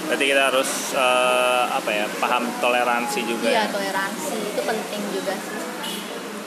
berarti 0.00 0.26
kita 0.26 0.42
harus 0.44 0.70
eh, 0.92 1.64
apa 1.70 1.86
ya 1.88 2.02
paham 2.18 2.42
toleransi 2.58 3.20
juga 3.22 3.46
Iya 3.46 3.62
ya 3.62 3.64
toleransi 3.70 4.36
itu 4.42 4.60
penting 4.60 5.02
juga 5.10 5.32
sih. 5.32 5.54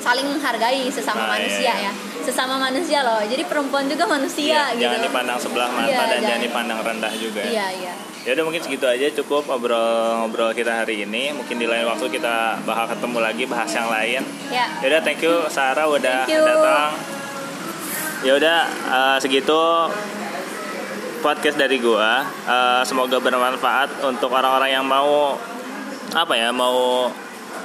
Saling 0.03 0.27
menghargai 0.27 0.83
sesama 0.89 1.23
Nah, 1.23 1.27
iya, 1.31 1.35
manusia 1.39 1.71
iya. 1.71 1.87
ya, 1.87 1.91
sesama 2.21 2.59
manusia 2.59 2.99
loh. 3.01 3.23
Jadi 3.23 3.47
perempuan 3.47 3.87
juga 3.87 4.03
manusia 4.05 4.51
Iya, 4.51 4.75
gitu. 4.75 4.83
jangan 4.83 4.99
dipandang 5.01 5.39
sebelah 5.39 5.69
mata 5.71 5.87
Iya, 5.87 5.95
dan 5.95 6.03
jangan 6.03 6.23
jangan- 6.27 6.43
dipandang 6.43 6.79
rendah 6.83 7.13
juga 7.15 7.39
ya. 7.39 7.47
Iya 7.49 7.67
iya. 7.79 7.93
Ya 8.23 8.39
udah 8.39 8.43
mungkin 8.47 8.63
segitu 8.63 8.87
aja 8.87 9.03
cukup 9.19 9.43
ngobrol-ngobrol 9.51 10.55
kita 10.55 10.71
hari 10.71 11.03
ini. 11.03 11.35
Mungkin 11.35 11.59
di 11.59 11.67
lain 11.67 11.83
waktu 11.83 12.07
kita 12.07 12.63
bakal 12.63 12.95
ketemu 12.95 13.17
lagi 13.19 13.43
bahas 13.43 13.67
yang 13.75 13.91
lain. 13.91 14.23
Ya. 14.47 14.65
Ya 14.79 14.85
udah 14.95 15.01
thank 15.03 15.19
you 15.19 15.43
Sarah 15.51 15.83
udah 15.83 16.23
you. 16.23 16.39
datang. 16.39 16.95
Ya 18.23 18.31
udah 18.39 18.59
eh, 18.71 19.17
segitu 19.19 19.59
podcast 21.19 21.59
dari 21.59 21.83
gua. 21.83 22.23
Eh, 22.47 22.81
semoga 22.87 23.19
bermanfaat 23.19 24.07
untuk 24.07 24.31
orang-orang 24.31 24.71
yang 24.71 24.87
mau 24.87 25.35
apa 26.15 26.33
ya 26.39 26.55
mau 26.55 27.11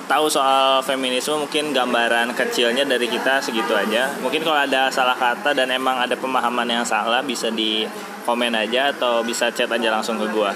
tahu 0.09 0.27
soal 0.27 0.81
feminisme 0.83 1.37
mungkin 1.37 1.71
gambaran 1.71 2.33
kecilnya 2.33 2.83
dari 2.89 3.05
kita 3.13 3.45
segitu 3.45 3.77
aja 3.77 4.09
mungkin 4.25 4.41
kalau 4.41 4.57
ada 4.57 4.89
salah 4.89 5.13
kata 5.13 5.53
dan 5.53 5.69
emang 5.69 6.01
ada 6.01 6.17
pemahaman 6.17 6.65
yang 6.65 6.81
salah 6.81 7.21
bisa 7.21 7.53
di 7.53 7.85
komen 8.29 8.53
aja 8.53 8.93
atau 8.93 9.25
bisa 9.25 9.49
chat 9.49 9.73
aja 9.73 9.89
langsung 9.89 10.21
ke 10.21 10.29
gua. 10.29 10.53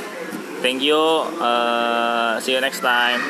Thank 0.60 0.84
you 0.84 1.00
eh, 1.40 2.36
see 2.44 2.52
you 2.52 2.60
next 2.60 2.84
time 2.84 3.24